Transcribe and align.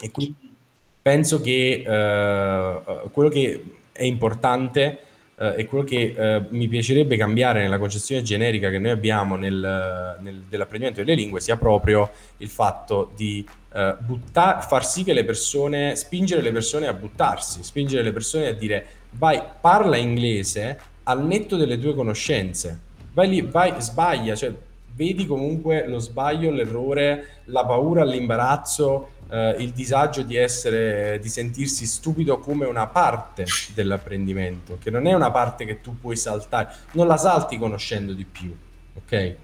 E 0.00 0.10
quindi 0.10 0.50
penso 1.02 1.40
che 1.40 1.82
uh, 1.86 3.10
quello 3.10 3.28
che 3.28 3.64
è 3.92 4.04
importante 4.04 4.98
uh, 5.36 5.52
e 5.56 5.66
quello 5.66 5.84
che 5.84 6.14
uh, 6.16 6.54
mi 6.54 6.68
piacerebbe 6.68 7.16
cambiare 7.16 7.62
nella 7.62 7.78
concezione 7.78 8.22
generica 8.22 8.70
che 8.70 8.78
noi 8.78 8.90
abbiamo 8.90 9.36
nel, 9.36 10.18
nel, 10.20 10.42
dell'apprendimento 10.48 11.02
delle 11.02 11.14
lingue 11.14 11.40
sia 11.40 11.56
proprio 11.56 12.10
il 12.38 12.48
fatto 12.48 13.12
di 13.14 13.46
butta- 14.00 14.60
far 14.62 14.84
sì 14.84 15.04
che 15.04 15.12
le 15.12 15.24
persone, 15.24 15.94
spingere 15.94 16.42
le 16.42 16.50
persone 16.50 16.88
a 16.88 16.92
buttarsi, 16.92 17.62
spingere 17.62 18.02
le 18.02 18.10
persone 18.12 18.48
a 18.48 18.52
dire 18.52 18.86
vai, 19.10 19.40
parla 19.60 19.96
inglese 19.96 20.78
al 21.04 21.24
netto 21.24 21.56
delle 21.56 21.78
tue 21.78 21.94
conoscenze, 21.94 22.78
vai 23.12 23.28
lì, 23.28 23.42
vai, 23.42 23.74
sbaglia, 23.78 24.34
cioè 24.34 24.52
vedi 24.94 25.26
comunque 25.26 25.86
lo 25.86 25.98
sbaglio, 25.98 26.50
l'errore, 26.50 27.42
la 27.44 27.64
paura, 27.64 28.04
l'imbarazzo, 28.04 29.10
eh, 29.30 29.56
il 29.58 29.70
disagio 29.70 30.22
di 30.22 30.36
essere, 30.36 31.18
di 31.20 31.28
sentirsi 31.28 31.86
stupido 31.86 32.38
come 32.38 32.66
una 32.66 32.86
parte 32.86 33.44
dell'apprendimento, 33.74 34.78
che 34.80 34.90
non 34.90 35.06
è 35.06 35.12
una 35.12 35.30
parte 35.30 35.64
che 35.64 35.80
tu 35.80 35.98
puoi 35.98 36.16
saltare, 36.16 36.72
non 36.92 37.06
la 37.06 37.16
salti 37.16 37.58
conoscendo 37.58 38.12
di 38.12 38.24
più, 38.24 38.54
ok? 38.94 39.34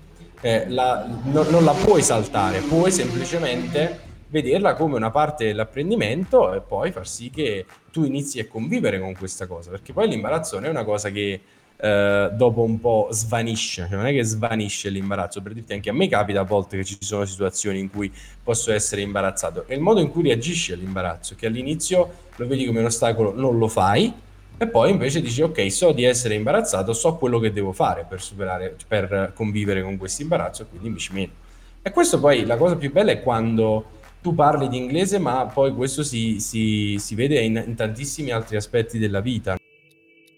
Eh, 0.40 0.68
la, 0.68 1.06
no, 1.24 1.42
non 1.44 1.64
la 1.64 1.72
puoi 1.72 2.02
saltare, 2.02 2.60
puoi 2.60 2.90
semplicemente 2.90 4.00
vederla 4.28 4.74
come 4.74 4.96
una 4.96 5.10
parte 5.10 5.46
dell'apprendimento 5.46 6.52
e 6.52 6.60
poi 6.60 6.90
far 6.90 7.06
sì 7.06 7.30
che 7.30 7.64
tu 7.90 8.04
inizi 8.04 8.40
a 8.40 8.46
convivere 8.46 9.00
con 9.00 9.14
questa 9.14 9.46
cosa, 9.46 9.70
perché 9.70 9.92
poi 9.92 10.08
l'imbarazzo 10.08 10.56
non 10.56 10.66
è 10.66 10.68
una 10.68 10.84
cosa 10.84 11.10
che 11.10 11.40
eh, 11.78 12.30
dopo 12.32 12.62
un 12.62 12.80
po' 12.80 13.08
svanisce, 13.10 13.86
cioè 13.88 13.96
non 13.96 14.06
è 14.06 14.12
che 14.12 14.24
svanisce 14.24 14.88
l'imbarazzo, 14.88 15.42
per 15.42 15.52
dirti 15.52 15.74
anche 15.74 15.90
a 15.90 15.92
me 15.92 16.08
capita 16.08 16.40
a 16.40 16.44
volte 16.44 16.78
che 16.78 16.84
ci 16.84 16.96
sono 17.00 17.24
situazioni 17.24 17.78
in 17.78 17.90
cui 17.90 18.10
posso 18.42 18.72
essere 18.72 19.02
imbarazzato, 19.02 19.64
è 19.66 19.74
il 19.74 19.80
modo 19.80 20.00
in 20.00 20.10
cui 20.10 20.22
reagisci 20.22 20.72
all'imbarazzo, 20.72 21.34
che 21.34 21.46
all'inizio 21.46 22.24
lo 22.36 22.46
vedi 22.46 22.64
come 22.64 22.80
un 22.80 22.86
ostacolo, 22.86 23.34
non 23.34 23.58
lo 23.58 23.68
fai, 23.68 24.12
e 24.58 24.66
poi 24.68 24.90
invece 24.90 25.20
dici 25.20 25.42
ok, 25.42 25.70
so 25.70 25.92
di 25.92 26.04
essere 26.04 26.34
imbarazzato, 26.34 26.94
so 26.94 27.16
quello 27.16 27.38
che 27.38 27.52
devo 27.52 27.72
fare 27.72 28.06
per 28.08 28.22
superare, 28.22 28.74
per 28.88 29.32
convivere 29.34 29.82
con 29.82 29.98
questo 29.98 30.22
imbarazzo 30.22 30.62
e 30.62 30.66
quindi 30.70 30.88
mi 30.88 30.98
ci 30.98 31.12
metto. 31.12 31.44
E 31.82 31.90
questo 31.90 32.18
poi 32.18 32.46
la 32.46 32.56
cosa 32.56 32.74
più 32.76 32.90
bella 32.90 33.12
è 33.12 33.20
quando 33.20 33.90
tu 34.22 34.34
parli 34.34 34.68
di 34.68 34.78
inglese, 34.78 35.18
ma 35.18 35.44
poi 35.44 35.74
questo 35.74 36.02
si, 36.02 36.40
si, 36.40 36.96
si 36.98 37.14
vede 37.14 37.38
in, 37.40 37.62
in, 37.66 37.74
tantissimi 37.74 38.30
altri 38.30 38.56
aspetti 38.56 38.98
della 38.98 39.20
vita. 39.20 39.56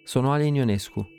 Sono 0.03 0.33
Ale 0.33 0.47
Ionescu 0.47 1.17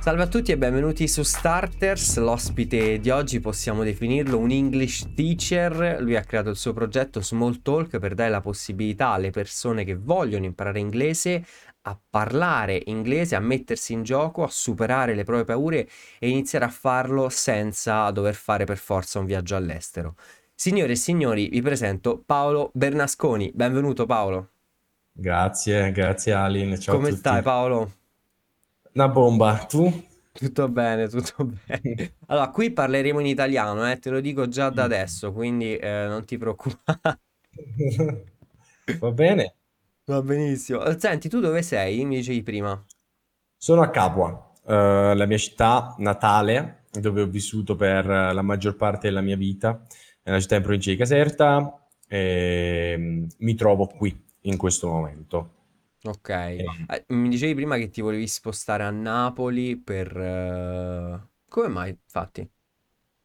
Salve 0.00 0.22
a 0.22 0.26
tutti 0.26 0.50
e 0.52 0.58
benvenuti 0.58 1.06
su 1.06 1.22
Starters, 1.22 2.18
l'ospite 2.18 2.98
di 2.98 3.10
oggi 3.10 3.38
possiamo 3.38 3.84
definirlo 3.84 4.36
un 4.38 4.50
English 4.50 5.14
teacher, 5.14 6.00
lui 6.00 6.16
ha 6.16 6.22
creato 6.22 6.50
il 6.50 6.56
suo 6.56 6.72
progetto 6.72 7.22
Small 7.22 7.62
Talk 7.62 7.98
per 7.98 8.14
dare 8.14 8.30
la 8.30 8.40
possibilità 8.40 9.10
alle 9.10 9.30
persone 9.30 9.84
che 9.84 9.94
vogliono 9.96 10.44
imparare 10.44 10.80
inglese 10.80 11.44
a 11.82 11.98
parlare 12.10 12.82
inglese, 12.86 13.34
a 13.34 13.40
mettersi 13.40 13.92
in 13.92 14.02
gioco, 14.02 14.42
a 14.42 14.48
superare 14.48 15.14
le 15.14 15.24
proprie 15.24 15.44
paure 15.44 15.88
e 16.18 16.28
iniziare 16.28 16.64
a 16.64 16.68
farlo 16.68 17.28
senza 17.28 18.10
dover 18.10 18.34
fare 18.34 18.64
per 18.64 18.78
forza 18.78 19.18
un 19.18 19.26
viaggio 19.26 19.56
all'estero. 19.56 20.16
Signore 20.54 20.92
e 20.92 20.96
signori, 20.96 21.48
vi 21.48 21.60
presento 21.60 22.22
Paolo 22.24 22.70
Bernasconi, 22.74 23.50
benvenuto 23.54 24.06
Paolo. 24.06 24.50
Grazie, 25.12 25.90
grazie 25.92 26.32
Alin, 26.32 26.78
ciao 26.78 26.94
Come 26.94 27.10
stai 27.10 27.42
Paolo? 27.42 27.92
Una 28.94 29.08
bomba, 29.08 29.66
tu? 29.68 29.92
Tutto 30.32 30.68
bene, 30.68 31.08
tutto 31.08 31.44
bene. 31.66 32.16
Allora, 32.26 32.50
qui 32.50 32.72
parleremo 32.72 33.20
in 33.20 33.26
italiano, 33.26 33.90
eh, 33.90 33.98
te 33.98 34.10
lo 34.10 34.20
dico 34.20 34.48
già 34.48 34.70
da 34.70 34.84
adesso, 34.84 35.32
quindi 35.32 35.76
eh, 35.76 36.06
non 36.06 36.24
ti 36.24 36.38
preoccupare. 36.38 37.20
Va 38.98 39.10
bene? 39.12 39.54
Va 40.06 40.22
benissimo. 40.22 40.98
Senti, 40.98 41.28
tu 41.28 41.40
dove 41.40 41.62
sei? 41.62 42.04
Mi 42.04 42.16
dicevi 42.16 42.42
prima. 42.42 42.82
Sono 43.56 43.82
a 43.82 43.90
Capua, 43.90 44.52
eh, 44.66 45.14
la 45.14 45.26
mia 45.26 45.38
città 45.38 45.94
natale, 45.98 46.84
dove 46.90 47.22
ho 47.22 47.26
vissuto 47.26 47.76
per 47.76 48.06
la 48.06 48.42
maggior 48.42 48.76
parte 48.76 49.08
della 49.08 49.20
mia 49.20 49.36
vita, 49.36 49.86
è 50.22 50.30
una 50.30 50.40
città 50.40 50.56
in 50.56 50.62
provincia 50.62 50.90
di 50.90 50.96
Caserta, 50.96 51.86
e 52.08 52.94
mm, 52.98 53.24
mi 53.38 53.54
trovo 53.54 53.86
qui 53.86 54.14
in 54.42 54.56
questo 54.56 54.88
momento. 54.88 55.61
Ok. 56.04 56.28
Eh, 56.30 57.04
mi 57.08 57.28
dicevi 57.28 57.54
prima 57.54 57.76
che 57.76 57.88
ti 57.88 58.00
volevi 58.00 58.26
spostare 58.26 58.82
a 58.82 58.90
Napoli 58.90 59.76
per... 59.80 60.16
eh, 60.16 61.28
Come 61.48 61.68
mai, 61.68 61.90
infatti? 61.90 62.48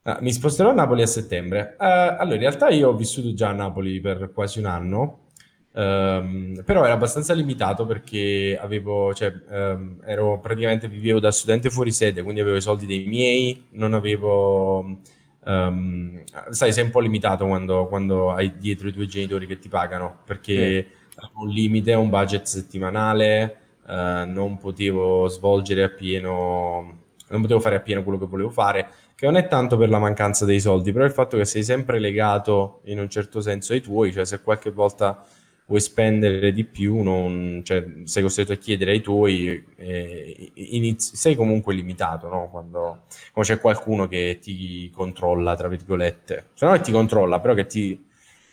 Ah, 0.04 0.20
mi 0.22 0.32
sposterò 0.32 0.70
a 0.70 0.74
Napoli 0.74 1.02
a 1.02 1.06
settembre. 1.06 1.76
Eh, 1.78 1.86
allora, 1.86 2.36
in 2.36 2.40
realtà 2.40 2.70
io 2.70 2.90
ho 2.90 2.96
vissuto 2.96 3.34
già 3.34 3.50
a 3.50 3.52
Napoli 3.52 4.00
per 4.00 4.32
quasi 4.34 4.60
un 4.60 4.66
anno, 4.66 5.26
ehm, 5.74 6.64
però 6.64 6.86
era 6.86 6.94
abbastanza 6.94 7.34
limitato 7.34 7.86
perché 7.86 8.58
avevo, 8.60 9.14
cioè, 9.14 9.34
ehm, 9.50 10.02
ero 10.06 10.40
praticamente 10.40 10.88
vivevo 10.88 11.20
da 11.20 11.30
studente 11.32 11.70
fuori 11.70 11.92
sede, 11.92 12.22
quindi 12.24 12.40
avevo 12.40 12.56
i 12.56 12.62
soldi 12.62 12.86
dei 12.86 13.06
miei, 13.06 13.66
non 13.72 13.94
avevo, 13.94 15.00
ehm, 15.46 16.24
sai, 16.52 16.72
sei 16.72 16.84
un 16.86 16.92
po' 16.92 17.02
limitato 17.02 17.46
quando, 17.46 17.88
quando 17.88 18.32
hai 18.32 18.56
dietro 18.58 18.88
i 18.88 18.94
tuoi 18.94 19.08
genitori 19.08 19.46
che 19.46 19.60
ti 19.60 19.68
pagano, 19.68 20.20
perché 20.26 20.88
un 21.36 21.50
limite, 21.50 21.94
un 21.94 22.10
budget 22.10 22.46
settimanale, 22.46 23.58
eh, 23.88 24.24
non 24.26 24.58
potevo 24.58 25.28
svolgere 25.28 25.84
appieno, 25.84 26.98
non 27.30 27.42
potevo 27.42 27.60
fare 27.60 27.76
appieno 27.76 28.04
quello 28.04 28.20
che 28.20 28.26
volevo 28.26 28.50
fare, 28.50 28.90
che 29.16 29.26
non 29.26 29.36
è 29.36 29.48
tanto 29.48 29.78
per 29.78 29.90
la 29.90 30.00
mancanza 30.00 30.46
dei 30.46 30.60
soldi, 30.60 30.92
però 30.92 31.06
il 31.06 31.12
fatto 31.12 31.38
che 31.38 31.46
sei 31.46 31.64
sempre 31.64 32.00
legato 32.00 32.82
in 32.86 33.00
un 33.00 33.10
certo 33.10 33.42
senso 33.42 33.74
ai 33.74 33.82
tuoi, 33.82 34.12
cioè 34.12 34.26
se 34.26 34.42
qualche 34.42 34.72
volta 34.72 35.26
vuoi 35.66 35.82
spendere 35.82 36.54
di 36.54 36.64
più, 36.64 37.02
non, 37.02 37.62
cioè, 37.64 37.84
sei 38.06 38.24
costretto 38.24 38.54
a 38.54 38.56
chiedere 38.56 38.92
ai 38.92 39.02
tuoi, 39.02 39.66
eh, 39.76 40.52
inizi, 40.54 41.16
sei 41.16 41.36
comunque 41.36 41.74
limitato 41.74 42.30
no? 42.30 42.50
quando, 42.50 43.04
quando, 43.34 43.54
c'è 43.54 43.60
qualcuno 43.60 44.08
che 44.08 44.40
ti 44.42 44.90
controlla, 44.94 45.56
tra 45.56 45.68
virgolette, 45.68 46.50
se 46.54 46.66
no 46.66 46.72
che 46.74 46.82
ti 46.82 46.92
controlla, 46.92 47.40
però 47.40 47.54
che 47.54 47.66
ti, 47.66 48.06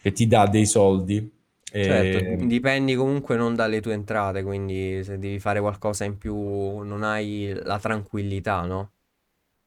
che 0.03 0.13
ti 0.13 0.27
dà 0.27 0.47
dei 0.47 0.67
soldi 0.67 1.31
Certo, 1.81 2.19
E... 2.19 2.37
dipendi 2.47 2.95
comunque 2.95 3.37
non 3.37 3.55
dalle 3.55 3.81
tue 3.81 3.95
entrate, 3.95 4.43
quindi 4.43 5.03
se 5.03 5.19
devi 5.19 5.39
fare 5.41 5.61
qualcosa 5.61 6.05
in 6.05 6.19
più 6.19 6.79
non 6.79 7.03
hai 7.03 7.53
la 7.63 7.79
tranquillità, 7.79 8.63
no? 8.63 8.91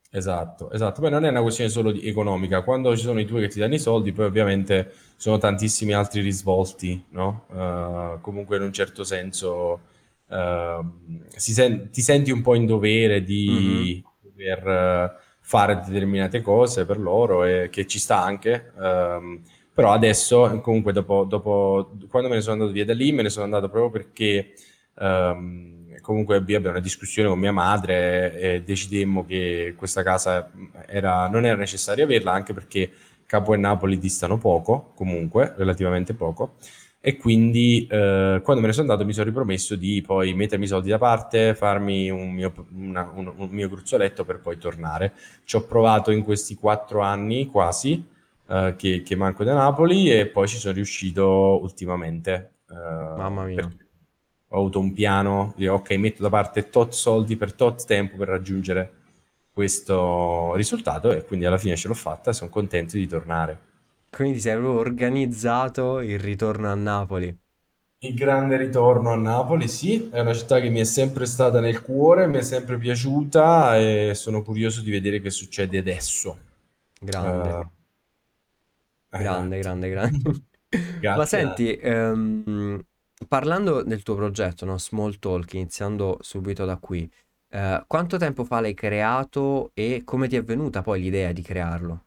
Esatto, 0.10 0.72
esatto. 0.72 1.02
Poi 1.02 1.12
non 1.12 1.26
è 1.26 1.30
una 1.30 1.42
questione 1.42 1.70
solo 1.70 1.94
economica. 1.94 2.62
Quando 2.64 2.96
ci 2.96 3.04
sono 3.04 3.20
i 3.20 3.26
tuoi 3.26 3.42
che 3.42 3.50
ti 3.50 3.60
danno 3.60 3.76
i 3.76 3.80
soldi, 3.80 4.14
poi 4.14 4.26
ovviamente 4.26 4.94
sono 5.18 5.38
tantissimi 5.38 5.94
altri 5.94 6.22
risvolti, 6.22 7.04
no? 7.10 7.46
Uh, 7.50 8.22
comunque 8.22 8.56
in 8.56 8.64
un 8.64 8.72
certo 8.72 9.04
senso 9.04 9.82
uh, 10.28 10.92
sen- 11.36 11.90
ti 11.92 12.02
senti 12.02 12.32
un 12.32 12.42
po' 12.42 12.56
in 12.56 12.66
dovere 12.66 13.22
di 13.22 14.02
mm-hmm. 14.02 14.42
dover 14.56 15.14
uh, 15.14 15.22
fare 15.42 15.82
determinate 15.86 16.42
cose 16.42 16.86
per 16.86 17.00
loro 17.00 17.44
e 17.44 17.68
che 17.70 17.86
ci 17.86 18.00
sta 18.00 18.22
anche. 18.24 18.72
Um, 18.76 19.42
però 19.78 19.92
adesso, 19.92 20.60
comunque, 20.64 20.92
dopo, 20.92 21.24
dopo, 21.24 21.92
quando 22.10 22.30
me 22.30 22.36
ne 22.38 22.42
sono 22.42 22.54
andato 22.54 22.72
via 22.72 22.84
da 22.84 22.96
lì, 22.96 23.12
me 23.12 23.22
ne 23.22 23.30
sono 23.30 23.46
andato 23.46 23.70
proprio 23.70 23.92
perché 23.92 24.54
um, 24.96 26.02
comunque 26.02 26.36
abbiamo 26.36 26.70
una 26.70 26.80
discussione 26.80 27.30
con 27.30 27.38
mia 27.38 27.52
madre 27.52 28.40
e 28.40 28.64
decidemmo 28.64 29.24
che 29.24 29.76
questa 29.78 30.02
casa 30.02 30.50
era, 30.88 31.28
non 31.28 31.46
era 31.46 31.56
necessario 31.56 32.06
averla, 32.06 32.32
anche 32.32 32.56
perché 32.56 32.90
Capo 33.28 33.54
e 33.54 33.58
Napoli 33.58 34.00
distano 34.00 34.40
poco, 34.40 34.94
comunque, 34.96 35.54
relativamente 35.56 36.16
poco. 36.16 36.56
E 37.00 37.16
quindi 37.18 37.86
eh, 37.88 38.42
quando 38.44 38.62
me 38.62 38.68
ne 38.68 38.74
sono 38.74 38.90
andato 38.90 39.06
mi 39.06 39.14
sono 39.14 39.28
ripromesso 39.28 39.76
di 39.76 40.02
poi 40.04 40.34
mettermi 40.34 40.66
i 40.66 40.68
soldi 40.68 40.90
da 40.90 40.98
parte, 40.98 41.54
farmi 41.54 42.10
un 42.10 42.32
mio, 42.32 42.52
una, 42.74 43.12
un, 43.14 43.32
un 43.36 43.50
mio 43.52 43.70
gruzzoletto 43.70 44.26
per 44.26 44.40
poi 44.40 44.58
tornare. 44.58 45.14
Ci 45.44 45.56
ho 45.56 45.62
provato 45.66 46.10
in 46.10 46.24
questi 46.24 46.56
quattro 46.56 47.02
anni 47.02 47.46
quasi, 47.46 48.16
uh, 48.48 48.76
che, 48.76 49.02
che, 49.04 49.16
manco 49.16 49.44
da 49.44 49.54
Napoli 49.54 50.12
e 50.12 50.28
poi 50.28 50.48
ci 50.48 50.58
sono 50.58 50.74
riuscito 50.74 51.60
ultimamente. 51.62 52.52
Uh, 52.68 53.18
Mamma 53.18 53.44
mia. 53.46 53.70
Ho 54.50 54.58
avuto 54.58 54.80
un 54.80 54.94
piano, 54.94 55.54
di, 55.58 55.68
ok, 55.68 55.92
metto 55.92 56.22
da 56.22 56.30
parte 56.30 56.70
tot 56.70 56.94
soldi 56.94 57.36
per 57.36 57.54
tot 57.54 57.86
tempo 57.86 58.16
per 58.16 58.30
raggiungere 58.30 58.92
questo 59.52 60.54
risultato 60.56 61.12
e 61.12 61.26
quindi 61.26 61.46
alla 61.46 61.58
fine 61.58 61.76
ce 61.76 61.88
l'ho 61.88 61.94
fatta 61.96 62.30
e 62.30 62.34
sono 62.34 62.50
contento 62.50 62.96
di 62.96 63.08
tornare. 63.08 63.60
Quindi 64.10 64.40
sei 64.40 64.54
proprio 64.54 64.80
organizzato 64.80 66.00
il 66.00 66.20
ritorno 66.20 66.70
a 66.70 66.76
Napoli. 66.76 67.36
Il 68.00 68.14
grande 68.14 68.58
ritorno 68.58 69.12
a 69.12 69.16
Napoli, 69.16 69.68
sì, 69.68 70.10
è 70.12 70.20
una 70.20 70.36
città 70.36 70.60
che 70.60 70.70
mi 70.70 70.80
è 70.80 70.84
sempre 70.84 71.26
stata 71.26 71.60
nel 71.60 71.82
cuore, 71.82 72.28
mi 72.28 72.38
è 72.38 72.44
sempre 72.44 72.78
piaciuta 72.78 73.76
e 73.80 74.12
sono 74.14 74.44
curioso 74.44 74.82
di 74.82 74.92
vedere 74.92 75.20
che 75.20 75.32
succede 75.32 75.80
adesso. 75.80 76.38
Grande. 77.02 77.50
Uh, 77.50 77.70
Grande, 79.16 79.58
Esatto. 79.58 79.60
grande, 79.60 79.90
grande. 79.90 80.20
Ma 81.14 81.26
Grazie. 81.26 81.26
senti, 81.26 81.76
ehm, 81.76 82.80
parlando 83.28 83.84
del 83.84 84.04
tuo 84.04 84.16
progetto, 84.16 84.66
no? 84.66 84.78
Small 84.78 85.18
Talk, 85.20 85.54
iniziando 85.54 86.18
subito 86.22 86.66
da 86.66 86.78
qui, 86.78 87.10
eh, 87.50 87.84
quanto 87.88 88.18
tempo 88.18 88.44
fa 88.44 88.60
l'hai 88.62 88.74
creato 88.76 89.72
e 89.74 90.04
come 90.06 90.28
ti 90.28 90.36
è 90.36 90.44
venuta 90.44 90.82
poi 90.84 91.02
l'idea 91.02 91.32
di 91.32 91.42
crearlo? 91.42 92.06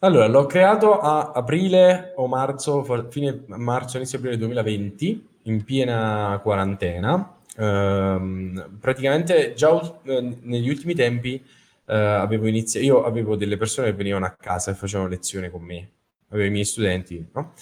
Allora, 0.00 0.26
l'ho 0.26 0.46
creato 0.46 0.98
a 0.98 1.30
aprile 1.32 2.12
o 2.16 2.26
marzo, 2.26 2.82
fine 3.08 3.44
marzo, 3.46 3.98
inizio 3.98 4.18
aprile 4.18 4.36
2020, 4.36 5.24
in 5.42 5.62
piena 5.62 6.40
quarantena. 6.42 7.36
Ehm, 7.56 8.78
praticamente 8.80 9.52
già 9.54 9.70
eh, 10.02 10.38
negli 10.42 10.68
ultimi 10.68 10.94
tempi 10.94 11.40
eh, 11.92 11.96
avevo 11.96 12.46
iniziato, 12.46 12.84
io 12.86 13.04
avevo 13.04 13.36
delle 13.36 13.56
persone 13.56 13.88
che 13.90 13.96
venivano 13.96 14.24
a 14.26 14.30
casa 14.38 14.70
e 14.70 14.74
facevano 14.74 15.08
lezione 15.10 15.50
con 15.50 15.62
me, 15.62 15.88
avevo 16.30 16.46
i 16.48 16.50
miei 16.50 16.64
studenti, 16.64 17.24
no? 17.34 17.52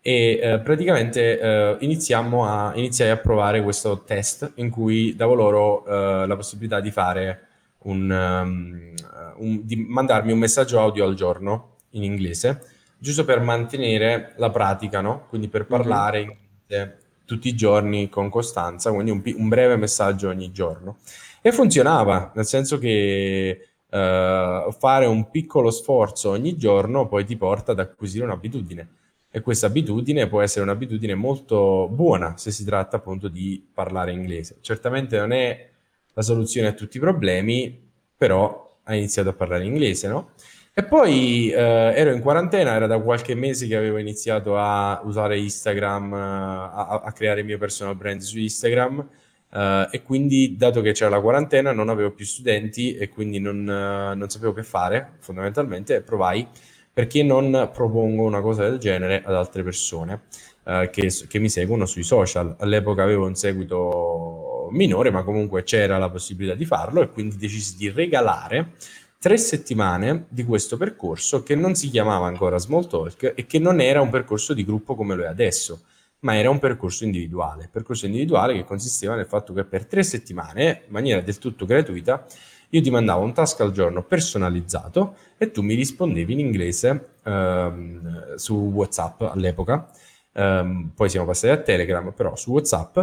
E 0.00 0.38
eh, 0.42 0.58
praticamente 0.60 1.38
eh, 1.38 1.46
a, 1.46 2.72
iniziai 2.74 3.10
a 3.10 3.16
provare 3.16 3.62
questo 3.62 4.04
test 4.04 4.52
in 4.56 4.70
cui 4.70 5.14
davo 5.16 5.34
loro 5.34 5.84
eh, 5.86 6.26
la 6.26 6.36
possibilità 6.36 6.80
di 6.80 6.90
fare 6.90 7.42
un, 7.80 8.10
um, 8.10 8.94
un- 9.38 9.60
di 9.64 9.76
mandarmi 9.76 10.32
un 10.32 10.38
messaggio 10.38 10.80
audio 10.80 11.04
al 11.04 11.14
giorno 11.14 11.76
in 11.90 12.02
inglese, 12.04 12.60
giusto 12.98 13.24
per 13.24 13.40
mantenere 13.40 14.32
la 14.36 14.50
pratica, 14.50 15.00
no? 15.00 15.26
Quindi 15.28 15.48
per 15.48 15.62
Mhm. 15.62 15.66
parlare 15.68 16.20
in 16.20 16.30
inglese 16.30 16.98
tutti 17.24 17.48
i 17.48 17.54
giorni 17.54 18.08
con 18.08 18.30
costanza, 18.30 18.90
quindi 18.92 19.10
un, 19.10 19.22
un 19.36 19.48
breve 19.48 19.76
messaggio 19.76 20.28
ogni 20.28 20.50
giorno. 20.52 20.98
E 21.42 21.52
funzionava, 21.52 22.32
nel 22.34 22.46
senso 22.46 22.78
che 22.78 23.68
eh, 23.90 24.68
fare 24.78 25.06
un 25.06 25.30
piccolo 25.30 25.70
sforzo 25.70 26.30
ogni 26.30 26.56
giorno 26.56 27.06
poi 27.08 27.24
ti 27.24 27.36
porta 27.36 27.72
ad 27.72 27.80
acquisire 27.80 28.24
un'abitudine. 28.24 28.88
E 29.30 29.40
questa 29.40 29.66
abitudine 29.66 30.26
può 30.26 30.40
essere 30.40 30.64
un'abitudine 30.64 31.14
molto 31.14 31.88
buona 31.90 32.36
se 32.38 32.50
si 32.50 32.64
tratta 32.64 32.96
appunto 32.96 33.28
di 33.28 33.62
parlare 33.72 34.12
inglese. 34.12 34.56
Certamente 34.62 35.18
non 35.18 35.32
è 35.32 35.68
la 36.14 36.22
soluzione 36.22 36.68
a 36.68 36.72
tutti 36.72 36.96
i 36.96 37.00
problemi, 37.00 37.78
però 38.16 38.76
ha 38.84 38.94
iniziato 38.94 39.28
a 39.28 39.34
parlare 39.34 39.64
inglese, 39.64 40.08
no? 40.08 40.30
E 40.72 40.84
poi 40.84 41.50
eh, 41.50 41.56
ero 41.58 42.12
in 42.12 42.20
quarantena, 42.20 42.72
era 42.72 42.86
da 42.86 43.00
qualche 43.00 43.34
mese 43.34 43.66
che 43.66 43.76
avevo 43.76 43.98
iniziato 43.98 44.56
a 44.56 45.00
usare 45.04 45.38
Instagram, 45.38 46.12
a, 46.12 47.02
a 47.04 47.12
creare 47.12 47.40
il 47.40 47.46
mio 47.46 47.58
personal 47.58 47.96
brand 47.96 48.20
su 48.20 48.38
Instagram, 48.38 49.06
eh, 49.50 49.88
e 49.90 50.02
quindi, 50.02 50.56
dato 50.56 50.80
che 50.80 50.92
c'era 50.92 51.10
la 51.10 51.20
quarantena, 51.20 51.72
non 51.72 51.88
avevo 51.88 52.10
più 52.12 52.24
studenti 52.24 52.96
e 52.96 53.08
quindi 53.08 53.38
non, 53.38 53.68
eh, 53.68 54.14
non 54.14 54.28
sapevo 54.28 54.52
che 54.52 54.62
fare, 54.62 55.12
fondamentalmente, 55.20 56.02
provai 56.02 56.46
perché 56.92 57.22
non 57.22 57.70
propongo 57.72 58.24
una 58.24 58.40
cosa 58.40 58.68
del 58.68 58.78
genere 58.78 59.22
ad 59.24 59.34
altre 59.34 59.62
persone 59.62 60.22
eh, 60.64 60.90
che, 60.92 61.12
che 61.28 61.38
mi 61.38 61.48
seguono 61.48 61.86
sui 61.86 62.02
social. 62.02 62.56
All'epoca 62.58 63.04
avevo 63.04 63.26
un 63.26 63.36
seguito 63.36 64.68
minore, 64.72 65.10
ma 65.10 65.22
comunque 65.22 65.62
c'era 65.62 65.96
la 65.98 66.10
possibilità 66.10 66.56
di 66.56 66.64
farlo 66.64 67.00
e 67.00 67.08
quindi 67.08 67.36
decisi 67.36 67.76
di 67.76 67.90
regalare 67.90 68.72
tre 69.18 69.36
settimane 69.36 70.26
di 70.28 70.44
questo 70.44 70.76
percorso 70.76 71.42
che 71.42 71.54
non 71.54 71.74
si 71.74 71.88
chiamava 71.90 72.26
ancora 72.26 72.58
Small 72.58 72.86
Talk 72.86 73.32
e 73.34 73.46
che 73.46 73.58
non 73.58 73.80
era 73.80 74.00
un 74.00 74.10
percorso 74.10 74.54
di 74.54 74.64
gruppo 74.64 74.94
come 74.94 75.14
lo 75.14 75.24
è 75.24 75.26
adesso, 75.26 75.82
ma 76.20 76.36
era 76.36 76.50
un 76.50 76.58
percorso 76.58 77.04
individuale. 77.04 77.68
Percorso 77.70 78.06
individuale 78.06 78.54
che 78.54 78.64
consisteva 78.64 79.14
nel 79.14 79.26
fatto 79.26 79.52
che 79.52 79.64
per 79.64 79.86
tre 79.86 80.02
settimane, 80.02 80.82
in 80.86 80.92
maniera 80.92 81.20
del 81.20 81.38
tutto 81.38 81.64
gratuita, 81.66 82.26
io 82.70 82.82
ti 82.82 82.90
mandavo 82.90 83.22
un 83.22 83.32
task 83.32 83.60
al 83.60 83.72
giorno 83.72 84.02
personalizzato 84.02 85.16
e 85.38 85.50
tu 85.50 85.62
mi 85.62 85.74
rispondevi 85.74 86.32
in 86.32 86.40
inglese 86.40 87.08
ehm, 87.22 88.34
su 88.34 88.54
WhatsApp 88.54 89.22
all'epoca. 89.22 89.90
Ehm, 90.32 90.90
poi 90.94 91.08
siamo 91.08 91.26
passati 91.26 91.52
a 91.52 91.62
Telegram, 91.62 92.12
però 92.12 92.36
su 92.36 92.52
WhatsApp 92.52 92.98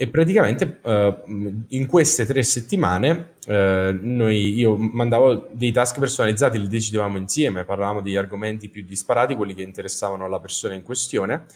e 0.00 0.06
praticamente 0.06 0.78
eh, 0.80 1.22
in 1.68 1.86
queste 1.86 2.24
tre 2.24 2.44
settimane 2.44 3.34
eh, 3.46 3.98
noi, 4.00 4.56
io 4.56 4.76
mandavo 4.76 5.48
dei 5.50 5.72
task 5.72 5.98
personalizzati, 5.98 6.60
li 6.60 6.68
decidevamo 6.68 7.16
insieme, 7.16 7.64
parlavamo 7.64 8.00
degli 8.00 8.14
argomenti 8.14 8.68
più 8.68 8.84
disparati, 8.84 9.34
quelli 9.34 9.54
che 9.54 9.62
interessavano 9.62 10.24
alla 10.24 10.38
persona 10.38 10.74
in 10.74 10.82
questione 10.82 11.46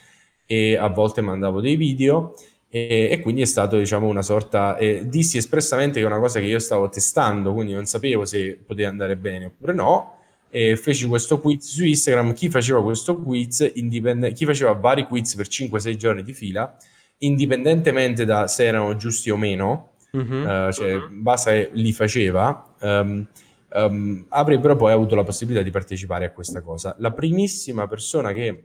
e 0.52 0.76
a 0.76 0.88
volte 0.88 1.20
mandavo 1.22 1.60
dei 1.62 1.76
video 1.76 2.34
e, 2.68 3.08
e 3.10 3.20
quindi 3.20 3.40
è 3.42 3.46
stato 3.46 3.78
diciamo 3.78 4.06
una 4.06 4.22
sorta, 4.22 4.76
eh, 4.76 5.02
dissi 5.08 5.38
espressamente 5.38 5.98
che 5.98 6.04
è 6.04 6.08
una 6.08 6.18
cosa 6.18 6.40
che 6.40 6.46
io 6.46 6.58
stavo 6.58 6.88
testando, 6.88 7.52
quindi 7.54 7.72
non 7.72 7.86
sapevo 7.86 8.24
se 8.26 8.58
poteva 8.66 8.88
andare 8.90 9.16
bene 9.16 9.46
oppure 9.46 9.72
no 9.72 10.16
e 10.50 10.76
feci 10.76 11.06
questo 11.06 11.40
quiz 11.40 11.64
su 11.66 11.84
Instagram, 11.84 12.34
chi 12.34 12.50
faceva 12.50 12.82
questo 12.82 13.16
quiz, 13.16 13.70
indipende- 13.74 14.32
chi 14.32 14.44
faceva 14.44 14.72
vari 14.72 15.04
quiz 15.06 15.34
per 15.34 15.46
5-6 15.48 15.96
giorni 15.96 16.22
di 16.22 16.34
fila 16.34 16.76
indipendentemente 17.18 18.24
da 18.24 18.46
se 18.48 18.64
erano 18.66 18.96
giusti 18.96 19.30
o 19.30 19.36
meno, 19.36 19.90
Mhm. 20.12 20.46
eh, 20.46 20.70
cioè 20.72 20.98
basta 21.10 21.52
che 21.52 21.70
li 21.72 21.92
faceva, 21.92 22.74
ehm, 22.80 23.26
ehm, 23.74 24.26
avrebbero 24.28 24.76
poi 24.76 24.92
avuto 24.92 25.14
la 25.14 25.22
possibilità 25.24 25.62
di 25.62 25.70
partecipare 25.70 26.26
a 26.26 26.30
questa 26.32 26.60
cosa. 26.60 26.94
La 26.98 27.12
primissima 27.12 27.86
persona 27.86 28.32
che 28.32 28.64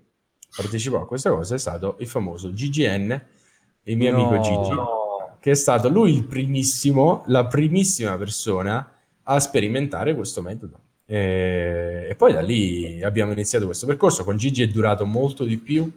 partecipò 0.57 1.01
a 1.01 1.07
questa 1.07 1.29
cosa 1.29 1.55
è 1.55 1.59
stato 1.59 1.95
il 1.99 2.07
famoso 2.07 2.51
GGN, 2.51 3.21
il 3.83 3.95
mio 3.95 4.13
amico 4.13 4.39
Gigi, 4.41 4.69
No. 4.71 5.37
che 5.39 5.51
è 5.51 5.55
stato 5.55 5.87
lui 5.87 6.13
il 6.13 6.25
primissimo, 6.25 7.23
la 7.27 7.45
primissima 7.45 8.17
persona 8.17 8.91
a 9.23 9.39
sperimentare 9.39 10.15
questo 10.15 10.41
metodo. 10.41 10.79
E, 11.05 12.07
e 12.09 12.15
poi 12.15 12.33
da 12.33 12.41
lì 12.41 13.01
abbiamo 13.03 13.31
iniziato 13.31 13.65
questo 13.65 13.85
percorso. 13.85 14.23
Con 14.23 14.35
Gigi 14.35 14.63
è 14.63 14.67
durato 14.67 15.05
molto 15.05 15.45
di 15.45 15.57
più 15.57 15.89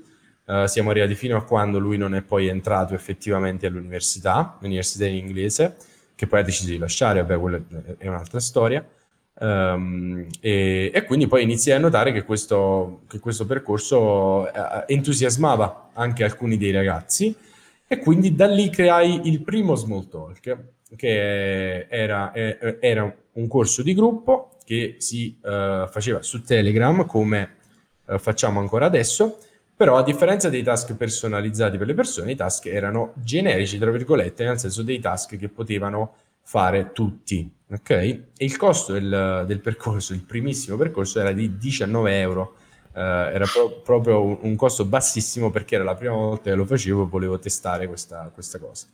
Uh, 0.42 0.66
siamo 0.66 0.90
arrivati 0.90 1.14
fino 1.14 1.36
a 1.36 1.44
quando 1.44 1.78
lui 1.78 1.96
non 1.96 2.12
è 2.16 2.22
poi 2.22 2.48
entrato 2.48 2.92
effettivamente 2.92 3.66
all'università, 3.68 4.56
l'università 4.60 5.06
in 5.06 5.14
inglese, 5.14 5.76
che 6.16 6.26
poi 6.26 6.40
ha 6.40 6.42
deciso 6.42 6.70
di 6.70 6.78
lasciare, 6.78 7.20
vabbè, 7.20 7.38
quella 7.38 7.60
è 7.98 8.08
un'altra 8.08 8.40
storia. 8.40 8.84
Um, 9.42 10.26
e, 10.40 10.90
e, 10.92 11.04
quindi 11.04 11.26
poi 11.26 11.42
iniziai 11.44 11.78
a 11.78 11.80
notare 11.80 12.12
che 12.12 12.24
questo, 12.24 13.00
che 13.08 13.18
questo 13.20 13.46
percorso 13.46 14.42
uh, 14.42 14.48
entusiasmava 14.86 15.90
anche 15.94 16.24
alcuni 16.24 16.58
dei 16.58 16.72
ragazzi 16.72 17.34
e 17.86 17.98
quindi 18.00 18.34
da 18.34 18.46
lì 18.46 18.68
creai 18.68 19.28
il 19.28 19.40
primo 19.40 19.76
Small 19.76 20.08
Talk, 20.08 20.58
che 20.94 21.86
era, 21.88 22.32
era 22.34 23.16
un 23.32 23.48
corso 23.48 23.82
di 23.82 23.94
gruppo 23.94 24.58
che 24.64 24.96
si 24.98 25.38
uh, 25.40 25.88
faceva 25.88 26.20
su 26.22 26.42
Telegram 26.42 27.06
come 27.06 27.54
facciamo 28.18 28.60
ancora 28.60 28.86
adesso 28.86 29.38
però 29.80 29.96
a 29.96 30.02
differenza 30.02 30.50
dei 30.50 30.62
task 30.62 30.94
personalizzati 30.94 31.78
per 31.78 31.86
le 31.86 31.94
persone, 31.94 32.32
i 32.32 32.36
task 32.36 32.66
erano 32.66 33.14
generici, 33.14 33.78
tra 33.78 33.90
virgolette, 33.90 34.44
nel 34.44 34.58
senso 34.58 34.82
dei 34.82 34.98
task 34.98 35.38
che 35.38 35.48
potevano 35.48 36.16
fare 36.42 36.92
tutti, 36.92 37.50
ok? 37.70 37.90
E 37.90 38.24
il 38.36 38.56
costo 38.56 38.92
del, 38.92 39.44
del 39.46 39.60
percorso, 39.60 40.12
il 40.12 40.24
primissimo 40.24 40.76
percorso, 40.76 41.20
era 41.20 41.32
di 41.32 41.56
19 41.56 42.20
euro. 42.20 42.54
Uh, 42.92 42.98
era 42.98 43.44
pro- 43.46 43.80
proprio 43.82 44.20
un, 44.20 44.38
un, 44.40 44.56
costo 44.56 44.84
bassissimo 44.84 45.50
perché 45.50 45.76
era 45.76 45.84
la 45.84 45.94
prima 45.94 46.14
volta 46.14 46.50
che 46.50 46.56
lo 46.56 46.64
facevo 46.64 47.08
volevo 47.08 47.38
testare 47.38 47.86
questa, 47.86 48.30
questa 48.34 48.58
cosa. 48.58 48.88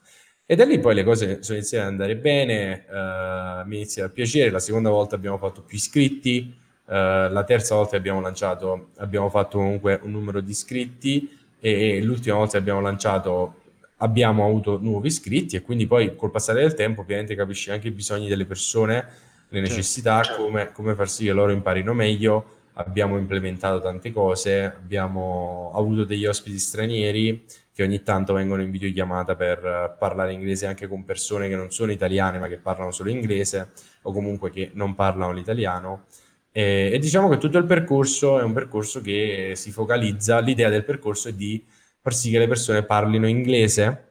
E 0.44 0.54
da 0.54 0.64
lì 0.64 0.78
poi 0.78 0.94
le 0.94 1.02
cose 1.02 1.42
sono 1.42 1.56
iniziate 1.56 1.86
ad 1.86 1.90
andare 1.92 2.16
bene, 2.16 2.84
uh, 2.88 3.66
mi 3.66 3.76
inizia 3.76 4.04
a 4.04 4.08
piacere, 4.10 4.50
la 4.50 4.58
seconda 4.58 4.90
volta 4.90 5.14
abbiamo 5.14 5.38
fatto 5.38 5.62
più 5.62 5.76
iscritti, 5.76 6.64
Uh, 6.86 7.32
la 7.32 7.42
terza 7.42 7.74
volta 7.74 7.96
abbiamo 7.96 8.20
lanciato, 8.20 8.90
abbiamo 8.98 9.28
fatto 9.28 9.58
comunque 9.58 9.98
un 10.04 10.12
numero 10.12 10.40
di 10.40 10.52
iscritti 10.52 11.28
e, 11.58 11.96
e 11.96 12.02
l'ultima 12.02 12.36
volta 12.36 12.52
che 12.52 12.58
abbiamo 12.58 12.80
lanciato 12.80 13.54
abbiamo 13.98 14.44
avuto 14.44 14.78
nuovi 14.80 15.08
iscritti 15.08 15.56
e 15.56 15.62
quindi 15.62 15.86
poi 15.86 16.14
col 16.16 16.30
passare 16.30 16.60
del 16.60 16.74
tempo 16.74 17.00
ovviamente 17.00 17.34
capisci 17.34 17.70
anche 17.70 17.88
i 17.88 17.92
bisogni 17.92 18.28
delle 18.28 18.44
persone, 18.44 19.06
le 19.48 19.60
necessità, 19.60 20.22
certo. 20.22 20.42
come, 20.42 20.72
come 20.72 20.94
far 20.94 21.08
sì 21.08 21.24
che 21.24 21.32
loro 21.32 21.52
imparino 21.52 21.94
meglio. 21.94 22.54
Abbiamo 22.78 23.16
implementato 23.16 23.80
tante 23.80 24.12
cose, 24.12 24.64
abbiamo 24.64 25.72
avuto 25.74 26.04
degli 26.04 26.26
ospiti 26.26 26.58
stranieri 26.58 27.44
che 27.72 27.82
ogni 27.82 28.02
tanto 28.02 28.34
vengono 28.34 28.62
in 28.62 28.70
videochiamata 28.70 29.34
per 29.34 29.96
parlare 29.98 30.32
inglese 30.32 30.66
anche 30.66 30.86
con 30.86 31.04
persone 31.04 31.48
che 31.48 31.56
non 31.56 31.70
sono 31.70 31.92
italiane 31.92 32.38
ma 32.38 32.48
che 32.48 32.58
parlano 32.58 32.90
solo 32.90 33.10
inglese 33.10 33.70
o 34.02 34.12
comunque 34.12 34.50
che 34.50 34.70
non 34.74 34.94
parlano 34.94 35.32
l'italiano. 35.32 36.04
E, 36.52 36.90
e, 36.92 36.98
diciamo 36.98 37.28
che 37.28 37.38
tutto 37.38 37.58
il 37.58 37.64
percorso 37.64 38.38
è 38.38 38.42
un 38.42 38.52
percorso 38.52 39.00
che 39.00 39.52
si 39.56 39.70
focalizza, 39.72 40.38
l'idea 40.40 40.68
del 40.68 40.84
percorso 40.84 41.28
è 41.28 41.32
di 41.32 41.62
far 42.06 42.14
sì 42.14 42.30
che 42.30 42.38
le 42.38 42.46
persone 42.46 42.84
parlino 42.84 43.26
inglese 43.26 44.04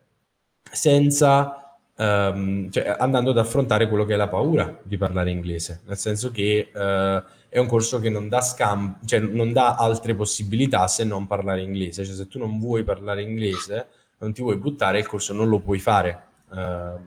senza, 0.69 1.77
um, 1.95 2.69
cioè 2.69 2.93
andando 2.99 3.29
ad 3.29 3.37
affrontare 3.37 3.87
quello 3.87 4.03
che 4.03 4.15
è 4.15 4.17
la 4.17 4.27
paura 4.27 4.77
di 4.83 4.97
parlare 4.97 5.31
inglese, 5.31 5.79
nel 5.85 5.97
senso 5.97 6.29
che 6.29 6.71
uh, 6.73 7.23
è 7.47 7.57
un 7.57 7.67
corso 7.67 8.01
che 8.01 8.09
non 8.09 8.27
dà 8.27 8.41
scam, 8.41 8.99
cioè 9.05 9.21
non 9.21 9.53
dà 9.53 9.75
altre 9.75 10.13
possibilità 10.13 10.87
se 10.87 11.05
non 11.05 11.25
parlare 11.25 11.61
inglese, 11.61 12.03
cioè 12.03 12.15
se 12.15 12.27
tu 12.27 12.37
non 12.37 12.59
vuoi 12.59 12.83
parlare 12.83 13.21
inglese, 13.21 13.87
non 14.17 14.33
ti 14.33 14.41
vuoi 14.41 14.57
buttare, 14.57 14.99
il 14.99 15.07
corso 15.07 15.31
non 15.31 15.47
lo 15.47 15.59
puoi 15.59 15.79
fare. 15.79 16.23
Uh, 16.49 16.99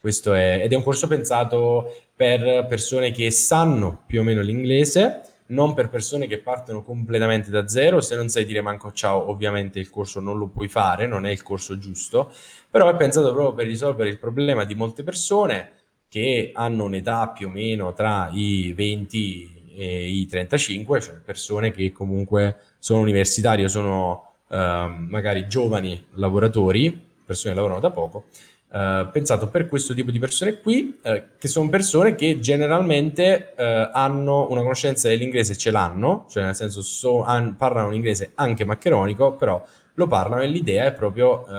questo 0.00 0.32
è, 0.32 0.60
ed 0.62 0.72
è 0.72 0.76
un 0.76 0.82
corso 0.82 1.06
pensato 1.06 1.94
per 2.16 2.64
persone 2.66 3.10
che 3.10 3.30
sanno 3.30 4.04
più 4.06 4.20
o 4.20 4.22
meno 4.22 4.40
l'inglese, 4.40 5.20
non 5.46 5.74
per 5.74 5.88
persone 5.88 6.26
che 6.26 6.38
partono 6.38 6.82
completamente 6.82 7.50
da 7.50 7.68
zero. 7.68 8.00
Se 8.00 8.16
non 8.16 8.28
sai 8.28 8.44
dire 8.44 8.60
manco 8.60 8.92
ciao, 8.92 9.28
ovviamente 9.30 9.78
il 9.78 9.90
corso 9.90 10.20
non 10.20 10.38
lo 10.38 10.48
puoi 10.48 10.68
fare, 10.68 11.06
non 11.06 11.26
è 11.26 11.30
il 11.30 11.42
corso 11.42 11.78
giusto, 11.78 12.32
però 12.70 12.88
è 12.88 12.96
pensato 12.96 13.32
proprio 13.32 13.54
per 13.54 13.66
risolvere 13.66 14.08
il 14.08 14.18
problema 14.18 14.64
di 14.64 14.74
molte 14.74 15.02
persone 15.02 15.72
che 16.08 16.52
hanno 16.54 16.84
un'età 16.84 17.28
più 17.30 17.48
o 17.48 17.50
meno 17.50 17.92
tra 17.92 18.28
i 18.32 18.72
20 18.72 19.74
e 19.76 20.08
i 20.08 20.26
35, 20.26 21.00
cioè 21.00 21.14
persone 21.16 21.72
che 21.72 21.90
comunque 21.92 22.58
sono 22.78 23.00
universitari 23.00 23.64
o 23.64 23.68
sono 23.68 24.34
eh, 24.48 24.94
magari 25.08 25.48
giovani 25.48 26.06
lavoratori, 26.12 26.92
persone 27.24 27.54
che 27.54 27.60
lavorano 27.60 27.80
da 27.80 27.90
poco, 27.90 28.26
eh, 28.74 29.08
pensato 29.12 29.46
per 29.46 29.68
questo 29.68 29.94
tipo 29.94 30.10
di 30.10 30.18
persone 30.18 30.58
qui, 30.58 30.98
eh, 31.02 31.28
che 31.38 31.46
sono 31.46 31.68
persone 31.68 32.16
che 32.16 32.40
generalmente 32.40 33.54
eh, 33.54 33.90
hanno 33.92 34.50
una 34.50 34.62
conoscenza 34.62 35.06
dell'inglese, 35.06 35.56
ce 35.56 35.70
l'hanno, 35.70 36.26
cioè 36.28 36.42
nel 36.42 36.56
senso 36.56 36.82
so, 36.82 37.22
han, 37.22 37.56
parlano 37.56 37.86
un 37.86 37.94
inglese 37.94 38.32
anche 38.34 38.64
maccheronico, 38.64 39.36
però 39.36 39.64
lo 39.94 40.06
parlano 40.08 40.42
e 40.42 40.48
l'idea 40.48 40.86
è 40.86 40.92
proprio 40.92 41.46
eh, 41.46 41.52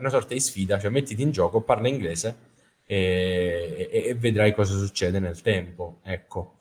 una 0.00 0.08
sorta 0.08 0.34
di 0.34 0.40
sfida, 0.40 0.80
cioè 0.80 0.90
mettiti 0.90 1.22
in 1.22 1.30
gioco, 1.30 1.60
parla 1.60 1.86
inglese 1.86 2.36
e, 2.84 3.88
e, 3.92 4.08
e 4.08 4.14
vedrai 4.16 4.52
cosa 4.52 4.76
succede 4.76 5.20
nel 5.20 5.40
tempo. 5.40 6.00
Ecco, 6.02 6.56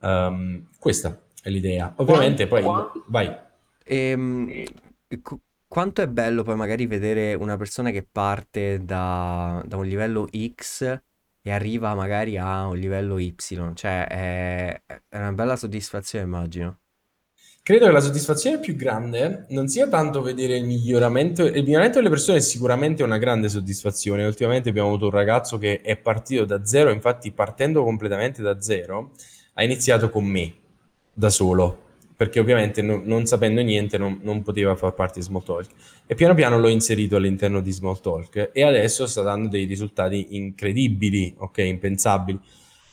um, 0.00 0.66
questa 0.78 1.20
è 1.42 1.50
l'idea. 1.50 1.92
Ovviamente 1.96 2.46
poi 2.46 2.64
vai. 3.06 3.36
Ehm, 3.84 4.64
quanto 5.72 6.02
è 6.02 6.06
bello 6.06 6.42
poi 6.42 6.54
magari 6.54 6.86
vedere 6.86 7.32
una 7.32 7.56
persona 7.56 7.90
che 7.90 8.02
parte 8.02 8.84
da, 8.84 9.62
da 9.64 9.78
un 9.78 9.86
livello 9.86 10.28
X 10.30 10.82
e 11.40 11.50
arriva 11.50 11.94
magari 11.94 12.36
a 12.36 12.66
un 12.66 12.76
livello 12.76 13.18
Y, 13.18 13.34
cioè 13.72 14.06
è, 14.06 14.82
è 15.08 15.16
una 15.16 15.32
bella 15.32 15.56
soddisfazione, 15.56 16.26
immagino. 16.26 16.80
Credo 17.62 17.86
che 17.86 17.90
la 17.90 18.00
soddisfazione 18.00 18.58
più 18.58 18.76
grande 18.76 19.46
non 19.48 19.66
sia 19.68 19.88
tanto 19.88 20.20
vedere 20.20 20.58
il 20.58 20.66
miglioramento, 20.66 21.42
il 21.46 21.62
miglioramento 21.62 21.96
delle 21.96 22.10
persone 22.10 22.36
è 22.36 22.42
sicuramente 22.42 23.02
una 23.02 23.16
grande 23.16 23.48
soddisfazione. 23.48 24.26
Ultimamente 24.26 24.68
abbiamo 24.68 24.88
avuto 24.88 25.06
un 25.06 25.12
ragazzo 25.12 25.56
che 25.56 25.80
è 25.80 25.96
partito 25.96 26.44
da 26.44 26.66
zero, 26.66 26.90
infatti 26.90 27.32
partendo 27.32 27.82
completamente 27.82 28.42
da 28.42 28.60
zero, 28.60 29.12
ha 29.54 29.62
iniziato 29.62 30.10
con 30.10 30.26
me, 30.26 30.54
da 31.14 31.30
solo 31.30 31.91
perché 32.22 32.38
ovviamente 32.38 32.82
no, 32.82 33.02
non 33.04 33.26
sapendo 33.26 33.62
niente 33.62 33.98
non, 33.98 34.20
non, 34.22 34.42
poteva 34.42 34.76
far 34.76 34.94
parte 34.94 35.18
di 35.18 35.24
Smalltalk. 35.24 35.70
E 36.06 36.14
piano 36.14 36.34
piano 36.34 36.56
l'ho 36.56 36.68
inserito 36.68 37.16
all'interno 37.16 37.60
di 37.60 37.72
Smalltalk 37.72 38.50
e 38.52 38.62
adesso 38.62 39.08
sta 39.08 39.22
dando 39.22 39.48
dei 39.48 39.64
risultati 39.64 40.36
incredibili, 40.36 41.34
ok, 41.36 41.58
impensabili. 41.58 42.38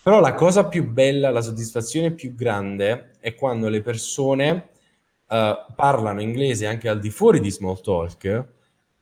Però 0.02 0.20
la 0.20 0.34
cosa 0.34 0.66
più 0.66 0.90
bella, 0.90 1.30
la 1.30 1.42
soddisfazione 1.42 2.10
più 2.10 2.34
grande 2.34 3.12
è 3.20 3.36
quando 3.36 3.70
le 3.70 3.82
persone 3.82 4.70
uh, 5.28 5.76
parlano 5.76 6.22
inglese 6.22 6.66
anche 6.66 6.90
al 6.90 7.00
di 7.00 7.12
fuori 7.12 7.40
di 7.40 7.52
Smalltalk 7.52 8.46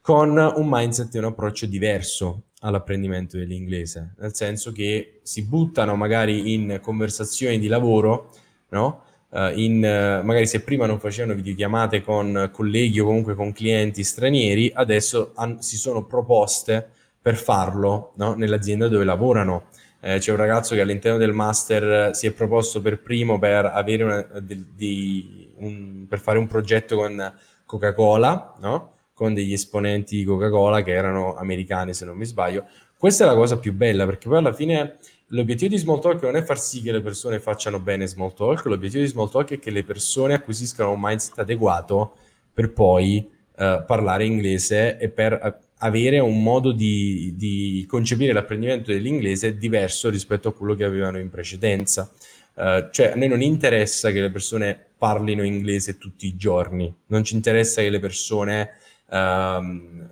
con 0.02 0.38
un 0.38 0.68
mindset 0.70 1.16
e 1.16 1.20
un 1.20 1.26
approccio 1.26 1.68
diverso 1.68 2.48
all'apprendimento 2.60 3.38
dell'inglese, 3.38 4.16
nel 4.18 4.36
senso 4.36 4.74
che 4.74 5.22
si 5.24 5.46
buttano 5.46 5.96
magari 5.96 6.54
in 6.54 6.80
conversazioni 6.82 7.60
di 7.60 7.68
lavoro, 7.68 8.34
no? 8.72 9.06
Uh, 9.30 9.52
in, 9.56 9.76
uh, 9.78 10.26
magari 10.26 10.48
se 10.48 10.62
prima 10.62 10.86
non 10.86 11.00
facevano 11.00 11.36
videochiamate 11.36 12.02
con 12.02 12.50
colleghi 12.54 13.02
o 13.02 13.06
comunque 13.06 13.36
con 13.36 13.52
clienti 13.52 14.04
stranieri, 14.04 14.72
adesso 14.74 15.34
han, 15.36 15.62
si 15.62 15.76
sono 15.76 16.06
proposte 16.06 16.90
per 17.22 17.36
farlo 17.36 18.14
no? 18.16 18.36
nell'azienda 18.36 18.88
dove 18.88 19.04
lavorano. 19.04 19.66
Eh, 20.00 20.20
c'è 20.20 20.32
un 20.32 20.38
ragazzo 20.38 20.76
che 20.76 20.82
all'interno 20.82 21.18
del 21.18 21.34
master 21.34 22.16
si 22.16 22.28
è 22.28 22.32
proposto 22.32 22.82
per 22.82 23.02
primo 23.02 23.38
per, 23.40 23.70
una, 24.00 24.22
de, 24.40 24.64
de, 24.74 25.50
un, 25.56 26.06
per 26.08 26.20
fare 26.20 26.38
un 26.38 26.48
progetto 26.48 26.96
con 26.96 27.34
Coca-Cola, 27.66 28.56
no? 28.62 28.94
con 29.14 29.34
degli 29.34 29.52
esponenti 29.52 30.18
di 30.18 30.24
Coca-Cola 30.24 30.84
che 30.84 30.94
erano 30.94 31.36
americani 31.36 31.94
se 31.94 32.06
non 32.06 32.16
mi 32.16 32.26
sbaglio. 32.26 32.66
Questa 32.98 33.26
è 33.26 33.28
la 33.28 33.36
cosa 33.36 33.60
più 33.60 33.74
bella 33.74 34.06
perché 34.06 34.30
poi 34.30 34.38
alla 34.38 34.54
fine 34.54 34.98
l'obiettivo 35.28 35.70
di 35.70 35.78
Smalltalk 35.78 36.22
non 36.24 36.36
è 36.36 36.44
far 36.44 36.60
sì 36.60 36.82
che 36.82 36.92
le 36.92 37.02
persone 37.02 37.40
facciano 37.40 37.80
bene 37.80 38.08
Smalltalk, 38.08 38.66
l'obiettivo 38.66 39.04
di 39.04 39.10
Smalltalk 39.10 39.54
è 39.54 39.60
che 39.60 39.72
le 39.72 39.84
persone 39.84 40.34
acquisiscano 40.34 40.92
un 40.92 41.00
mindset 41.02 41.40
adeguato 41.40 42.16
per 42.54 42.72
poi 42.72 43.30
uh, 43.58 43.84
parlare 43.86 44.26
inglese 44.26 44.98
e 44.98 45.10
per 45.10 45.40
uh, 45.42 45.66
avere 45.80 46.20
un 46.20 46.42
modo 46.42 46.72
di, 46.72 47.34
di, 47.36 47.86
concepire 47.88 48.34
l'apprendimento 48.34 48.92
dell'inglese 48.92 49.58
diverso 49.58 50.10
rispetto 50.10 50.50
a 50.50 50.54
quello 50.54 50.76
che 50.76 50.84
avevano 50.84 51.20
in 51.20 51.30
precedenza. 51.30 52.12
Uh, 52.56 52.90
cioè, 52.90 53.12
a 53.12 53.16
noi 53.16 53.28
non 53.28 53.42
interessa 53.42 54.10
che 54.10 54.22
le 54.22 54.32
persone 54.32 54.88
parlino 54.98 55.44
inglese 55.44 56.00
tutti 56.00 56.26
i 56.26 56.36
giorni, 56.36 56.92
non 57.08 57.24
ci 57.24 57.36
interessa 57.36 57.82
che 57.82 57.90
le 57.92 58.00
persone 58.00 58.72
um, 59.10 60.10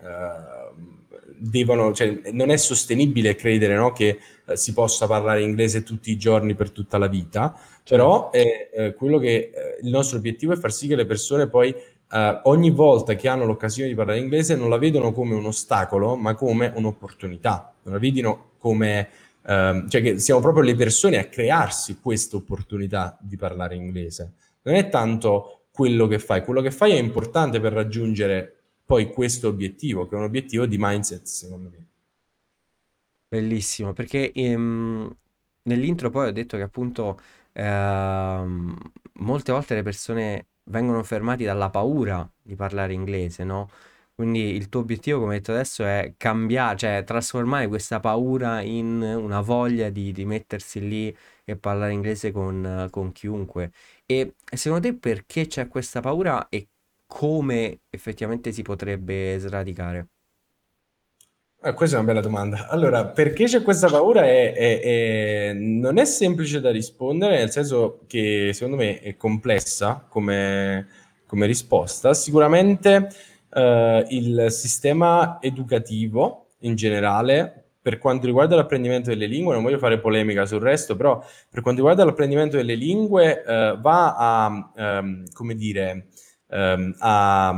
devono, 1.37 1.93
cioè, 1.93 2.19
non 2.31 2.49
è 2.49 2.57
sostenibile 2.57 3.35
credere 3.35 3.75
no, 3.75 3.91
che 3.91 4.19
eh, 4.45 4.57
si 4.57 4.73
possa 4.73 5.07
parlare 5.07 5.41
inglese 5.41 5.83
tutti 5.83 6.11
i 6.11 6.17
giorni 6.17 6.55
per 6.55 6.71
tutta 6.71 6.97
la 6.97 7.07
vita, 7.07 7.57
però 7.87 8.31
è, 8.31 8.69
eh, 8.73 8.93
quello 8.93 9.17
che 9.19 9.51
eh, 9.53 9.77
il 9.81 9.89
nostro 9.89 10.17
obiettivo 10.17 10.53
è 10.53 10.57
far 10.57 10.71
sì 10.71 10.87
che 10.87 10.95
le 10.95 11.05
persone 11.05 11.47
poi 11.47 11.73
eh, 11.73 12.39
ogni 12.43 12.71
volta 12.71 13.15
che 13.15 13.27
hanno 13.27 13.45
l'occasione 13.45 13.89
di 13.89 13.95
parlare 13.95 14.19
inglese 14.19 14.55
non 14.55 14.69
la 14.69 14.77
vedono 14.77 15.11
come 15.11 15.33
un 15.35 15.45
ostacolo, 15.45 16.15
ma 16.15 16.33
come 16.35 16.71
un'opportunità, 16.73 17.73
non 17.83 17.93
la 17.93 17.99
vedono 17.99 18.51
come 18.57 19.09
ehm, 19.45 19.87
cioè 19.87 20.01
che 20.01 20.19
siamo 20.19 20.41
proprio 20.41 20.63
le 20.63 20.75
persone 20.75 21.17
a 21.17 21.25
crearsi 21.25 21.99
questa 22.01 22.37
opportunità 22.37 23.17
di 23.21 23.37
parlare 23.37 23.75
inglese. 23.75 24.33
Non 24.63 24.75
è 24.75 24.89
tanto 24.89 25.65
quello 25.71 26.07
che 26.07 26.19
fai, 26.19 26.43
quello 26.43 26.61
che 26.61 26.71
fai 26.71 26.93
è 26.93 26.99
importante 26.99 27.59
per 27.59 27.73
raggiungere 27.73 28.53
poi 28.85 29.11
questo 29.11 29.47
obiettivo, 29.49 30.07
che 30.07 30.15
è 30.15 30.17
un 30.17 30.25
obiettivo 30.25 30.65
di 30.65 30.77
mindset, 30.79 31.25
secondo 31.25 31.69
me. 31.69 31.85
Bellissimo, 33.27 33.91
perché 33.93 34.31
ehm, 34.31 35.13
nell'intro 35.63 36.09
poi 36.09 36.27
ho 36.29 36.31
detto 36.31 36.57
che 36.57 36.63
appunto 36.63 37.19
ehm, 37.53 38.77
molte 39.13 39.51
volte 39.51 39.75
le 39.75 39.81
persone 39.83 40.47
vengono 40.65 41.03
fermate 41.03 41.43
dalla 41.43 41.69
paura 41.69 42.29
di 42.41 42.55
parlare 42.55 42.93
inglese, 42.93 43.43
no? 43.43 43.69
Quindi 44.13 44.39
il 44.55 44.69
tuo 44.69 44.79
obiettivo, 44.81 45.19
come 45.19 45.33
hai 45.33 45.39
detto 45.39 45.51
adesso, 45.51 45.83
è 45.83 46.13
cambiare, 46.17 46.77
cioè 46.77 47.03
trasformare 47.03 47.67
questa 47.67 47.99
paura 47.99 48.61
in 48.61 49.01
una 49.01 49.41
voglia 49.41 49.89
di, 49.89 50.11
di 50.13 50.23
mettersi 50.23 50.79
lì 50.87 51.15
e 51.43 51.57
parlare 51.57 51.91
inglese 51.91 52.31
con, 52.31 52.87
con 52.91 53.11
chiunque. 53.11 53.71
E 54.05 54.35
secondo 54.55 54.87
te 54.87 54.95
perché 54.97 55.47
c'è 55.47 55.67
questa 55.67 55.99
paura 55.99 56.47
e 56.47 56.69
come 57.05 57.81
effettivamente 57.89 58.51
si 58.51 58.61
potrebbe 58.61 59.37
sradicare? 59.39 60.07
Ah, 61.61 61.73
questa 61.73 61.95
è 61.95 61.99
una 61.99 62.07
bella 62.09 62.21
domanda. 62.21 62.67
Allora, 62.67 63.07
perché 63.07 63.45
c'è 63.45 63.63
questa 63.63 63.87
paura? 63.87 64.23
È, 64.23 64.53
è, 64.53 64.81
è, 64.81 65.53
non 65.53 65.97
è 65.97 66.05
semplice 66.05 66.59
da 66.61 66.69
rispondere, 66.69 67.39
nel 67.39 67.49
senso 67.49 68.01
che 68.05 68.51
secondo 68.53 68.77
me 68.77 68.99
è 68.99 69.15
complessa 69.17 70.05
come, 70.07 70.87
come 71.25 71.47
risposta. 71.47 72.13
Sicuramente 72.13 73.09
eh, 73.51 74.05
il 74.09 74.47
sistema 74.51 75.39
educativo 75.41 76.49
in 76.59 76.75
generale, 76.75 77.71
per 77.81 77.97
quanto 77.97 78.27
riguarda 78.27 78.55
l'apprendimento 78.55 79.09
delle 79.09 79.25
lingue, 79.25 79.55
non 79.55 79.63
voglio 79.63 79.79
fare 79.79 79.99
polemica 79.99 80.45
sul 80.45 80.59
resto, 80.59 80.95
però 80.95 81.19
per 81.49 81.61
quanto 81.61 81.79
riguarda 81.81 82.05
l'apprendimento 82.05 82.57
delle 82.57 82.75
lingue, 82.75 83.43
eh, 83.43 83.77
va 83.79 84.15
a, 84.15 84.71
ehm, 84.75 85.31
come 85.33 85.55
dire, 85.55 86.09
ehm, 86.49 86.95
a, 86.99 87.49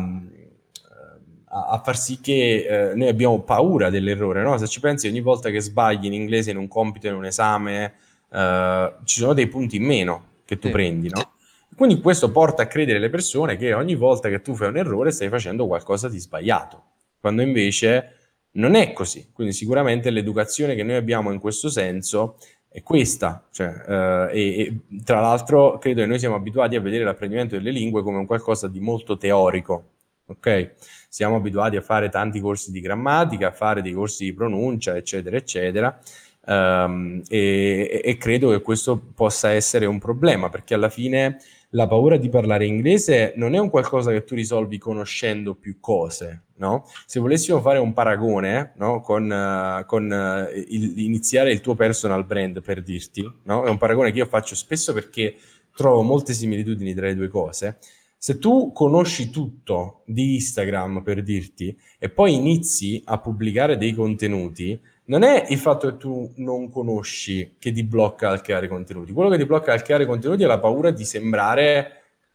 a, 1.49 1.81
far 1.83 1.97
sì 1.97 2.19
che 2.19 2.89
eh, 2.91 2.95
noi 2.95 3.07
abbiamo 3.07 3.41
paura 3.41 3.89
dell'errore, 3.89 4.43
no? 4.43 4.57
Se 4.57 4.67
ci 4.67 4.79
pensi, 4.79 5.07
ogni 5.07 5.21
volta 5.21 5.49
che 5.49 5.59
sbagli 5.59 6.05
in 6.05 6.13
inglese 6.13 6.51
in 6.51 6.57
un 6.57 6.67
compito, 6.67 7.07
in 7.07 7.15
un 7.15 7.25
esame, 7.25 7.93
eh, 8.31 8.93
ci 9.03 9.19
sono 9.19 9.33
dei 9.33 9.47
punti 9.47 9.77
in 9.77 9.83
meno 9.83 10.25
che 10.45 10.57
tu 10.57 10.67
sì. 10.67 10.73
prendi, 10.73 11.09
no? 11.09 11.33
Quindi 11.75 12.01
questo 12.01 12.31
porta 12.31 12.63
a 12.63 12.67
credere 12.67 12.97
le 12.97 13.09
persone 13.09 13.55
che 13.55 13.73
ogni 13.73 13.95
volta 13.95 14.29
che 14.29 14.41
tu 14.41 14.55
fai 14.55 14.69
un 14.69 14.77
errore 14.77 15.11
stai 15.11 15.29
facendo 15.29 15.67
qualcosa 15.67 16.09
di 16.09 16.17
sbagliato, 16.17 16.83
quando 17.19 17.43
invece 17.43 18.15
non 18.53 18.73
è 18.73 18.93
così. 18.93 19.29
Quindi 19.31 19.53
sicuramente 19.53 20.09
l'educazione 20.09 20.73
che 20.73 20.83
noi 20.83 20.95
abbiamo 20.95 21.31
in 21.31 21.39
questo 21.39 21.69
senso 21.69 22.37
è 22.77 22.83
questa. 22.83 23.43
Cioè, 23.51 23.73
eh, 23.87 24.39
e, 24.39 24.61
e, 24.61 25.03
tra 25.03 25.19
l'altro 25.19 25.79
credo 25.79 26.01
che 26.01 26.07
noi 26.07 26.19
siamo 26.19 26.35
abituati 26.35 26.75
a 26.75 26.79
vedere 26.79 27.03
l'apprendimento 27.03 27.55
delle 27.55 27.71
lingue 27.71 28.03
come 28.03 28.17
un 28.17 28.27
qualcosa 28.27 28.67
di 28.67 28.79
molto 28.79 29.17
teorico. 29.17 29.93
Ok? 30.27 30.73
Siamo 31.09 31.37
abituati 31.37 31.75
a 31.75 31.81
fare 31.81 32.09
tanti 32.09 32.39
corsi 32.39 32.71
di 32.71 32.79
grammatica, 32.79 33.47
a 33.47 33.51
fare 33.51 33.81
dei 33.81 33.93
corsi 33.93 34.25
di 34.25 34.33
pronuncia, 34.33 34.95
eccetera, 34.95 35.35
eccetera. 35.37 35.99
Um, 36.45 37.23
e, 37.27 38.01
e, 38.03 38.17
credo 38.17 38.51
che 38.51 38.61
questo 38.61 38.97
possa 39.13 39.49
essere 39.49 39.85
un 39.85 39.99
problema 39.99 40.47
perché 40.49 40.75
alla 40.75 40.87
fine 40.87 41.39
la 41.71 41.87
paura 41.87 42.17
di 42.17 42.29
parlare 42.29 42.65
inglese 42.65 43.33
non 43.35 43.53
è 43.53 43.57
un 43.57 43.69
qualcosa 43.69 44.11
che 44.11 44.23
tu 44.23 44.35
risolvi 44.35 44.77
conoscendo 44.77 45.55
più 45.55 45.79
cose, 45.79 46.45
no? 46.57 46.85
Se 47.05 47.19
volessimo 47.19 47.59
fare 47.59 47.79
un 47.79 47.93
paragone, 47.93 48.73
no? 48.77 49.01
Con, 49.01 49.29
uh, 49.29 49.85
con 49.85 50.09
uh, 50.09 50.55
il, 50.55 50.99
iniziare 50.99 51.51
il 51.51 51.59
tuo 51.59 51.75
personal 51.75 52.25
brand, 52.25 52.61
per 52.61 52.81
dirti, 52.81 53.29
no? 53.43 53.65
È 53.65 53.69
un 53.69 53.77
paragone 53.77 54.11
che 54.11 54.19
io 54.19 54.25
faccio 54.25 54.55
spesso 54.55 54.93
perché 54.93 55.35
trovo 55.75 56.01
molte 56.03 56.33
similitudini 56.33 56.93
tra 56.93 57.07
le 57.07 57.15
due 57.15 57.27
cose. 57.27 57.79
Se 58.17 58.39
tu 58.39 58.71
conosci 58.71 59.29
tutto 59.29 60.01
di 60.05 60.35
Instagram, 60.35 61.03
per 61.03 61.21
dirti, 61.21 61.77
e 61.99 62.09
poi 62.09 62.33
inizi 62.33 63.01
a 63.05 63.19
pubblicare 63.19 63.77
dei 63.77 63.93
contenuti, 63.93 64.79
non 65.07 65.23
è 65.23 65.45
il 65.49 65.57
fatto 65.57 65.89
che 65.89 65.97
tu 65.97 66.31
non 66.37 66.69
conosci 66.69 67.55
che 67.59 67.71
ti 67.71 67.83
blocca 67.83 68.29
dal 68.29 68.41
creare 68.41 68.67
contenuti. 68.67 69.13
Quello 69.13 69.29
che 69.29 69.37
ti 69.37 69.45
blocca 69.45 69.71
dal 69.71 69.81
creare 69.81 70.05
contenuti 70.05 70.43
è 70.43 70.47
la 70.47 70.59
paura 70.59 70.91
di 70.91 71.05
sembrare 71.05 71.91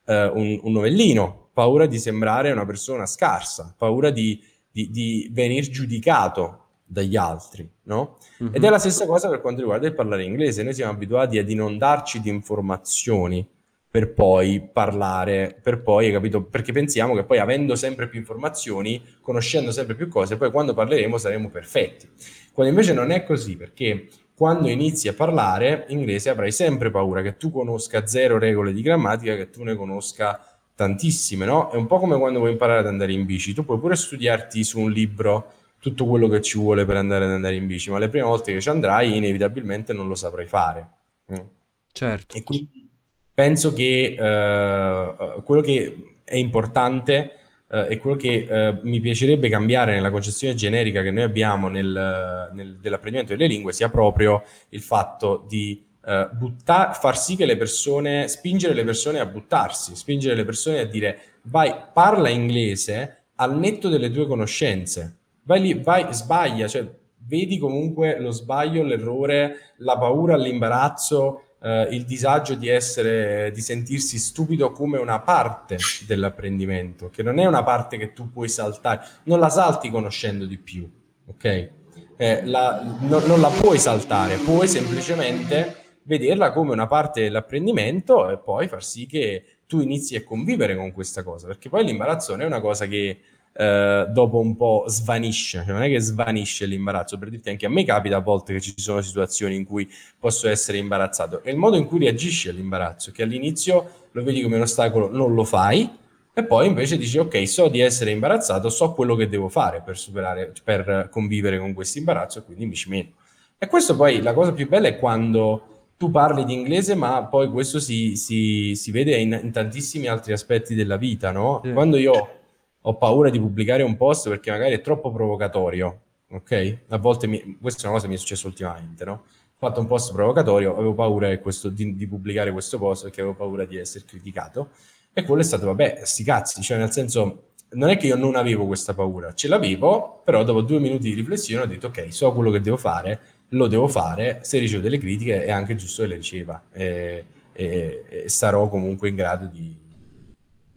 eh, 0.06 0.26
un, 0.26 0.58
un, 0.62 0.72
novellino, 0.72 1.48
paura 1.52 1.86
di 1.86 1.98
sembrare 1.98 2.50
una 2.50 2.64
persona 2.64 3.06
scarsa, 3.06 3.74
paura 3.76 4.10
di, 4.10 4.42
di, 4.70 4.90
di 4.90 5.28
venire 5.32 5.68
giudicato 5.68 6.58
dagli 6.84 7.16
altri, 7.16 7.68
no? 7.84 8.18
Mm-hmm. 8.42 8.54
Ed 8.54 8.64
è 8.64 8.68
la 8.68 8.78
stessa 8.78 9.06
cosa 9.06 9.28
per 9.28 9.40
quanto 9.40 9.60
riguarda 9.60 9.86
il 9.86 9.94
parlare 9.94 10.24
inglese. 10.24 10.62
Noi 10.62 10.74
siamo 10.74 10.92
abituati 10.92 11.38
ad 11.38 11.48
inondarci 11.48 12.20
di 12.20 12.30
informazioni 12.30 13.46
per 13.92 14.14
poi 14.14 14.66
parlare, 14.72 15.58
per 15.62 15.82
poi, 15.82 16.10
capito? 16.10 16.42
Perché 16.42 16.72
pensiamo 16.72 17.14
che 17.14 17.24
poi 17.24 17.38
avendo 17.38 17.76
sempre 17.76 18.08
più 18.08 18.18
informazioni, 18.18 19.02
conoscendo 19.20 19.70
sempre 19.70 19.94
più 19.94 20.08
cose, 20.08 20.38
poi 20.38 20.50
quando 20.50 20.72
parleremo 20.72 21.18
saremo 21.18 21.50
perfetti. 21.50 22.08
Quando 22.52 22.72
invece 22.72 22.92
non 22.92 23.10
è 23.10 23.24
così, 23.24 23.56
perché 23.56 24.08
quando 24.34 24.68
inizi 24.68 25.08
a 25.08 25.14
parlare 25.14 25.86
inglese 25.88 26.30
avrai 26.30 26.52
sempre 26.52 26.90
paura 26.90 27.22
che 27.22 27.36
tu 27.36 27.50
conosca 27.50 28.06
zero 28.06 28.38
regole 28.38 28.72
di 28.72 28.82
grammatica, 28.82 29.36
che 29.36 29.50
tu 29.50 29.62
ne 29.62 29.74
conosca 29.74 30.44
tantissime, 30.74 31.44
no? 31.44 31.70
È 31.70 31.76
un 31.76 31.86
po' 31.86 31.98
come 31.98 32.18
quando 32.18 32.38
vuoi 32.38 32.52
imparare 32.52 32.80
ad 32.80 32.86
andare 32.86 33.12
in 33.12 33.24
bici. 33.24 33.54
Tu 33.54 33.64
puoi 33.64 33.78
pure 33.78 33.96
studiarti 33.96 34.64
su 34.64 34.80
un 34.80 34.90
libro 34.90 35.52
tutto 35.78 36.06
quello 36.06 36.28
che 36.28 36.40
ci 36.40 36.58
vuole 36.58 36.84
per 36.84 36.96
andare 36.96 37.24
ad 37.24 37.32
andare 37.32 37.56
in 37.56 37.66
bici, 37.66 37.90
ma 37.90 37.98
le 37.98 38.08
prime 38.08 38.26
volte 38.26 38.52
che 38.52 38.60
ci 38.60 38.68
andrai 38.68 39.16
inevitabilmente 39.16 39.92
non 39.92 40.08
lo 40.08 40.14
saprai 40.14 40.46
fare. 40.46 40.88
Mm. 41.32 41.46
Certo. 41.92 42.36
E 42.36 42.42
quindi 42.42 42.88
penso 43.34 43.72
che 43.72 44.16
uh, 44.18 45.42
quello 45.42 45.60
che 45.60 46.16
è 46.24 46.36
importante 46.36 47.36
uh, 47.72 47.86
e 47.88 47.98
quello 47.98 48.16
che 48.16 48.46
uh, 48.48 48.86
mi 48.86 49.00
piacerebbe 49.00 49.48
cambiare 49.48 49.94
nella 49.94 50.10
concezione 50.10 50.54
generica 50.54 51.02
che 51.02 51.10
noi 51.10 51.24
abbiamo 51.24 51.68
nel, 51.68 52.50
nel, 52.52 52.76
dell'apprendimento 52.76 53.34
delle 53.34 53.48
lingue 53.48 53.72
sia 53.72 53.88
proprio 53.88 54.44
il 54.68 54.80
fatto 54.80 55.44
di 55.48 55.90
butta- 56.32 56.94
far 56.94 57.16
sì 57.16 57.36
che 57.36 57.46
le 57.46 57.56
persone, 57.56 58.26
spingere 58.26 58.74
le 58.74 58.82
persone 58.82 59.20
a 59.20 59.26
buttarsi, 59.26 59.94
spingere 59.94 60.34
le 60.34 60.44
persone 60.44 60.80
a 60.80 60.84
dire 60.84 61.20
vai, 61.42 61.72
parla 61.92 62.28
inglese 62.28 63.26
al 63.36 63.56
netto 63.56 63.88
delle 63.88 64.10
tue 64.10 64.26
conoscenze. 64.26 65.18
Vai 65.44 65.60
lì, 65.60 65.74
vai, 65.74 66.06
sbaglia, 66.12 66.68
cioè 66.68 66.88
vedi 67.26 67.58
comunque 67.58 68.18
lo 68.18 68.30
sbaglio, 68.30 68.82
l'errore, 68.82 69.74
la 69.78 69.98
paura, 69.98 70.36
l'imbarazzo, 70.36 71.51
eh, 71.62 71.88
il 71.90 72.04
disagio 72.04 72.54
di 72.54 72.68
essere, 72.68 73.50
di 73.52 73.60
sentirsi 73.60 74.18
stupido 74.18 74.72
come 74.72 74.98
una 74.98 75.20
parte 75.20 75.76
dell'apprendimento, 76.06 77.08
che 77.08 77.22
non 77.22 77.38
è 77.38 77.46
una 77.46 77.62
parte 77.62 77.96
che 77.96 78.12
tu 78.12 78.30
puoi 78.30 78.48
saltare, 78.48 79.06
non 79.24 79.38
la 79.38 79.48
salti 79.48 79.90
conoscendo 79.90 80.44
di 80.44 80.58
più, 80.58 80.90
ok? 81.26 81.70
Eh, 82.16 82.44
la, 82.44 82.82
no, 83.00 83.18
non 83.20 83.40
la 83.40 83.48
puoi 83.48 83.78
saltare, 83.78 84.36
puoi 84.36 84.68
semplicemente 84.68 85.76
vederla 86.04 86.52
come 86.52 86.72
una 86.72 86.86
parte 86.86 87.22
dell'apprendimento 87.22 88.28
e 88.30 88.38
poi 88.38 88.66
far 88.66 88.82
sì 88.82 89.06
che 89.06 89.44
tu 89.66 89.80
inizi 89.80 90.16
a 90.16 90.24
convivere 90.24 90.76
con 90.76 90.92
questa 90.92 91.22
cosa, 91.22 91.46
perché 91.46 91.68
poi 91.68 91.84
l'imbarazzo 91.84 92.32
non 92.32 92.42
è 92.42 92.44
una 92.44 92.60
cosa 92.60 92.86
che 92.86 93.20
eh, 93.54 94.06
dopo 94.08 94.38
un 94.38 94.56
po' 94.56 94.84
svanisce, 94.86 95.62
cioè 95.64 95.72
non 95.72 95.82
è 95.82 95.88
che 95.88 96.00
svanisce 96.00 96.66
l'imbarazzo, 96.66 97.18
per 97.18 97.28
dirti 97.28 97.50
anche 97.50 97.66
a 97.66 97.68
me 97.68 97.84
capita 97.84 98.16
a 98.16 98.20
volte 98.20 98.54
che 98.54 98.60
ci 98.60 98.74
sono 98.76 99.00
situazioni 99.00 99.54
in 99.54 99.64
cui 99.64 99.90
posso 100.18 100.48
essere 100.48 100.78
imbarazzato, 100.78 101.42
è 101.42 101.50
il 101.50 101.56
modo 101.56 101.76
in 101.76 101.86
cui 101.86 101.98
reagisci 101.98 102.48
all'imbarazzo, 102.48 103.12
che 103.12 103.22
all'inizio 103.22 104.08
lo 104.12 104.22
vedi 104.22 104.42
come 104.42 104.56
un 104.56 104.62
ostacolo, 104.62 105.10
non 105.10 105.34
lo 105.34 105.44
fai, 105.44 105.88
e 106.34 106.44
poi 106.44 106.66
invece 106.66 106.96
dici 106.96 107.18
ok, 107.18 107.46
so 107.46 107.68
di 107.68 107.80
essere 107.80 108.10
imbarazzato, 108.10 108.70
so 108.70 108.92
quello 108.94 109.14
che 109.16 109.28
devo 109.28 109.48
fare 109.48 109.82
per 109.84 109.98
superare, 109.98 110.52
per 110.64 111.08
convivere 111.10 111.58
con 111.58 111.74
questo 111.74 111.98
imbarazzo 111.98 112.38
e 112.38 112.44
quindi 112.44 112.64
mi 112.66 112.74
ci 112.74 112.88
metto. 112.88 113.16
E 113.58 113.66
questo 113.66 113.94
poi 113.94 114.22
la 114.22 114.32
cosa 114.32 114.52
più 114.52 114.66
bella 114.66 114.88
è 114.88 114.98
quando 114.98 115.66
tu 115.98 116.10
parli 116.10 116.44
di 116.44 116.54
inglese, 116.54 116.94
ma 116.94 117.26
poi 117.26 117.48
questo 117.48 117.78
si, 117.78 118.16
si, 118.16 118.74
si 118.74 118.90
vede 118.90 119.14
in, 119.16 119.38
in, 119.40 119.52
tantissimi 119.52 120.08
altri 120.08 120.32
aspetti 120.32 120.74
della 120.74 120.96
vita, 120.96 121.30
no? 121.30 121.60
Sì. 121.62 121.72
Quando 121.72 121.96
io 121.96 122.41
ho 122.82 122.96
paura 122.96 123.30
di 123.30 123.38
pubblicare 123.38 123.82
un 123.82 123.96
post 123.96 124.28
perché 124.28 124.50
magari 124.50 124.74
è 124.74 124.80
troppo 124.80 125.12
provocatorio, 125.12 126.00
ok? 126.30 126.78
A 126.88 126.98
volte, 126.98 127.26
mi, 127.26 127.58
questa 127.60 127.82
è 127.82 127.84
una 127.84 127.94
cosa 127.94 128.04
che 128.04 128.10
mi 128.10 128.16
è 128.16 128.18
successa 128.18 128.46
ultimamente, 128.46 129.04
no? 129.04 129.12
Ho 129.12 129.68
fatto 129.68 129.80
un 129.80 129.86
post 129.86 130.12
provocatorio, 130.12 130.74
avevo 130.74 130.94
paura 130.94 131.36
questo, 131.38 131.68
di, 131.68 131.94
di, 131.94 132.06
pubblicare 132.08 132.50
questo 132.50 132.78
post 132.78 133.04
perché 133.04 133.20
avevo 133.20 133.36
paura 133.36 133.64
di 133.64 133.76
essere 133.76 134.04
criticato 134.04 134.70
e 135.12 135.22
quello 135.22 135.42
è 135.42 135.44
stato, 135.44 135.66
vabbè, 135.66 136.00
sti 136.02 136.24
cazzi, 136.24 136.62
cioè 136.62 136.78
nel 136.78 136.90
senso, 136.90 137.50
non 137.74 137.88
è 137.88 137.96
che 137.96 138.08
io 138.08 138.16
non 138.16 138.34
avevo 138.34 138.66
questa 138.66 138.92
paura, 138.94 139.32
ce 139.34 139.46
l'avevo, 139.46 140.20
però 140.24 140.42
dopo 140.42 140.62
due 140.62 140.80
minuti 140.80 141.08
di 141.08 141.14
riflessione 141.14 141.62
ho 141.62 141.66
detto, 141.66 141.88
ok, 141.88 142.12
so 142.12 142.32
quello 142.32 142.50
che 142.50 142.60
devo 142.60 142.76
fare, 142.76 143.20
lo 143.50 143.68
devo 143.68 143.86
fare, 143.86 144.40
se 144.42 144.58
ricevo 144.58 144.82
delle 144.82 144.98
critiche 144.98 145.44
è 145.44 145.52
anche 145.52 145.76
giusto 145.76 146.02
che 146.02 146.08
le 146.08 146.16
riceva 146.16 146.60
e, 146.72 147.24
e, 147.52 148.04
e 148.08 148.28
sarò 148.28 148.68
comunque 148.68 149.10
in 149.10 149.14
grado 149.14 149.46
di, 149.46 149.76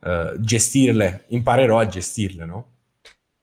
uh, 0.06 0.40
gestirle, 0.40 1.26
imparerò 1.30 1.80
a 1.80 1.88
gestirle, 1.88 2.46
no? 2.46 2.70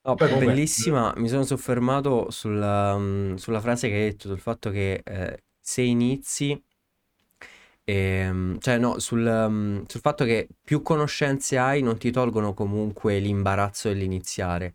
Oh, 0.04 0.14
bellissima, 0.16 1.12
mi 1.16 1.28
sono 1.28 1.44
soffermato 1.44 2.28
sulla, 2.30 2.94
um, 2.94 3.36
sulla, 3.36 3.60
frase 3.60 3.88
che 3.88 3.94
hai 3.94 4.00
detto, 4.10 4.26
sul 4.26 4.40
fatto 4.40 4.70
che 4.70 5.00
eh, 5.04 5.44
se 5.60 5.82
inizi, 5.82 6.60
ehm, 7.84 8.58
cioè 8.58 8.78
no, 8.78 8.98
sul, 8.98 9.24
um, 9.24 9.84
sul, 9.86 10.00
fatto 10.00 10.24
che 10.24 10.48
più 10.64 10.82
conoscenze 10.82 11.56
hai 11.56 11.82
non 11.82 11.98
ti 11.98 12.10
tolgono 12.10 12.52
comunque 12.52 13.18
l'imbarazzo 13.18 13.88
dell'iniziare. 13.88 14.74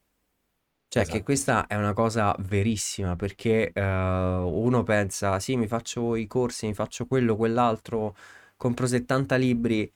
Cioè 0.89 1.01
esatto. 1.01 1.17
che 1.17 1.23
questa 1.25 1.67
è 1.67 1.75
una 1.75 1.91
cosa 1.91 2.33
verissima 2.39 3.17
perché 3.17 3.73
uh, 3.75 3.81
uno 3.81 4.83
pensa, 4.83 5.39
sì, 5.39 5.57
mi 5.57 5.67
faccio 5.67 6.15
i 6.15 6.25
corsi, 6.27 6.67
mi 6.67 6.73
faccio 6.73 7.05
quello, 7.05 7.35
quell'altro, 7.35 8.15
compro 8.55 8.87
70 8.87 9.35
libri 9.35 9.91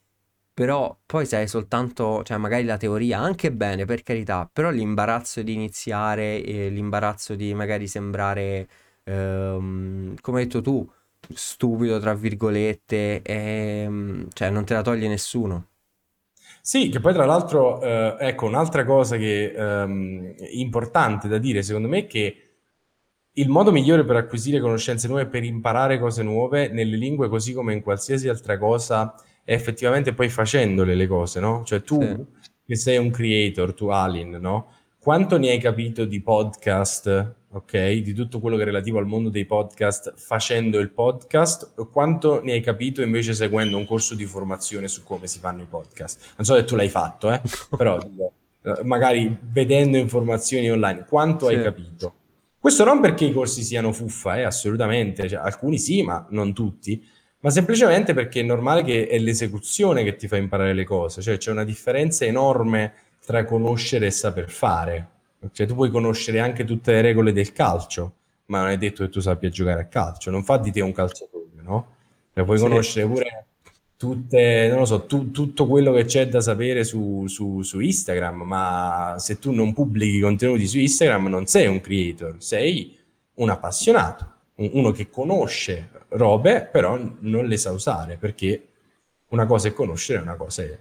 però 0.54 0.98
poi 1.06 1.26
sei 1.26 1.48
soltanto, 1.48 2.24
cioè 2.24 2.38
magari 2.38 2.64
la 2.66 2.78
teoria 2.78 3.20
anche 3.20 3.52
bene, 3.52 3.86
per 3.86 4.04
carità, 4.04 4.50
però 4.52 4.70
l'imbarazzo 4.70 5.42
di 5.42 5.54
iniziare, 5.54 6.44
e 6.44 6.70
l'imbarazzo 6.70 7.36
di 7.36 7.54
magari 7.54 7.88
sembrare, 7.88 8.68
ehm, 9.04 10.16
come 10.22 10.40
hai 10.40 10.46
detto 10.46 10.62
tu, 10.62 10.90
stupido, 11.34 12.00
tra 12.00 12.14
virgolette, 12.14 13.22
ehm, 13.22 14.28
cioè 14.34 14.50
non 14.50 14.66
te 14.66 14.74
la 14.74 14.82
toglie 14.82 15.08
nessuno. 15.08 15.68
Sì, 16.64 16.90
che 16.90 17.00
poi 17.00 17.14
tra 17.14 17.26
l'altro, 17.26 17.82
eh, 17.82 18.16
ecco, 18.20 18.46
un'altra 18.46 18.86
cosa 18.86 19.18
che 19.18 19.52
ehm, 19.52 20.36
importante 20.52 21.28
da 21.28 21.38
dire, 21.40 21.64
secondo 21.64 21.88
me, 21.88 22.00
è 22.00 22.08
che 22.08 22.36
il 23.34 23.50
modo 23.50 23.72
migliore 23.72 24.06
per 24.06 24.16
acquisire 24.18 24.60
conoscenze 24.60 25.08
nuove, 25.08 25.28
per 25.28 25.44
imparare 25.44 26.00
cose 26.00 26.22
nuove 26.24 26.68
nelle 26.70 26.98
lingue, 26.98 27.30
così 27.30 27.54
come 27.54 27.74
in 27.74 27.82
qualsiasi 27.82 28.28
altra 28.30 28.58
cosa, 28.58 29.14
effettivamente 29.44 30.14
poi 30.14 30.30
facendole 30.30 30.96
le 30.96 31.08
cose, 31.08 31.40
no? 31.40 31.64
Cioè 31.66 31.82
tu 31.82 32.02
sì. 32.02 32.50
che 32.66 32.76
sei 32.76 32.98
un 32.98 33.10
creator, 33.10 33.74
tu 33.74 33.88
Alin, 33.88 34.38
no? 34.40 34.74
Quanto 35.00 35.38
ne 35.38 35.50
hai 35.50 35.58
capito 35.58 36.06
di 36.06 36.22
podcast, 36.22 37.34
ok? 37.52 37.94
Di 37.96 38.14
tutto 38.14 38.40
quello 38.40 38.56
che 38.56 38.62
è 38.62 38.66
relativo 38.66 39.00
al 39.00 39.08
mondo 39.08 39.30
dei 39.30 39.46
podcast 39.46 40.14
facendo 40.16 40.78
il 40.80 40.92
podcast? 40.92 41.74
Quanto 41.92 42.42
ne 42.44 42.54
hai 42.54 42.62
capito 42.62 43.02
invece 43.02 43.34
seguendo 43.34 43.78
un 43.78 43.86
corso 43.86 44.14
di 44.14 44.26
formazione 44.26 44.88
su 44.88 45.04
come 45.04 45.28
si 45.28 45.40
fanno 45.40 45.64
i 45.64 45.68
podcast? 45.68 46.34
Non 46.38 46.46
so 46.46 46.56
se 46.56 46.64
tu 46.66 46.76
l'hai 46.76 46.90
fatto, 46.90 47.32
eh? 47.32 47.42
Però 47.76 47.98
eh, 47.98 48.84
magari 48.84 49.36
vedendo 49.42 49.98
informazioni 49.98 50.70
online, 50.70 51.06
quanto 51.08 51.48
sì. 51.48 51.56
hai 51.56 51.64
capito? 51.64 52.14
Questo 52.60 52.84
non 52.84 53.00
perché 53.00 53.26
i 53.26 53.34
corsi 53.34 53.64
siano 53.64 53.92
fuffa, 53.92 54.38
eh, 54.38 54.44
assolutamente, 54.44 55.28
cioè, 55.28 55.40
alcuni 55.40 55.80
sì, 55.80 56.04
ma 56.04 56.28
non 56.30 56.54
tutti 56.54 57.04
ma 57.42 57.50
semplicemente 57.50 58.14
perché 58.14 58.40
è 58.40 58.44
normale 58.44 58.84
che 58.84 59.08
è 59.08 59.18
l'esecuzione 59.20 60.04
che 60.04 60.16
ti 60.16 60.28
fa 60.28 60.38
imparare 60.38 60.74
le 60.74 60.84
cose, 60.84 61.22
cioè 61.22 61.38
c'è 61.38 61.52
una 61.52 61.64
differenza 61.64 62.26
enorme 62.26 62.94
tra 63.26 63.46
conoscere 63.46 64.08
e 64.08 64.12
saper 64.12 64.50
fare. 64.50 65.08
Cioè 65.52 65.66
tu 65.66 65.74
puoi 65.74 65.90
conoscere 65.90 66.40
anche 66.40 66.66
tutte 66.66 66.92
le 66.92 67.02
regole 67.02 67.34
del 67.34 67.52
calcio, 67.52 68.14
ma 68.46 68.62
non 68.62 68.70
è 68.70 68.78
detto 68.78 69.04
che 69.04 69.10
tu 69.10 69.20
sappia 69.20 69.50
giocare 69.50 69.82
a 69.82 69.86
calcio, 69.86 70.30
non 70.30 70.44
fa 70.44 70.58
di 70.58 70.72
te 70.72 70.82
un 70.82 70.92
calciatore, 70.92 71.62
no? 71.64 71.88
Cioè, 72.34 72.46
puoi 72.46 72.58
sì. 72.58 72.64
conoscere 72.64 73.08
pure 73.08 73.46
tutte, 73.98 74.68
non 74.68 74.80
lo 74.80 74.86
so, 74.86 75.06
tu, 75.06 75.32
tutto 75.32 75.68
quello 75.68 75.92
che 75.94 76.06
c'è 76.06 76.28
da 76.28 76.42
sapere 76.42 76.84
su, 76.84 77.26
su, 77.28 77.62
su 77.62 77.80
Instagram, 77.80 78.42
ma 78.42 79.16
se 79.18 79.40
tu 79.40 79.52
non 79.52 79.74
pubblichi 79.74 80.20
contenuti 80.20 80.68
su 80.68 80.78
Instagram 80.80 81.28
non 81.28 81.46
sei 81.48 81.68
un 81.68 81.82
creator, 81.82 82.36
sei 82.38 82.98
un 83.36 83.50
appassionato 83.50 84.30
uno 84.56 84.92
che 84.92 85.10
conosce 85.10 85.90
robe, 86.12 86.68
però 86.72 86.98
non 87.20 87.46
le 87.46 87.58
sa 87.58 87.72
usare, 87.72 88.18
perché 88.18 88.68
una 89.30 89.46
cosa 89.46 89.68
è 89.68 89.74
conoscere, 89.74 90.22
una 90.22 90.36
cosa 90.36 90.64
è 90.64 90.78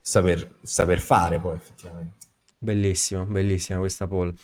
saper, 0.00 0.56
saper 0.62 1.00
fare 1.00 1.38
poi 1.38 1.56
effettivamente. 1.56 2.26
Bellissimo, 2.58 3.24
bellissima 3.24 3.78
questa 3.78 4.06
Paul. 4.06 4.34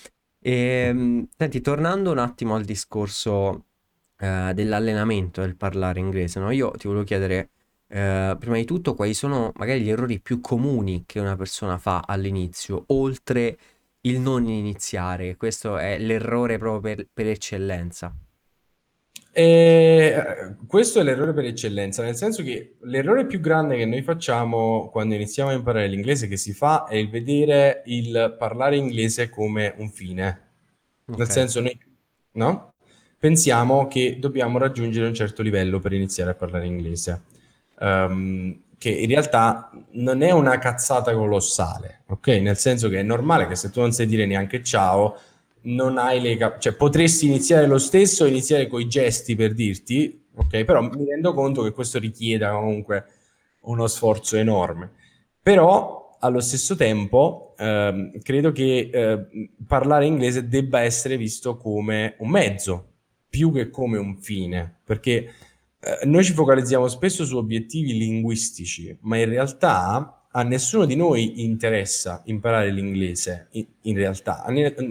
E, 0.40 0.52
ehm, 0.52 1.28
senti, 1.36 1.60
tornando 1.60 2.10
un 2.10 2.18
attimo 2.18 2.54
al 2.54 2.64
discorso 2.64 3.66
eh, 4.18 4.52
dell'allenamento, 4.54 5.40
del 5.40 5.56
parlare 5.56 6.00
inglese, 6.00 6.40
no? 6.40 6.50
Io 6.50 6.70
ti 6.72 6.86
volevo 6.86 7.04
chiedere, 7.04 7.50
eh, 7.88 8.36
prima 8.38 8.56
di 8.56 8.64
tutto, 8.64 8.94
quali 8.94 9.14
sono 9.14 9.52
magari 9.56 9.80
gli 9.82 9.90
errori 9.90 10.20
più 10.20 10.40
comuni 10.40 11.04
che 11.06 11.20
una 11.20 11.36
persona 11.36 11.78
fa 11.78 12.02
all'inizio, 12.06 12.84
oltre 12.88 13.58
il 14.02 14.20
non 14.20 14.46
iniziare? 14.46 15.36
Questo 15.36 15.76
è 15.78 15.98
l'errore 15.98 16.58
proprio 16.58 16.80
per, 16.94 17.06
per 17.12 17.26
eccellenza. 17.26 18.14
E 19.30 20.56
questo 20.66 21.00
è 21.00 21.02
l'errore 21.02 21.32
per 21.32 21.44
eccellenza, 21.44 22.02
nel 22.02 22.16
senso 22.16 22.42
che 22.42 22.76
l'errore 22.80 23.26
più 23.26 23.40
grande 23.40 23.76
che 23.76 23.84
noi 23.84 24.02
facciamo 24.02 24.88
quando 24.90 25.14
iniziamo 25.14 25.50
a 25.50 25.52
imparare 25.52 25.86
l'inglese 25.86 26.26
che 26.28 26.36
si 26.36 26.52
fa 26.54 26.86
è 26.86 26.96
il 26.96 27.08
vedere 27.08 27.82
il 27.86 28.34
parlare 28.38 28.76
inglese 28.76 29.28
come 29.28 29.74
un 29.78 29.90
fine. 29.90 30.40
Nel 31.06 31.20
Ok. 31.22 31.30
senso 31.32 31.60
noi, 31.60 31.78
no? 32.32 32.72
Pensiamo 33.18 33.86
che 33.86 34.18
dobbiamo 34.18 34.58
raggiungere 34.58 35.06
un 35.06 35.14
certo 35.14 35.42
livello 35.42 35.78
per 35.80 35.92
iniziare 35.92 36.30
a 36.30 36.34
parlare 36.34 36.66
inglese. 36.66 37.22
Ehm, 37.80 38.62
che 38.78 38.90
in 38.90 39.08
realtà 39.08 39.70
non 39.92 40.22
è 40.22 40.30
una 40.30 40.58
cazzata 40.58 41.12
colossale, 41.14 42.02
ok? 42.06 42.26
Nel 42.28 42.56
senso 42.56 42.88
che 42.88 43.00
è 43.00 43.02
normale 43.02 43.46
che 43.48 43.56
se 43.56 43.70
tu 43.70 43.80
non 43.80 43.92
sai 43.92 44.06
dire 44.06 44.24
neanche 44.26 44.62
ciao, 44.62 45.16
non 45.62 45.98
hai 45.98 46.20
le 46.20 46.36
cap- 46.36 46.58
cioè 46.58 46.74
potresti 46.74 47.26
iniziare 47.26 47.66
lo 47.66 47.78
stesso, 47.78 48.24
iniziare 48.24 48.66
con 48.66 48.80
i 48.80 48.88
gesti 48.88 49.34
per 49.34 49.54
dirti, 49.54 50.26
ok? 50.34 50.64
Però 50.64 50.80
mi 50.80 51.04
rendo 51.04 51.34
conto 51.34 51.62
che 51.62 51.72
questo 51.72 51.98
richieda 51.98 52.52
comunque 52.52 53.04
uno 53.62 53.86
sforzo 53.86 54.36
enorme. 54.36 54.92
Però 55.42 56.16
allo 56.20 56.40
stesso 56.40 56.74
tempo 56.74 57.54
ehm, 57.58 58.20
credo 58.20 58.52
che 58.52 58.90
eh, 58.92 59.26
parlare 59.66 60.06
inglese 60.06 60.48
debba 60.48 60.80
essere 60.80 61.16
visto 61.16 61.56
come 61.56 62.14
un 62.18 62.30
mezzo 62.30 62.86
più 63.28 63.52
che 63.52 63.70
come 63.70 63.98
un 63.98 64.16
fine, 64.16 64.80
perché 64.84 65.32
eh, 65.80 66.06
noi 66.06 66.24
ci 66.24 66.32
focalizziamo 66.32 66.88
spesso 66.88 67.24
su 67.24 67.36
obiettivi 67.36 67.96
linguistici, 67.96 68.96
ma 69.02 69.18
in 69.18 69.28
realtà 69.28 70.17
a 70.38 70.42
nessuno 70.44 70.84
di 70.84 70.94
noi 70.94 71.44
interessa 71.44 72.22
imparare 72.26 72.70
l'inglese, 72.70 73.48
in, 73.82 73.96
realtà. 73.96 74.44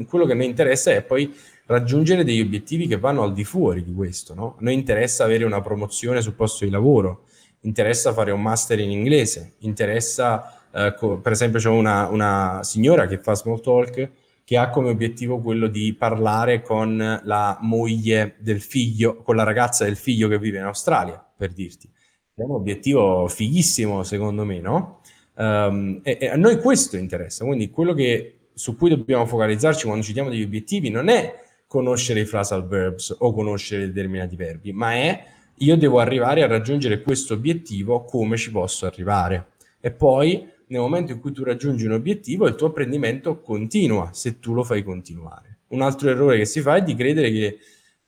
Quello 0.06 0.26
che 0.26 0.34
a 0.34 0.36
noi 0.36 0.46
interessa 0.46 0.92
è 0.92 1.02
poi 1.04 1.34
raggiungere 1.68 2.26
degli 2.26 2.42
obiettivi 2.42 2.86
che 2.86 2.98
vanno 2.98 3.24
al 3.24 3.34
di 3.34 3.46
fuori 3.46 3.82
di 3.82 3.94
questo, 3.94 4.34
no? 4.34 4.56
A 4.60 4.60
noi 4.60 4.74
interessa 4.74 5.24
avere 5.24 5.46
una 5.46 5.62
promozione 5.62 6.22
sul 6.22 6.34
posto 6.34 6.66
di 6.66 6.72
lavoro, 6.72 7.24
interessa 7.62 8.12
fare 8.12 8.32
un 8.32 8.42
master 8.42 8.80
in 8.80 8.92
inglese, 8.92 9.54
interessa, 9.60 10.68
eh, 10.70 10.94
per 11.22 11.32
esempio, 11.32 11.60
c'è 11.60 11.70
una, 11.70 12.10
una 12.10 12.60
signora 12.64 13.08
che 13.08 13.18
fa 13.18 13.34
small 13.34 13.62
talk 13.62 14.10
che 14.44 14.58
ha 14.58 14.70
come 14.70 14.90
obiettivo 14.90 15.40
quello 15.40 15.68
di 15.68 15.94
parlare 15.94 16.62
con 16.62 17.22
la 17.24 17.58
moglie 17.62 18.36
del 18.40 18.60
figlio, 18.60 19.22
con 19.22 19.38
la 19.38 19.44
ragazza 19.44 19.86
del 19.86 19.96
figlio 19.96 20.28
che 20.28 20.40
vive 20.40 20.58
in 20.58 20.66
Australia, 20.66 21.26
per 21.38 21.54
dirti. 21.54 21.90
È 22.34 22.42
un 22.42 22.52
obiettivo 22.52 23.28
fighissimo, 23.30 24.04
secondo 24.04 24.44
me, 24.44 24.60
no? 24.60 25.00
Um, 25.40 26.00
e, 26.02 26.18
e, 26.20 26.28
a 26.30 26.36
noi 26.36 26.60
questo 26.60 26.98
interessa, 26.98 27.46
quindi 27.46 27.70
quello 27.70 27.94
che, 27.94 28.38
su 28.54 28.76
cui 28.76 28.90
dobbiamo 28.90 29.26
focalizzarci 29.28 29.86
quando 29.86 30.04
ci 30.04 30.14
diamo 30.14 30.30
degli 30.30 30.42
obiettivi 30.42 30.90
non 30.90 31.10
è 31.10 31.42
conoscere 31.68 32.22
i 32.22 32.26
phrasal 32.26 32.66
verbs 32.66 33.16
o 33.20 33.34
conoscere 33.34 33.86
determinati 33.86 34.36
verbi, 34.36 34.72
ma 34.74 34.94
è 34.94 35.26
io 35.60 35.78
devo 35.78 36.00
arrivare 36.00 36.44
a 36.44 36.48
raggiungere 36.48 37.02
questo 37.02 37.34
obiettivo, 37.36 38.04
come 38.04 38.38
ci 38.38 38.52
posso 38.52 38.86
arrivare? 38.86 39.48
E 39.80 39.92
poi 39.92 40.48
nel 40.68 40.82
momento 40.82 41.12
in 41.12 41.20
cui 41.20 41.32
tu 41.32 41.44
raggiungi 41.44 41.86
un 41.86 41.94
obiettivo, 41.94 42.48
il 42.48 42.56
tuo 42.56 42.68
apprendimento 42.68 43.40
continua 43.40 44.10
se 44.14 44.40
tu 44.40 44.54
lo 44.54 44.64
fai 44.64 44.84
continuare. 44.84 45.60
Un 45.70 45.82
altro 45.82 46.10
errore 46.10 46.38
che 46.38 46.46
si 46.46 46.62
fa 46.62 46.76
è 46.78 46.82
di 46.84 46.96
credere 46.96 47.32
che 47.32 47.58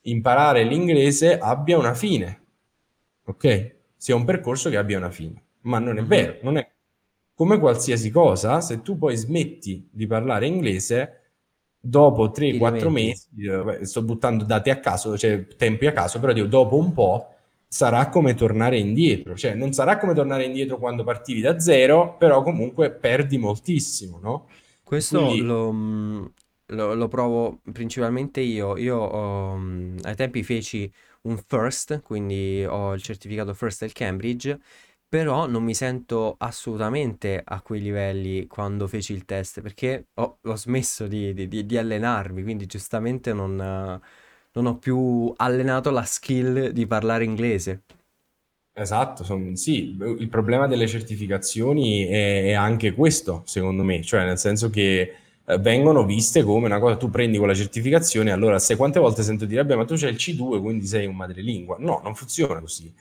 imparare 0.01 0.63
l'inglese 0.63 1.37
abbia 1.37 1.77
una 1.77 1.93
fine, 1.93 2.41
ok? 3.25 3.75
Sia 3.95 4.15
un 4.15 4.25
percorso 4.25 4.69
che 4.69 4.77
abbia 4.77 4.97
una 4.97 5.11
fine, 5.11 5.43
ma 5.61 5.79
non 5.79 5.97
è 5.97 6.01
Mhm. 6.01 6.07
vero, 6.07 6.37
non 6.41 6.57
è 6.57 6.68
come 7.39 7.57
qualsiasi 7.59 8.09
cosa, 8.11 8.59
se 8.61 8.81
tu 8.81 8.97
poi 8.97 9.15
smetti 9.15 9.87
di 9.91 10.07
parlare 10.07 10.45
inglese, 10.47 11.15
dopo 11.79 12.31
Ti 12.47 12.59
3-4 12.59 12.59
dimentichi. 12.59 13.17
mesi, 13.29 13.29
eh, 13.45 13.85
sto 13.85 14.03
buttando 14.03 14.43
dati 14.43 14.69
a 14.69 14.79
caso, 14.79 15.17
cioè 15.17 15.47
tempi 15.55 15.87
a 15.87 15.93
caso, 15.93 16.19
però 16.19 16.33
dico, 16.33 16.47
dopo 16.47 16.77
un 16.77 16.91
po' 16.93 17.33
sarà 17.67 18.09
come 18.09 18.33
tornare 18.33 18.77
indietro, 18.79 19.35
cioè 19.35 19.53
non 19.53 19.71
sarà 19.73 19.97
come 19.97 20.13
tornare 20.13 20.43
indietro 20.45 20.77
quando 20.77 21.03
partivi 21.03 21.39
da 21.41 21.59
zero, 21.59 22.17
però 22.17 22.43
comunque 22.43 22.91
perdi 22.91 23.37
moltissimo, 23.37 24.19
no? 24.21 24.47
Questo 24.83 25.19
quindi 25.21 25.41
lo, 25.41 25.71
mm, 25.71 26.25
lo- 26.67 26.93
lo 26.93 27.07
provo 27.07 27.61
principalmente 27.71 28.41
io. 28.41 28.77
Io 28.77 28.97
ho, 28.97 29.55
mm, 29.57 29.97
ai 30.03 30.15
tempi 30.15 30.43
feci 30.43 30.91
un 31.23 31.37
first, 31.37 32.01
quindi 32.01 32.63
ho 32.65 32.93
il 32.93 33.01
certificato 33.01 33.53
first 33.53 33.81
del 33.81 33.91
Cambridge, 33.93 34.59
però 35.09 35.47
non 35.47 35.63
mi 35.63 35.73
sento 35.75 36.35
assolutamente 36.37 37.41
a 37.43 37.61
quei 37.61 37.81
livelli 37.81 38.47
quando 38.47 38.87
feci 38.87 39.13
il 39.13 39.25
test, 39.25 39.61
perché 39.61 40.09
ho, 40.15 40.39
ho 40.43 40.55
smesso 40.55 41.07
di, 41.07 41.33
di- 41.33 41.65
di- 41.65 41.77
allenarmi, 41.77 42.43
quindi 42.43 42.65
giustamente 42.67 43.33
non, 43.33 43.55
non 44.51 44.65
ho 44.65 44.77
più 44.77 45.33
allenato 45.37 45.89
la 45.91 46.03
skill 46.03 46.69
di 46.69 46.85
parlare 46.87 47.23
inglese. 47.25 47.83
Esatto, 48.73 49.23
son- 49.25 49.55
sì, 49.57 49.97
il 50.19 50.29
problema 50.29 50.65
delle 50.65 50.87
certificazioni 50.87 52.05
è, 52.05 52.43
è 52.45 52.51
anche 52.53 52.93
questo, 52.93 53.41
secondo 53.45 53.83
me, 53.83 54.01
cioè 54.03 54.23
nel 54.23 54.37
senso 54.37 54.69
che 54.69 55.15
eh, 55.45 55.57
vengono 55.57 56.05
viste 56.05 56.43
come 56.43 56.67
una 56.67 56.79
cosa, 56.79 56.95
tu 56.95 57.09
prendi 57.09 57.37
quella 57.37 57.53
certificazione, 57.53 58.31
allora 58.31 58.57
sai 58.57 58.77
quante 58.77 58.99
volte 59.01 59.21
sento 59.23 59.43
dire, 59.45 59.61
vabbè, 59.63 59.75
ma 59.75 59.83
tu 59.85 59.95
c'hai 59.97 60.11
il 60.11 60.15
C2, 60.17 60.61
quindi 60.61 60.85
sei 60.85 61.07
un 61.07 61.15
madrelingua. 61.17 61.75
No, 61.79 61.99
non 62.03 62.15
funziona 62.15 62.61
così, 62.61 62.93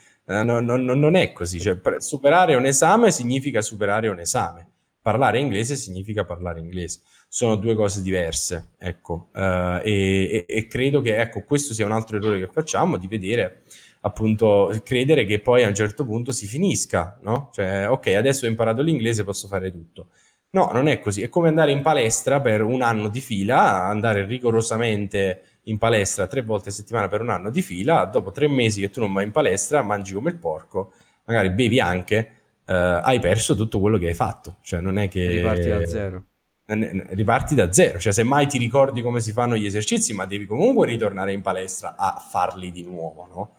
no- 0.42 0.60
no- 0.60 0.76
no- 0.76 0.94
non 0.94 1.14
è 1.14 1.32
così, 1.32 1.60
cioè 1.60 1.76
per- 1.76 2.02
superare 2.02 2.54
un 2.54 2.66
esame 2.66 3.10
significa 3.10 3.60
superare 3.62 4.08
un 4.08 4.18
esame, 4.20 4.66
parlare 5.00 5.38
inglese 5.38 5.76
significa 5.76 6.24
parlare 6.24 6.60
inglese, 6.60 7.00
sono 7.28 7.56
due 7.56 7.74
cose 7.74 8.02
diverse, 8.02 8.70
ecco, 8.78 9.28
Eh, 9.34 9.80
e, 9.84 10.44
e- 10.48 10.56
e 10.58 10.66
credo 10.66 11.00
che, 11.00 11.16
ecco, 11.18 11.42
questo 11.44 11.72
sia 11.74 11.86
un 11.86 11.92
altro 11.92 12.16
errore 12.18 12.40
che 12.40 12.48
facciamo, 12.48 12.96
di 12.98 13.06
vedere 13.06 13.62
appunto 14.02 14.72
credere 14.84 15.24
che 15.24 15.40
poi 15.40 15.64
a 15.64 15.68
un 15.68 15.74
certo 15.74 16.04
punto 16.04 16.30
si 16.32 16.46
finisca, 16.46 17.18
no? 17.22 17.50
Cioè, 17.52 17.88
ok, 17.90 18.06
adesso 18.08 18.46
ho 18.46 18.48
imparato 18.48 18.80
l'inglese, 18.82 19.24
posso 19.24 19.48
fare 19.48 19.70
tutto. 19.72 20.08
No, 20.50 20.70
non 20.72 20.88
è 20.88 20.98
così. 21.00 21.22
È 21.22 21.28
come 21.28 21.48
andare 21.48 21.72
in 21.72 21.82
palestra 21.82 22.40
per 22.40 22.62
un 22.62 22.80
anno 22.82 23.08
di 23.08 23.20
fila, 23.20 23.84
andare 23.84 24.24
rigorosamente 24.24 25.42
in 25.64 25.76
palestra 25.76 26.26
tre 26.26 26.40
volte 26.42 26.70
a 26.70 26.72
settimana 26.72 27.08
per 27.08 27.20
un 27.20 27.28
anno 27.30 27.50
di 27.50 27.60
fila, 27.60 28.04
dopo 28.06 28.30
tre 28.30 28.48
mesi 28.48 28.80
che 28.80 28.90
tu 28.90 29.00
non 29.00 29.12
vai 29.12 29.24
in 29.24 29.30
palestra, 29.30 29.82
mangi 29.82 30.14
come 30.14 30.30
il 30.30 30.38
porco, 30.38 30.92
magari 31.24 31.50
bevi 31.50 31.80
anche, 31.80 32.16
eh, 32.64 32.72
hai 32.74 33.20
perso 33.20 33.54
tutto 33.54 33.78
quello 33.78 33.98
che 33.98 34.06
hai 34.08 34.14
fatto. 34.14 34.56
Cioè, 34.62 34.80
non 34.80 34.98
è 34.98 35.08
Riparti 35.12 35.68
da 35.68 35.78
che 35.78 35.86
zero. 35.86 36.24
riparti 36.66 37.54
da 37.54 37.72
zero, 37.72 37.98
cioè 37.98 38.12
semmai 38.12 38.46
ti 38.46 38.56
ricordi 38.58 39.02
come 39.02 39.20
si 39.20 39.32
fanno 39.32 39.56
gli 39.56 39.66
esercizi, 39.66 40.14
ma 40.14 40.24
devi 40.26 40.46
comunque 40.46 40.86
ritornare 40.86 41.32
in 41.32 41.42
palestra 41.42 41.94
a 41.96 42.16
farli 42.26 42.70
di 42.70 42.82
nuovo, 42.84 43.26
no? 43.30 43.56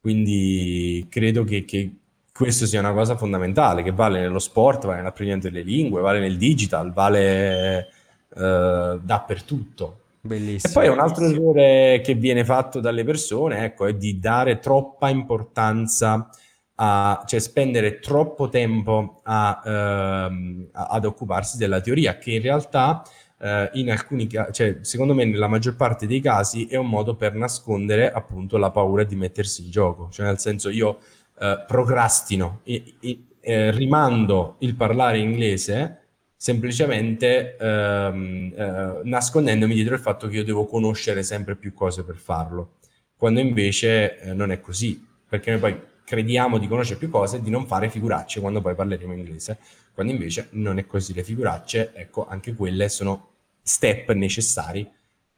Quindi 0.00 1.06
credo 1.10 1.44
che, 1.44 1.64
che 1.64 1.90
questo 2.36 2.66
sia 2.66 2.80
una 2.80 2.92
cosa 2.92 3.16
fondamentale, 3.16 3.82
che 3.82 3.92
vale 3.92 4.20
nello 4.20 4.38
sport, 4.38 4.84
vale 4.84 4.98
nell'apprendimento 4.98 5.48
delle 5.48 5.64
lingue, 5.64 6.02
vale 6.02 6.20
nel 6.20 6.36
digital, 6.36 6.92
vale 6.92 7.88
eh, 8.36 8.98
dappertutto. 9.02 10.00
E 10.22 10.28
poi 10.28 10.38
Bellissimo. 10.38 10.92
un 10.92 10.98
altro 10.98 11.24
errore 11.24 12.00
che 12.02 12.14
viene 12.14 12.44
fatto 12.44 12.80
dalle 12.80 13.04
persone, 13.04 13.64
ecco, 13.64 13.86
è 13.86 13.94
di 13.94 14.18
dare 14.18 14.58
troppa 14.58 15.08
importanza 15.08 16.28
a, 16.74 17.24
cioè 17.26 17.40
spendere 17.40 18.00
troppo 18.00 18.48
tempo 18.48 19.20
a, 19.22 19.62
ehm, 19.64 20.68
ad 20.72 21.04
occuparsi 21.04 21.56
della 21.56 21.80
teoria, 21.80 22.18
che 22.18 22.32
in 22.32 22.42
realtà 22.42 23.02
eh, 23.38 23.70
in 23.74 23.90
alcuni 23.90 24.26
casi, 24.26 24.52
cioè, 24.52 24.78
secondo 24.82 25.14
me 25.14 25.24
nella 25.24 25.48
maggior 25.48 25.76
parte 25.76 26.06
dei 26.06 26.20
casi 26.20 26.66
è 26.66 26.76
un 26.76 26.88
modo 26.88 27.14
per 27.14 27.34
nascondere 27.34 28.10
appunto 28.10 28.56
la 28.56 28.70
paura 28.70 29.04
di 29.04 29.16
mettersi 29.16 29.64
in 29.64 29.70
gioco, 29.70 30.08
cioè 30.10 30.26
nel 30.26 30.38
senso 30.38 30.68
io 30.70 30.98
eh, 31.38 31.64
procrastino, 31.66 32.60
e, 32.64 32.94
e, 33.00 33.24
eh, 33.40 33.70
rimando 33.70 34.56
il 34.60 34.74
parlare 34.74 35.18
inglese 35.18 36.00
semplicemente 36.36 37.56
ehm, 37.56 38.52
eh, 38.54 39.00
nascondendomi 39.04 39.74
dietro 39.74 39.94
il 39.94 40.00
fatto 40.00 40.28
che 40.28 40.36
io 40.36 40.44
devo 40.44 40.66
conoscere 40.66 41.22
sempre 41.22 41.56
più 41.56 41.72
cose 41.72 42.04
per 42.04 42.16
farlo, 42.16 42.74
quando 43.16 43.40
invece 43.40 44.18
eh, 44.20 44.32
non 44.32 44.50
è 44.50 44.60
così, 44.60 45.04
perché 45.28 45.50
noi 45.50 45.60
poi 45.60 45.80
crediamo 46.04 46.58
di 46.58 46.68
conoscere 46.68 46.98
più 46.98 47.10
cose 47.10 47.38
e 47.38 47.42
di 47.42 47.50
non 47.50 47.66
fare 47.66 47.90
figuracce 47.90 48.40
quando 48.40 48.60
poi 48.60 48.74
parleremo 48.74 49.12
inglese, 49.12 49.58
quando 49.92 50.12
invece 50.12 50.48
non 50.52 50.78
è 50.78 50.86
così. 50.86 51.14
Le 51.14 51.24
figuracce, 51.24 51.92
ecco, 51.94 52.26
anche 52.28 52.54
quelle 52.54 52.88
sono 52.88 53.30
step 53.62 54.12
necessari 54.12 54.88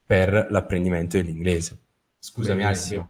per 0.04 0.48
l'apprendimento 0.50 1.16
dell'inglese. 1.16 1.78
Scusami, 2.18 2.62
Ale, 2.62 2.72
Bellissimo. 2.72 3.08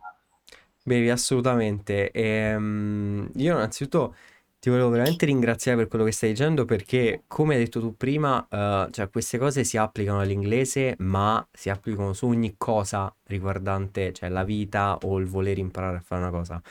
Bevi, 0.89 1.11
assolutamente. 1.11 2.11
Ehm, 2.13 3.31
io 3.35 3.55
innanzitutto 3.55 4.15
ti 4.59 4.71
volevo 4.71 4.89
veramente 4.89 5.27
ringraziare 5.27 5.77
per 5.77 5.87
quello 5.87 6.05
che 6.07 6.13
stai 6.13 6.31
dicendo 6.31 6.65
perché, 6.65 7.25
come 7.27 7.55
hai 7.57 7.61
detto 7.65 7.79
tu 7.81 7.95
prima, 7.95 8.47
eh, 8.49 8.89
cioè 8.91 9.11
queste 9.11 9.37
cose 9.37 9.65
si 9.65 9.77
applicano 9.77 10.21
all'inglese, 10.21 10.95
ma 11.01 11.47
si 11.53 11.69
applicano 11.69 12.15
su 12.15 12.27
ogni 12.29 12.55
cosa 12.57 13.15
riguardante, 13.25 14.15
cioè 14.15 14.31
la 14.31 14.45
vita 14.45 14.97
o 15.03 15.19
il 15.19 15.27
voler 15.27 15.59
imparare 15.59 15.99
a 15.99 16.01
fare 16.01 16.23
una 16.23 16.31
cosa. 16.31 16.63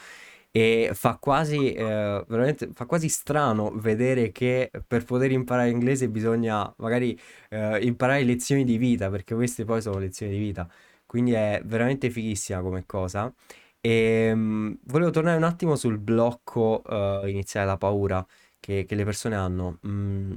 e 0.51 0.89
fa 0.93 1.17
quasi, 1.17 1.71
eh, 1.73 2.23
veramente, 2.27 2.69
fa 2.73 2.85
quasi 2.85 3.09
strano 3.09 3.71
vedere 3.75 4.31
che 4.31 4.71
per 4.87 5.03
poter 5.05 5.31
imparare 5.31 5.69
inglese 5.69 6.09
bisogna 6.09 6.73
magari 6.77 7.17
eh, 7.49 7.79
imparare 7.85 8.23
lezioni 8.23 8.63
di 8.63 8.77
vita, 8.77 9.09
perché 9.09 9.35
queste 9.35 9.65
poi 9.65 9.81
sono 9.81 9.99
lezioni 9.99 10.31
di 10.31 10.39
vita. 10.39 10.67
Quindi 11.05 11.31
è 11.33 11.61
veramente 11.63 12.09
fighissima 12.09 12.61
come 12.61 12.85
cosa. 12.85 13.31
E 13.81 14.33
mh, 14.33 14.79
volevo 14.85 15.11
tornare 15.11 15.37
un 15.37 15.43
attimo 15.43 15.75
sul 15.75 15.97
blocco 15.99 16.83
eh, 16.83 17.29
iniziale, 17.29 17.67
la 17.67 17.77
paura 17.77 18.25
che, 18.59 18.85
che 18.85 18.95
le 18.95 19.03
persone 19.03 19.35
hanno. 19.35 19.79
Mm, 19.87 20.35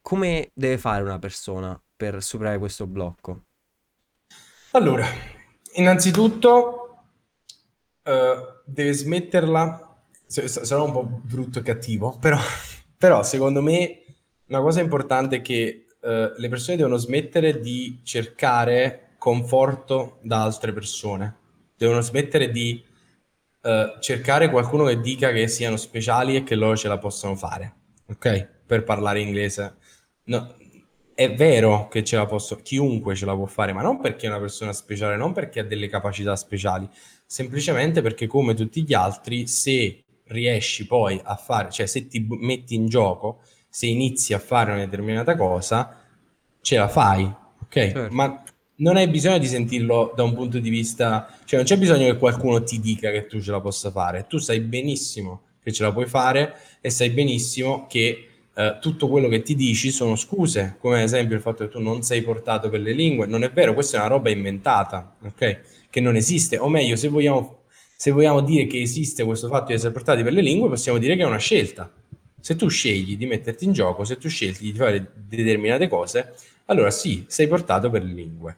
come 0.00 0.50
deve 0.54 0.78
fare 0.78 1.02
una 1.02 1.18
persona 1.18 1.80
per 1.96 2.22
superare 2.22 2.58
questo 2.58 2.86
blocco? 2.86 3.44
Allora, 4.72 5.06
innanzitutto 5.74 6.98
eh, 8.02 8.36
deve 8.64 8.92
smetterla, 8.92 9.96
sarà 10.26 10.82
un 10.82 10.92
po' 10.92 11.04
brutto 11.04 11.58
e 11.58 11.62
cattivo, 11.62 12.16
però, 12.20 12.38
però 12.96 13.22
secondo 13.22 13.62
me 13.62 14.02
una 14.48 14.60
cosa 14.60 14.80
importante 14.80 15.36
è 15.36 15.42
che 15.42 15.86
eh, 16.00 16.32
le 16.36 16.48
persone 16.48 16.76
devono 16.76 16.96
smettere 16.96 17.60
di 17.60 18.00
cercare 18.02 19.14
conforto 19.18 20.18
da 20.22 20.42
altre 20.42 20.72
persone, 20.72 21.36
devono 21.76 22.00
smettere 22.00 22.50
di 22.50 22.82
eh, 23.62 23.96
cercare 24.00 24.50
qualcuno 24.50 24.84
che 24.84 25.00
dica 25.00 25.32
che 25.32 25.48
siano 25.48 25.76
speciali 25.76 26.36
e 26.36 26.42
che 26.42 26.54
loro 26.54 26.76
ce 26.76 26.88
la 26.88 26.98
possono 26.98 27.34
fare, 27.34 27.74
ok? 28.06 28.48
Per 28.66 28.84
parlare 28.84 29.20
inglese. 29.20 29.76
No, 30.24 30.54
è 31.14 31.34
vero 31.34 31.88
che 31.88 32.04
ce 32.04 32.16
la 32.16 32.26
posso, 32.26 32.56
chiunque 32.56 33.14
ce 33.14 33.24
la 33.24 33.34
può 33.34 33.46
fare, 33.46 33.72
ma 33.72 33.82
non 33.82 34.00
perché 34.00 34.26
è 34.26 34.28
una 34.28 34.38
persona 34.38 34.72
speciale, 34.72 35.16
non 35.16 35.32
perché 35.32 35.60
ha 35.60 35.64
delle 35.64 35.88
capacità 35.88 36.36
speciali, 36.36 36.88
semplicemente 37.24 38.02
perché 38.02 38.26
come 38.26 38.54
tutti 38.54 38.82
gli 38.84 38.94
altri, 38.94 39.46
se 39.46 40.04
riesci 40.28 40.86
poi 40.86 41.20
a 41.22 41.36
fare, 41.36 41.70
cioè 41.70 41.86
se 41.86 42.06
ti 42.06 42.26
metti 42.28 42.74
in 42.74 42.86
gioco, 42.86 43.40
se 43.68 43.86
inizi 43.86 44.34
a 44.34 44.38
fare 44.38 44.72
una 44.72 44.84
determinata 44.84 45.36
cosa, 45.36 46.02
ce 46.60 46.76
la 46.76 46.88
fai, 46.88 47.24
ok? 47.24 47.72
Certo. 47.72 48.14
Ma 48.14 48.42
non 48.76 48.96
hai 48.96 49.08
bisogno 49.08 49.38
di 49.38 49.46
sentirlo 49.46 50.12
da 50.14 50.22
un 50.22 50.34
punto 50.34 50.58
di 50.58 50.68
vista, 50.68 51.32
cioè 51.44 51.58
non 51.58 51.68
c'è 51.68 51.78
bisogno 51.78 52.04
che 52.06 52.18
qualcuno 52.18 52.62
ti 52.62 52.80
dica 52.80 53.10
che 53.10 53.26
tu 53.26 53.40
ce 53.40 53.50
la 53.50 53.60
possa 53.60 53.90
fare, 53.90 54.26
tu 54.28 54.38
sai 54.38 54.60
benissimo 54.60 55.42
che 55.62 55.72
ce 55.72 55.82
la 55.82 55.92
puoi 55.92 56.06
fare 56.06 56.54
e 56.80 56.90
sai 56.90 57.10
benissimo 57.10 57.86
che 57.88 58.28
eh, 58.54 58.78
tutto 58.80 59.08
quello 59.08 59.28
che 59.28 59.42
ti 59.42 59.54
dici 59.54 59.90
sono 59.90 60.14
scuse, 60.14 60.76
come 60.78 60.96
ad 60.98 61.02
esempio 61.02 61.36
il 61.36 61.42
fatto 61.42 61.64
che 61.64 61.70
tu 61.70 61.80
non 61.80 62.02
sei 62.02 62.22
portato 62.22 62.68
per 62.68 62.80
le 62.80 62.92
lingue, 62.92 63.26
non 63.26 63.42
è 63.42 63.50
vero, 63.50 63.74
questa 63.74 63.96
è 63.96 64.00
una 64.00 64.08
roba 64.08 64.30
inventata, 64.30 65.16
ok? 65.22 65.60
Che 65.90 66.00
non 66.00 66.16
esiste, 66.16 66.56
o 66.58 66.68
meglio, 66.68 66.96
se 66.96 67.08
vogliamo, 67.08 67.64
se 67.96 68.10
vogliamo 68.10 68.40
dire 68.40 68.66
che 68.66 68.80
esiste 68.80 69.24
questo 69.24 69.48
fatto 69.48 69.66
di 69.66 69.74
essere 69.74 69.92
portati 69.92 70.22
per 70.22 70.32
le 70.32 70.42
lingue, 70.42 70.68
possiamo 70.68 70.98
dire 70.98 71.16
che 71.16 71.22
è 71.22 71.26
una 71.26 71.38
scelta. 71.38 71.92
Se 72.40 72.54
tu 72.54 72.68
scegli 72.68 73.16
di 73.16 73.26
metterti 73.26 73.64
in 73.64 73.72
gioco, 73.72 74.04
se 74.04 74.18
tu 74.18 74.28
scegli 74.28 74.70
di 74.70 74.72
fare 74.72 75.10
determinate 75.14 75.88
cose, 75.88 76.34
allora 76.66 76.90
sì, 76.90 77.24
sei 77.26 77.48
portato 77.48 77.90
per 77.90 78.04
le 78.04 78.12
lingue. 78.12 78.56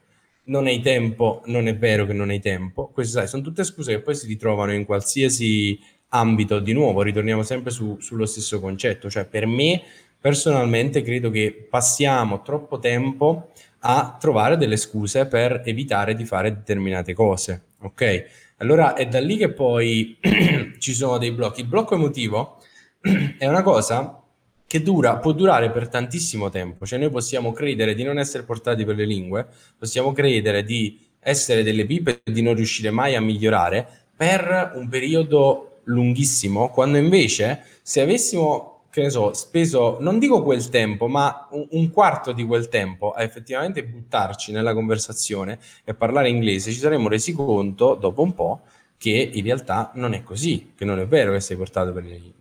Non 0.49 0.67
hai 0.67 0.81
tempo, 0.81 1.43
non 1.47 1.69
è 1.69 1.77
vero 1.77 2.07
che 2.07 2.15
non 2.15 2.31
hai 2.31 2.41
tempo. 2.41 2.89
Queste 2.89 3.19
sai, 3.19 3.29
sono 3.29 3.43
tutte 3.43 3.65
scuse 3.65 3.93
che 3.93 4.01
poi 4.01 4.15
si 4.15 4.27
ritrovano 4.27 4.73
in 4.73 4.87
qualsiasi 4.87 5.79
ambito, 6.09 6.59
di 6.59 6.73
nuovo, 6.73 7.03
ritorniamo 7.03 7.43
sempre 7.43 7.71
su, 7.71 7.99
sullo 8.01 8.25
stesso 8.25 8.59
concetto, 8.59 9.11
cioè 9.11 9.27
per 9.27 9.47
me 9.47 9.83
personalmente 10.19 11.03
credo 11.03 11.29
che 11.31 11.67
passiamo 11.69 12.41
troppo 12.41 12.79
tempo 12.79 13.53
a 13.81 14.17
trovare 14.19 14.57
delle 14.57 14.77
scuse 14.77 15.27
per 15.27 15.63
evitare 15.65 16.15
di 16.15 16.25
fare 16.25 16.53
determinate 16.53 17.13
cose, 17.13 17.65
ok? 17.83 18.25
Allora 18.57 18.95
è 18.95 19.07
da 19.07 19.21
lì 19.21 19.37
che 19.37 19.53
poi 19.53 20.19
ci 20.79 20.95
sono 20.95 21.19
dei 21.19 21.31
blocchi. 21.31 21.61
Il 21.61 21.67
blocco 21.67 21.95
emotivo 21.95 22.57
è 23.39 23.47
una 23.47 23.63
cosa 23.63 24.23
che 24.69 24.83
dura, 24.83 25.17
può 25.17 25.33
durare 25.33 25.71
per 25.71 25.89
tantissimo 25.89 26.51
tempo, 26.51 26.85
cioè 26.85 26.99
noi 26.99 27.09
possiamo 27.09 27.53
credere 27.53 27.95
di 27.95 28.03
non 28.03 28.19
essere 28.19 28.43
portati 28.43 28.85
per 28.85 28.97
le 28.97 29.07
lingue, 29.07 29.47
possiamo 29.79 30.13
credere 30.13 30.63
di 30.63 31.01
essere 31.21 31.63
delle 31.63 31.87
pipe 31.87 32.21
e 32.23 32.31
di 32.31 32.43
non 32.43 32.55
riuscire 32.55 32.91
mai 32.91 33.15
a 33.15 33.21
migliorare 33.23 33.89
per 34.15 34.73
un 34.75 34.87
periodo 34.91 35.81
lunghissimo, 35.85 36.69
quando 36.69 36.99
invece 36.99 37.63
se 37.81 38.03
avessimo, 38.03 38.83
che 38.91 39.01
ne 39.01 39.09
so, 39.09 39.33
speso, 39.33 39.97
non 40.01 40.19
dico 40.19 40.43
quel 40.43 40.69
tempo, 40.69 41.09
ma 41.09 41.49
un, 41.53 41.67
un, 41.71 41.91
quarto 41.91 42.33
di 42.33 42.45
quel 42.45 42.69
tempo 42.69 43.13
a 43.13 43.23
effettivamente 43.23 43.83
buttarci 43.83 44.53
nella 44.53 44.75
conversazione 44.75 45.59
e 45.83 45.95
parlare 45.95 46.29
inglese, 46.29 46.73
ci 46.73 46.79
saremmo 46.79 47.09
resi 47.09 47.33
conto 47.33 47.95
dopo 47.95 48.21
un 48.21 48.35
po' 48.35 48.61
che 48.99 49.31
in 49.33 49.45
realtà 49.45 49.93
non 49.95 50.13
è 50.13 50.23
così, 50.23 50.73
che 50.77 50.85
non 50.85 50.99
è 50.99 51.07
vero 51.07 51.33
che 51.33 51.41
sei 51.41 51.57
portato 51.57 51.91
per 51.95 52.05
le 52.05 52.19
lingue. 52.19 52.38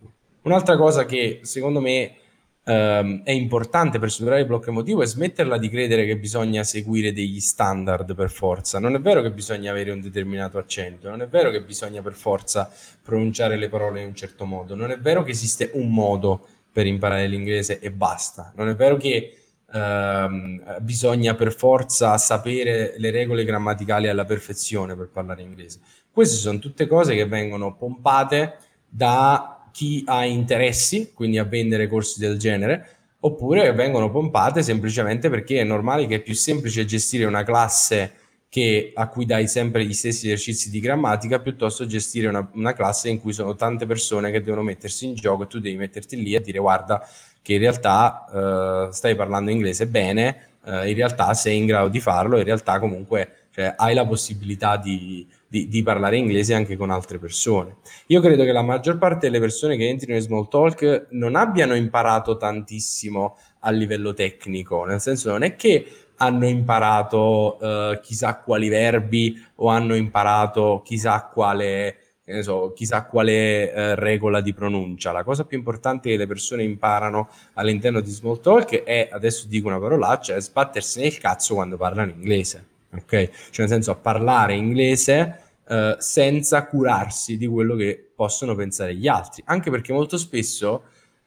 Un'altra 0.48 0.78
cosa 0.78 1.04
che 1.04 1.42
secondo 1.44 1.82
me 1.82 2.16
ehm, 2.64 3.24
è 3.26 3.32
importante 3.32 4.00
per 4.00 4.10
superare 4.10 4.40
il 4.40 4.48
blocco 4.48 4.70
emotivo 4.70 5.02
è 5.02 5.06
smetterla 5.06 5.58
di 5.58 5.68
credere 5.68 6.06
che 6.06 6.18
bisogna 6.18 6.64
seguire 6.64 7.12
degli 7.12 7.42
standard 7.42 8.16
per 8.16 8.32
forza. 8.32 8.80
Non 8.80 8.96
è 8.96 9.02
vero 9.02 9.22
che 9.22 9.32
bisogna 9.32 9.72
avere 9.72 9.92
un 9.92 10.00
determinato 10.00 10.58
accento, 10.58 11.10
non 11.10 11.22
è 11.22 11.28
vero 11.28 11.50
che 11.50 11.62
bisogna 11.62 12.02
per 12.02 12.14
forza 12.14 12.72
pronunciare 13.04 13.58
le 13.58 13.68
parole 13.68 14.00
in 14.00 14.08
un 14.08 14.16
certo 14.16 14.46
modo, 14.46 14.74
non 14.74 14.90
è 14.90 14.98
vero 14.98 15.22
che 15.22 15.32
esiste 15.32 15.72
un 15.74 15.92
modo 15.92 16.48
per 16.72 16.88
imparare 16.88 17.28
l'inglese 17.28 17.80
e 17.80 17.92
basta. 17.92 18.54
Non 18.56 18.70
è 18.70 18.76
vero 18.76 18.96
che 18.96 19.34
ehm, 19.70 20.78
bisogna 20.80 21.36
per 21.36 21.54
forza 21.54 22.18
sapere 22.18 22.94
le 22.96 23.12
regole 23.12 23.44
grammaticali 23.44 24.08
alla 24.08 24.24
perfezione 24.24 24.96
per 24.96 25.10
parlare 25.10 25.42
inglese. 25.42 25.82
Queste 26.10 26.38
sono 26.38 26.58
tutte 26.60 26.88
cose 26.88 27.16
che 27.16 27.26
vengono 27.26 27.76
pompate 27.76 28.60
da 28.88 29.57
chi 29.78 30.02
ha 30.08 30.26
interessi, 30.26 31.12
quindi 31.14 31.38
a 31.38 31.44
vendere 31.44 31.88
corsi 31.88 32.20
del 32.20 32.40
genere, 32.40 32.90
oppure 33.20 33.72
vengono 33.74 34.10
pompate 34.10 34.64
semplicemente 34.64 35.30
perché 35.30 35.60
è 35.60 35.64
normale 35.64 36.08
che 36.08 36.16
è 36.16 36.20
più 36.20 36.34
semplice 36.34 36.84
gestire 36.84 37.26
una 37.26 37.44
classe 37.44 38.12
che, 38.50 38.92
a 38.96 39.08
cui 39.08 39.28
dai 39.28 39.48
sempre 39.48 39.86
gli 39.86 39.94
stessi 39.94 40.26
esercizi 40.26 40.72
di 40.72 40.80
grammatica 40.80 41.40
piuttosto 41.40 41.86
gestire 41.86 42.26
una, 42.26 42.50
una, 42.56 42.74
classe 42.74 43.10
in 43.10 43.22
cui 43.22 43.34
sono 43.34 43.54
tante 43.54 43.86
persone 43.86 44.32
che 44.32 44.42
devono 44.42 44.64
mettersi 44.64 45.06
in 45.06 45.14
gioco 45.14 45.44
e 45.44 45.48
tu 45.48 45.60
devi 45.60 45.78
metterti 45.78 46.24
lì 46.24 46.36
a 46.36 46.42
dire 46.42 46.58
guarda 46.58 47.08
che 47.44 47.54
in 47.54 47.60
realtà 47.60 48.88
eh, 48.90 48.92
stai 48.92 49.16
parlando 49.16 49.52
inglese 49.52 49.86
bene, 49.86 50.54
eh, 50.66 50.90
in 50.90 50.96
realtà 50.96 51.36
sei 51.36 51.56
in 51.56 51.68
grado 51.68 51.90
di 51.90 52.00
farlo, 52.00 52.40
in 52.40 52.46
realtà 52.46 52.80
comunque 52.80 53.50
cioè, 53.52 53.76
hai 53.78 53.94
la 53.94 54.08
possibilità 54.08 54.76
di, 54.76 55.28
di, 55.48 55.68
di, 55.68 55.82
parlare 55.84 56.18
inglese 56.18 56.54
anche 56.54 56.76
con 56.76 56.90
altre 56.90 57.20
persone. 57.20 57.78
Io 58.08 58.20
credo 58.22 58.44
che 58.44 58.52
la 58.52 58.62
maggior 58.62 58.98
parte 58.98 59.28
delle 59.28 59.40
persone 59.40 59.78
che 59.78 59.88
entrino 59.88 60.16
in 60.16 60.22
small 60.22 60.48
talk 60.50 61.08
non 61.12 61.36
abbiano 61.36 61.76
imparato 61.76 62.38
tantissimo 62.38 63.38
a 63.62 63.72
livello 63.72 64.14
tecnico, 64.14 64.86
nel 64.86 65.00
senso 65.00 65.30
non 65.32 65.44
è 65.44 65.56
che 65.56 65.86
hanno 66.18 66.48
imparato 66.48 67.58
uh, 67.60 68.00
chissà 68.02 68.38
quali 68.38 68.70
verbi 68.70 69.40
o 69.56 69.68
hanno 69.68 69.96
imparato 69.96 70.82
chissà 70.84 71.30
quale, 71.32 71.98
so, 72.42 72.74
chissà 72.74 73.06
quale 73.06 73.66
uh, 73.66 73.96
regola 73.96 74.42
di 74.42 74.54
pronuncia. 74.54 75.12
La 75.12 75.24
cosa 75.24 75.46
più 75.46 75.58
importante 75.58 76.10
che 76.10 76.18
le 76.18 76.28
persone 76.28 76.64
imparano 76.64 77.30
all'interno 77.54 78.02
di 78.02 78.10
small 78.10 78.42
talk 78.42 78.84
è, 78.84 79.10
adesso 79.12 79.48
dico 79.48 79.68
una 79.68 79.80
parolaccia, 79.80 80.36
è 80.36 80.42
sbattersi 80.42 81.02
nel 81.02 81.18
cazzo 81.20 81.54
quando 81.54 81.78
parlano 81.78 82.12
inglese 82.12 82.76
ok? 82.94 83.10
Cioè 83.10 83.66
nel 83.66 83.70
senso 83.70 83.92
a 83.92 83.96
parlare 83.96 84.56
inglese 84.56 85.42
eh, 85.68 85.96
senza 86.00 86.66
curarsi 86.66 87.38
di 87.38 87.48
quello 87.48 87.76
che 87.76 88.12
possono 88.16 88.56
pensare 88.56 88.96
gli 88.96 89.08
altri, 89.08 89.44
anche 89.46 89.70
perché 89.70 89.94
molto 89.94 90.18
spesso 90.18 90.84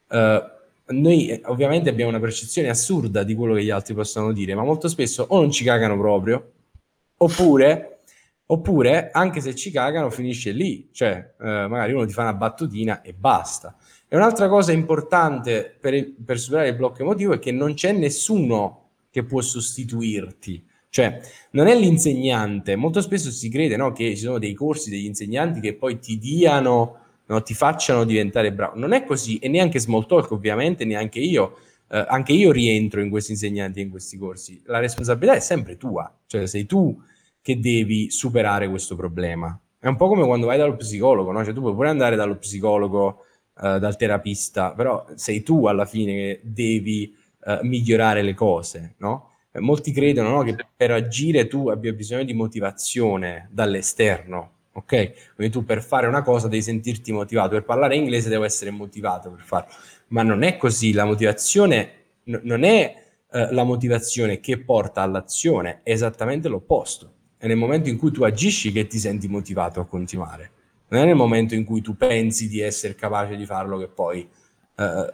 eh, 0.09 0.51
noi 0.87 1.27
eh, 1.29 1.41
ovviamente 1.45 1.89
abbiamo 1.89 2.09
una 2.09 2.19
percezione 2.19 2.69
assurda 2.69 3.23
di 3.23 3.35
quello 3.35 3.53
che 3.53 3.63
gli 3.63 3.69
altri 3.69 3.93
possono 3.93 4.31
dire, 4.31 4.55
ma 4.55 4.63
molto 4.63 4.87
spesso 4.87 5.25
o 5.29 5.39
non 5.39 5.51
ci 5.51 5.63
cagano 5.63 5.97
proprio, 5.97 6.51
oppure, 7.17 7.99
oppure 8.47 9.11
anche 9.11 9.41
se 9.41 9.55
ci 9.55 9.71
cagano 9.71 10.09
finisce 10.09 10.51
lì, 10.51 10.89
cioè 10.91 11.33
eh, 11.39 11.67
magari 11.67 11.93
uno 11.93 12.05
ti 12.05 12.13
fa 12.13 12.23
una 12.23 12.33
battutina 12.33 13.01
e 13.01 13.13
basta. 13.13 13.75
E 14.07 14.15
un'altra 14.15 14.49
cosa 14.49 14.73
importante 14.73 15.77
per, 15.79 16.13
per 16.25 16.37
superare 16.37 16.69
il 16.69 16.75
blocco 16.75 17.01
emotivo 17.01 17.33
è 17.33 17.39
che 17.39 17.51
non 17.51 17.73
c'è 17.73 17.93
nessuno 17.93 18.89
che 19.09 19.23
può 19.23 19.39
sostituirti. 19.39 20.67
Cioè, 20.91 21.21
non 21.51 21.67
è 21.67 21.75
l'insegnante, 21.75 22.75
molto 22.75 22.99
spesso 22.99 23.31
si 23.31 23.47
crede 23.47 23.77
no, 23.77 23.93
che 23.93 24.09
ci 24.09 24.23
sono 24.23 24.39
dei 24.39 24.53
corsi, 24.53 24.89
degli 24.89 25.05
insegnanti 25.05 25.61
che 25.61 25.73
poi 25.73 25.99
ti 25.99 26.17
diano, 26.17 26.97
no, 27.27 27.41
ti 27.43 27.53
facciano 27.53 28.03
diventare 28.03 28.51
bravo. 28.51 28.77
Non 28.77 28.91
è 28.91 29.05
così, 29.05 29.37
e 29.37 29.47
neanche 29.47 29.79
Smalltalk, 29.79 30.31
ovviamente, 30.31 30.83
neanche 30.83 31.19
io. 31.19 31.59
Eh, 31.89 32.05
anche 32.09 32.33
io 32.33 32.51
rientro 32.51 32.99
in 32.99 33.09
questi 33.09 33.31
insegnanti 33.31 33.79
in 33.79 33.89
questi 33.89 34.17
corsi. 34.17 34.61
La 34.65 34.79
responsabilità 34.79 35.33
è 35.37 35.39
sempre 35.39 35.77
tua, 35.77 36.13
cioè 36.25 36.45
sei 36.45 36.65
tu 36.65 37.01
che 37.41 37.57
devi 37.57 38.11
superare 38.11 38.67
questo 38.69 38.97
problema. 38.97 39.57
È 39.79 39.87
un 39.87 39.95
po' 39.95 40.09
come 40.09 40.25
quando 40.25 40.47
vai 40.47 40.57
dallo 40.57 40.75
psicologo, 40.75 41.31
no? 41.31 41.41
Cioè 41.45 41.53
tu 41.53 41.61
puoi 41.61 41.73
pure 41.73 41.87
andare 41.87 42.17
dallo 42.17 42.35
psicologo, 42.35 43.23
eh, 43.63 43.79
dal 43.79 43.95
terapista, 43.95 44.73
però 44.73 45.05
sei 45.15 45.41
tu 45.41 45.67
alla 45.67 45.85
fine 45.85 46.13
che 46.13 46.41
devi 46.43 47.15
eh, 47.45 47.59
migliorare 47.63 48.21
le 48.23 48.33
cose, 48.33 48.95
no? 48.97 49.30
Molti 49.59 49.91
credono 49.91 50.29
no, 50.29 50.43
che 50.43 50.55
per 50.75 50.91
agire 50.91 51.47
tu 51.47 51.69
abbia 51.69 51.91
bisogno 51.93 52.23
di 52.23 52.33
motivazione 52.33 53.49
dall'esterno, 53.51 54.51
ok? 54.73 55.33
Quindi 55.35 55.53
tu 55.53 55.65
per 55.65 55.83
fare 55.83 56.07
una 56.07 56.21
cosa 56.21 56.47
devi 56.47 56.61
sentirti 56.61 57.11
motivato, 57.11 57.49
per 57.49 57.63
parlare 57.63 57.95
inglese 57.95 58.29
devo 58.29 58.45
essere 58.45 58.71
motivato 58.71 59.31
per 59.31 59.43
farlo, 59.43 59.69
ma 60.07 60.23
non 60.23 60.43
è 60.43 60.57
così, 60.57 60.93
la 60.93 61.05
motivazione 61.05 61.89
n- 62.25 62.39
non 62.43 62.63
è 62.63 62.95
eh, 63.31 63.51
la 63.51 63.63
motivazione 63.63 64.39
che 64.39 64.59
porta 64.59 65.01
all'azione, 65.01 65.81
è 65.83 65.91
esattamente 65.91 66.47
l'opposto. 66.47 67.13
È 67.37 67.47
nel 67.47 67.57
momento 67.57 67.89
in 67.89 67.97
cui 67.97 68.11
tu 68.11 68.23
agisci 68.23 68.71
che 68.71 68.87
ti 68.87 68.99
senti 68.99 69.27
motivato 69.27 69.79
a 69.79 69.85
continuare, 69.85 70.51
non 70.89 71.01
è 71.01 71.05
nel 71.05 71.15
momento 71.15 71.55
in 71.55 71.63
cui 71.65 71.81
tu 71.81 71.95
pensi 71.95 72.47
di 72.47 72.59
essere 72.59 72.95
capace 72.95 73.35
di 73.35 73.45
farlo 73.45 73.77
che 73.77 73.87
poi 73.87 74.29
eh, 74.75 75.09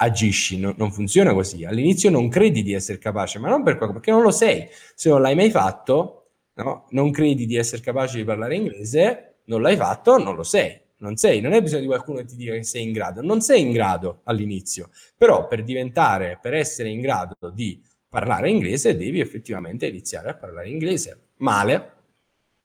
agisci, 0.00 0.58
no, 0.58 0.74
non 0.76 0.90
funziona 0.92 1.32
così. 1.32 1.64
All'inizio 1.64 2.10
non 2.10 2.28
credi 2.28 2.62
di 2.62 2.72
essere 2.72 2.98
capace, 2.98 3.38
ma 3.38 3.48
non 3.48 3.62
per 3.62 3.76
quello, 3.76 3.92
perché 3.92 4.10
non 4.10 4.22
lo 4.22 4.30
sei. 4.30 4.66
Se 4.94 5.08
non 5.08 5.20
l'hai 5.20 5.34
mai 5.34 5.50
fatto, 5.50 6.30
no? 6.54 6.86
non 6.90 7.10
credi 7.10 7.46
di 7.46 7.56
essere 7.56 7.82
capace 7.82 8.16
di 8.16 8.24
parlare 8.24 8.56
inglese, 8.56 9.40
non 9.44 9.60
l'hai 9.62 9.76
fatto, 9.76 10.16
non 10.18 10.34
lo 10.34 10.42
sei. 10.42 10.78
Non 10.98 11.16
sei, 11.16 11.40
non 11.40 11.52
hai 11.52 11.62
bisogno 11.62 11.82
di 11.82 11.86
qualcuno 11.86 12.18
che 12.18 12.26
ti 12.26 12.36
dica 12.36 12.52
che 12.52 12.62
sei 12.62 12.82
in 12.82 12.92
grado, 12.92 13.22
non 13.22 13.40
sei 13.40 13.62
in 13.62 13.72
grado 13.72 14.20
all'inizio, 14.24 14.90
però 15.16 15.46
per 15.46 15.64
diventare, 15.64 16.38
per 16.42 16.52
essere 16.52 16.90
in 16.90 17.00
grado 17.00 17.36
di 17.54 17.82
parlare 18.06 18.50
inglese, 18.50 18.94
devi 18.94 19.18
effettivamente 19.18 19.86
iniziare 19.86 20.28
a 20.28 20.34
parlare 20.34 20.68
inglese. 20.68 21.28
Male, 21.36 21.92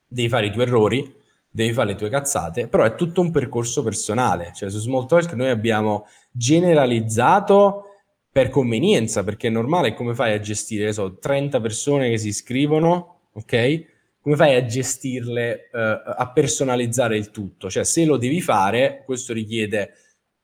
devi 0.05 0.27
fare 0.27 0.47
i 0.47 0.51
tuoi 0.51 0.65
errori, 0.65 1.15
devi 1.49 1.71
fare 1.71 1.91
le 1.91 1.95
tue 1.95 2.09
cazzate, 2.09 2.67
però 2.67 2.83
è 2.83 2.95
tutto 2.95 3.21
un 3.21 3.31
percorso 3.31 3.83
personale. 3.83 4.51
Cioè 4.53 4.69
su 4.69 4.79
Smalltalk 4.79 5.31
noi 5.31 5.49
abbiamo 5.49 6.05
generalizzato 6.35 7.83
per 8.31 8.49
convenienza, 8.49 9.23
perché 9.23 9.47
è 9.47 9.51
normale 9.51 9.93
come 9.93 10.13
fai 10.13 10.33
a 10.33 10.39
gestire, 10.39 10.91
so, 10.91 11.17
30 11.17 11.61
persone 11.61 12.09
che 12.09 12.17
si 12.17 12.27
iscrivono, 12.27 13.29
ok? 13.33 13.93
Come 14.19 14.35
fai 14.35 14.55
a 14.55 14.65
gestirle, 14.65 15.69
uh, 15.71 15.77
a 15.77 16.31
personalizzare 16.33 17.15
il 17.15 17.31
tutto? 17.31 17.69
Cioè 17.69 17.85
se 17.85 18.03
lo 18.03 18.17
devi 18.17 18.41
fare, 18.41 19.03
questo 19.05 19.31
richiede 19.31 19.93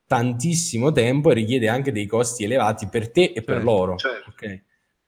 tantissimo 0.06 0.92
tempo 0.92 1.32
e 1.32 1.34
richiede 1.34 1.68
anche 1.68 1.92
dei 1.92 2.06
costi 2.06 2.44
elevati 2.44 2.88
per 2.88 3.12
te 3.12 3.34
e 3.36 3.42
per 3.42 3.56
certo, 3.56 3.64
loro. 3.64 3.96
Certo. 3.98 4.30
Okay? 4.30 4.64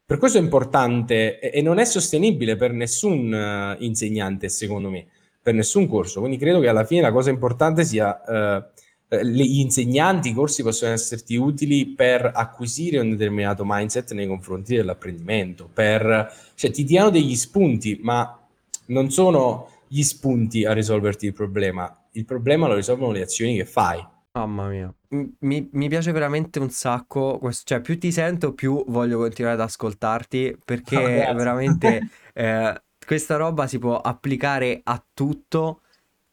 Per 0.06 0.17
questo 0.17 0.38
è 0.38 0.41
importante 0.41 1.39
e, 1.39 1.58
e 1.60 1.62
non 1.62 1.78
è 1.78 1.86
sostenibile 1.86 2.56
per 2.56 2.72
nessun 2.72 3.32
uh, 3.32 3.82
insegnante, 3.82 4.50
secondo 4.50 4.89
me 4.89 5.08
per 5.43 5.54
nessun 5.54 5.88
corso. 5.88 6.19
Quindi 6.22 6.38
credo 6.38 6.62
che 6.62 6.69
alla 6.69 6.86
fine 6.86 7.02
la 7.02 7.12
cosa 7.12 7.30
importante 7.30 7.84
sia 7.84 8.24
eh, 8.24 8.65
eh, 9.13 9.26
gli 9.26 9.60
insegnanti, 9.60 10.30
i 10.30 10.34
corsi 10.34 10.63
possono 10.63 10.93
esserti 10.93 11.36
utili 11.36 11.88
per 11.88 12.32
acquisire 12.34 12.99
un 12.99 13.12
determinato 13.12 13.63
mindset 13.65 14.13
nei 14.13 14.28
confronti 14.28 14.76
dell'apprendimento, 14.76 15.69
per, 15.71 16.34
cioè 16.56 16.71
ti 16.71 16.84
diano 16.84 17.10
degli 17.10 17.36
spunti, 17.36 17.99
ma 18.02 18.39
non 18.88 19.10
sono 19.12 19.69
gli 19.88 20.04
spunti 20.04 20.65
a 20.65 20.73
risolverti 20.73 21.28
il 21.28 21.34
problema, 21.34 22.06
il 22.12 22.26
problema 22.26 22.67
lo 22.67 22.76
risolvono 22.76 23.12
le 23.12 23.21
azioni 23.21 23.56
che 23.56 23.65
fai. 23.65 24.06
Mamma 24.36 24.67
mia, 24.67 24.91
mi, 25.39 25.69
mi 25.71 25.88
piace 25.89 26.12
veramente 26.12 26.58
un 26.58 26.71
sacco, 26.71 27.38
questo, 27.38 27.63
cioè 27.65 27.82
più 27.82 27.99
ti 27.99 28.12
sento 28.12 28.54
più 28.54 28.84
voglio 28.88 29.19
continuare 29.19 29.56
ad 29.56 29.62
ascoltarti 29.62 30.58
perché 30.65 30.97
oh, 31.30 31.34
veramente 31.36 32.10
eh, 32.34 32.82
questa 33.06 33.36
roba 33.36 33.67
si 33.67 33.78
può 33.78 33.99
applicare 33.99 34.82
a 34.84 35.04
tutto 35.13 35.82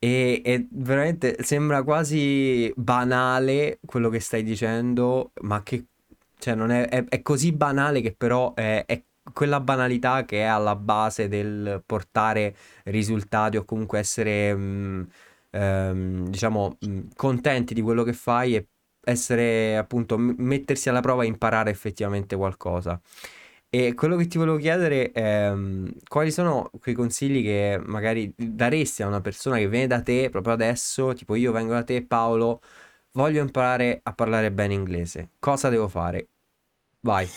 e, 0.03 0.41
e, 0.43 0.67
veramente 0.71 1.37
sembra 1.43 1.83
quasi 1.83 2.73
banale 2.75 3.81
quello 3.85 4.09
che 4.09 4.19
stai 4.21 4.43
dicendo, 4.43 5.33
ma 5.43 5.63
che 5.63 5.89
cioè 6.39 6.55
non 6.55 6.71
è, 6.71 6.89
è, 6.89 7.05
è 7.05 7.23
così 7.23 7.53
banale 7.53 8.01
che 8.01 8.15
però 8.17 8.55
è, 8.55 8.85
è, 8.87 9.05
quella 9.33 9.61
banalità 9.61 10.25
che 10.25 10.39
è 10.41 10.45
alla 10.45 10.75
base 10.75 11.29
del 11.29 11.83
portare 11.85 12.57
risultati 12.85 13.59
o 13.59 13.65
comunque 13.67 13.99
essere 13.99 14.55
mh, 14.55 14.61
mm, 14.61 15.03
ehm, 15.51 16.29
diciamo 16.31 16.77
mh, 16.81 16.91
mm, 16.91 17.01
contenti 17.15 17.75
di 17.75 17.83
quello 17.83 18.03
che 18.03 18.15
fai 18.15 18.57
e 18.57 18.69
essere 19.03 19.77
appunto 19.77 20.17
mettersi 20.19 20.89
alla 20.89 21.01
prova 21.01 21.25
e 21.25 21.27
imparare 21.27 21.71
effettivamente 21.71 22.37
qualcosa. 22.37 23.01
E 23.73 23.95
quello 23.95 24.17
che 24.17 24.27
ti 24.27 24.37
volevo 24.37 24.57
chiedere 24.57 25.13
è 25.13 25.49
um, 25.49 25.89
quali 26.09 26.33
sono 26.33 26.73
quei 26.81 26.93
consigli 26.93 27.41
che 27.41 27.81
magari 27.81 28.35
daresti 28.37 29.05
a 29.05 29.07
una 29.07 29.21
persona 29.21 29.59
che 29.59 29.69
viene 29.69 29.87
da 29.87 30.03
te 30.03 30.29
proprio 30.29 30.55
adesso, 30.55 31.13
tipo 31.15 31.37
io 31.37 31.53
vengo 31.53 31.73
da 31.75 31.85
te 31.85 32.05
Paolo, 32.05 32.61
voglio 33.13 33.41
imparare 33.41 34.01
a 34.03 34.13
parlare 34.13 34.51
bene 34.51 34.75
inglese, 34.75 35.31
cosa 35.39 35.69
devo 35.69 35.87
fare? 35.87 36.27
Vai. 37.03 37.29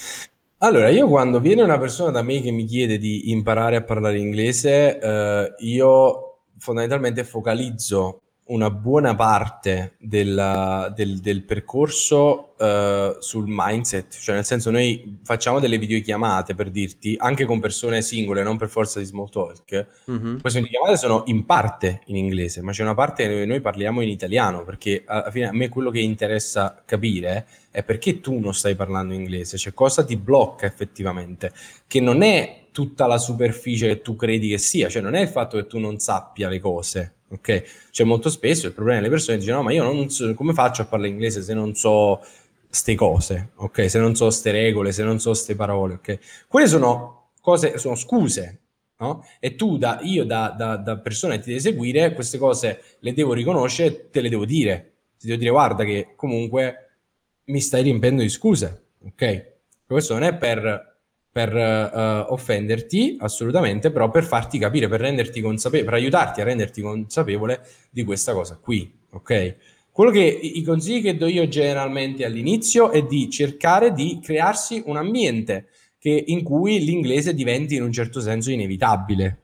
Allora, 0.58 0.90
io 0.90 1.08
quando 1.08 1.40
viene 1.40 1.62
una 1.62 1.78
persona 1.78 2.10
da 2.10 2.24
me 2.24 2.42
che 2.42 2.50
mi 2.50 2.66
chiede 2.66 2.98
di 2.98 3.30
imparare 3.30 3.76
a 3.76 3.84
parlare 3.84 4.18
inglese, 4.18 5.00
eh, 5.00 5.54
io 5.60 6.40
fondamentalmente 6.58 7.24
focalizzo 7.24 8.23
una 8.46 8.70
buona 8.70 9.16
parte 9.16 9.96
della, 10.00 10.92
del, 10.94 11.20
del, 11.20 11.44
percorso 11.44 12.56
uh, 12.58 13.16
sul 13.20 13.46
mindset, 13.48 14.18
cioè 14.20 14.36
nel 14.36 14.44
senso 14.44 14.70
noi 14.70 15.20
facciamo 15.24 15.60
delle 15.60 15.78
videochiamate 15.78 16.54
per 16.54 16.70
dirti, 16.70 17.16
anche 17.18 17.46
con 17.46 17.62
persone 17.62 18.02
singole, 18.02 18.44
non 18.44 18.58
per 18.58 18.68
forza 18.68 19.00
di 19.00 19.06
small 19.06 19.30
talk, 19.30 19.88
mm-hmm. 20.12 20.40
queste 20.40 20.60
videochiamate 20.60 20.98
sono 20.98 21.24
in 21.28 21.46
parte 21.46 22.02
in 22.08 22.18
inglese, 22.18 22.62
ma 22.62 22.74
c'è 22.74 22.84
una 22.84 22.96
parte 22.96 23.28
che 23.28 23.46
noi 23.46 23.62
parliamo 23.62 24.02
in 24.02 24.10
italiano, 24.10 24.64
perché 24.64 25.04
alla 25.06 25.32
fine 25.32 25.48
a 25.48 25.54
me 25.54 25.70
quello 25.70 25.90
che 25.90 26.00
interessa 26.00 26.82
capire 26.86 27.48
è 27.72 27.82
perché 27.82 28.20
tu 28.20 28.40
non 28.40 28.54
stai 28.54 28.76
parlando 28.76 29.14
inglese, 29.14 29.58
cioè 29.58 29.74
cosa 29.74 30.04
ti 30.04 30.18
blocca 30.18 30.66
effettivamente, 30.66 31.54
che 31.88 32.02
non 32.02 32.22
è 32.22 32.66
tutta 32.72 33.06
la 33.06 33.18
superficie 33.18 33.88
che 33.88 34.02
tu 34.02 34.18
credi 34.18 34.50
che 34.50 34.58
sia, 34.58 34.90
cioè 34.90 35.02
non 35.02 35.14
è 35.14 35.22
il 35.22 35.30
fatto 35.30 35.56
che 35.56 35.66
tu 35.66 35.80
non 35.80 36.00
sappia 36.00 36.50
le 36.50 36.60
cose, 36.60 37.14
ok? 37.34 37.90
Cioè 37.92 38.06
molto 38.06 38.30
spesso 38.30 38.68
il 38.68 38.74
problema 38.74 39.00
delle 39.00 39.12
persone 39.12 39.38
dicono 39.38 39.58
no 39.58 39.64
ma 39.64 39.74
io 39.74 39.84
non 39.84 40.10
so 40.10 40.34
come 40.34 40.54
faccio 40.54 40.82
a 40.82 40.86
parlare 40.86 41.12
inglese 41.12 41.42
se 41.42 41.54
non 41.54 41.76
so 41.76 42.22
ste 42.70 42.96
cose, 42.96 43.52
ok? 43.56 43.90
Se 43.90 44.00
non 44.00 44.16
so 44.16 44.32
ste 44.32 44.52
regole, 44.52 44.92
se 44.92 45.04
non 45.04 45.20
so 45.20 45.34
ste 45.36 45.56
parole, 45.56 45.96
ok? 45.96 46.46
Quelle 46.48 46.68
sono 46.68 47.30
cose, 47.40 47.78
sono 47.78 47.96
scuse, 47.96 48.62
no? 48.98 49.24
E 49.40 49.56
tu, 49.56 49.78
da, 49.78 50.00
io 50.02 50.24
da, 50.24 50.54
da, 50.58 50.78
da 50.78 50.98
persona 50.98 51.36
che 51.36 51.42
ti 51.42 51.50
devi 51.50 51.62
seguire, 51.62 52.14
queste 52.14 52.40
cose 52.40 52.82
le 53.00 53.14
devo 53.14 53.34
riconoscere, 53.34 54.10
te 54.10 54.22
le 54.22 54.30
devo 54.30 54.46
dire. 54.46 54.94
Ti 55.20 55.28
devo 55.28 55.38
dire 55.38 55.52
guarda 55.52 55.84
che 55.84 56.14
comunque 56.16 56.98
mi 57.46 57.60
stai 57.62 57.84
riempiendo 57.84 58.24
di 58.24 58.30
scuse, 58.30 58.86
ok? 59.06 59.52
Questo 59.86 60.14
non 60.14 60.24
è 60.24 60.36
per 60.36 60.93
per 61.34 61.52
uh, 61.52 62.32
offenderti 62.32 63.18
assolutamente, 63.20 63.90
però 63.90 64.12
per 64.12 64.24
farti 64.24 64.60
capire, 64.60 64.88
per 64.88 65.02
renderti 65.02 65.42
consapevole, 65.42 65.90
per 65.90 66.00
aiutarti 66.00 66.42
a 66.42 66.44
renderti 66.44 66.80
consapevole 66.80 67.66
di 67.90 68.04
questa 68.04 68.34
cosa 68.34 68.60
qui, 68.62 68.90
ok? 69.10 69.56
Quello 69.92 70.12
che 70.12 70.22
i 70.22 70.62
consigli 70.62 71.02
che 71.02 71.18
do 71.18 71.26
io 71.26 71.48
generalmente 71.48 72.24
all'inizio 72.24 72.92
è 72.92 73.04
di 73.04 73.32
cercare 73.32 73.94
di 73.94 74.20
crearsi 74.22 74.84
un 74.86 74.98
ambiente 74.98 75.70
che, 75.98 76.24
in 76.28 76.44
cui 76.44 76.84
l'inglese 76.84 77.34
diventi 77.34 77.76
in 77.76 77.82
un 77.82 77.92
certo 77.92 78.22
senso 78.22 78.52
inevitabile. 78.52 79.40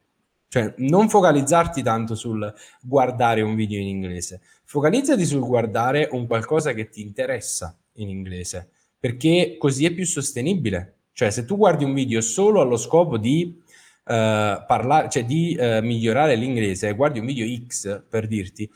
Cioè, 0.47 0.75
non 0.77 1.09
focalizzarti 1.09 1.81
tanto 1.81 2.13
sul 2.13 2.51
guardare 2.81 3.41
un 3.41 3.55
video 3.55 3.79
in 3.79 3.87
inglese, 3.87 4.41
focalizzati 4.63 5.25
sul 5.25 5.41
guardare 5.41 6.07
un 6.11 6.27
qualcosa 6.27 6.73
che 6.73 6.89
ti 6.89 7.01
interessa 7.01 7.75
in 7.93 8.09
inglese, 8.09 8.69
perché 8.99 9.55
così 9.57 9.85
è 9.85 9.91
più 9.91 10.05
sostenibile 10.05 10.98
cioè, 11.19 11.31
se 11.31 11.43
tu 11.43 11.57
guardi 11.57 11.83
un 11.83 11.93
video 11.93 12.21
solo 12.21 12.61
allo 12.61 12.77
scopo 12.77 13.17
di 13.17 13.53
uh, 13.53 13.65
parlare, 14.05 15.09
cioè 15.09 15.25
di 15.25 15.53
uh, 15.59 15.83
migliorare 15.83 16.35
l'inglese, 16.35 16.93
guardi 16.93 17.19
un 17.19 17.25
video 17.25 17.45
X 17.67 18.05
per 18.07 18.25
dirti, 18.25 18.71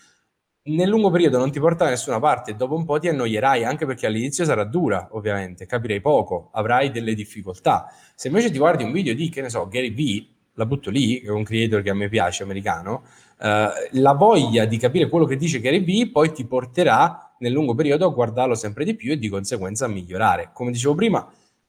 nel 0.63 0.89
lungo 0.89 1.09
periodo 1.09 1.37
non 1.37 1.51
ti 1.51 1.61
porta 1.61 1.85
da 1.85 1.91
nessuna 1.91 2.19
parte 2.19 2.57
dopo 2.57 2.75
un 2.75 2.83
po' 2.83 2.99
ti 2.99 3.07
annoierai, 3.07 3.63
anche 3.63 3.85
perché 3.85 4.07
all'inizio 4.07 4.43
sarà 4.43 4.65
dura, 4.65 5.07
ovviamente, 5.11 5.65
capirai 5.65 6.01
poco, 6.01 6.49
avrai 6.51 6.91
delle 6.91 7.13
difficoltà. 7.15 7.87
Se 8.13 8.27
invece 8.27 8.51
ti 8.51 8.57
guardi 8.57 8.83
un 8.83 8.91
video 8.91 9.13
di, 9.13 9.29
che 9.29 9.41
ne 9.41 9.49
so, 9.49 9.65
Gary 9.69 9.93
Vee, 9.93 10.27
la 10.55 10.65
butto 10.65 10.89
lì, 10.89 11.21
che 11.21 11.27
è 11.27 11.31
un 11.31 11.45
creator 11.45 11.81
che 11.81 11.91
a 11.91 11.95
me 11.95 12.09
piace, 12.09 12.43
americano, 12.43 13.03
uh, 13.39 13.45
la 13.91 14.13
voglia 14.17 14.65
di 14.65 14.75
capire 14.75 15.07
quello 15.07 15.23
che 15.23 15.37
dice 15.37 15.61
Gary 15.61 15.81
Vee 15.81 16.11
poi 16.11 16.33
ti 16.33 16.43
porterà 16.43 17.35
nel 17.39 17.53
lungo 17.53 17.73
periodo 17.73 18.05
a 18.05 18.09
guardarlo 18.09 18.53
sempre 18.53 18.83
di 18.83 18.95
più 18.95 19.13
e 19.13 19.17
di 19.17 19.29
conseguenza 19.29 19.85
a 19.85 19.87
migliorare. 19.87 20.49
Come 20.51 20.71
dicevo 20.71 20.93
prima, 20.93 21.25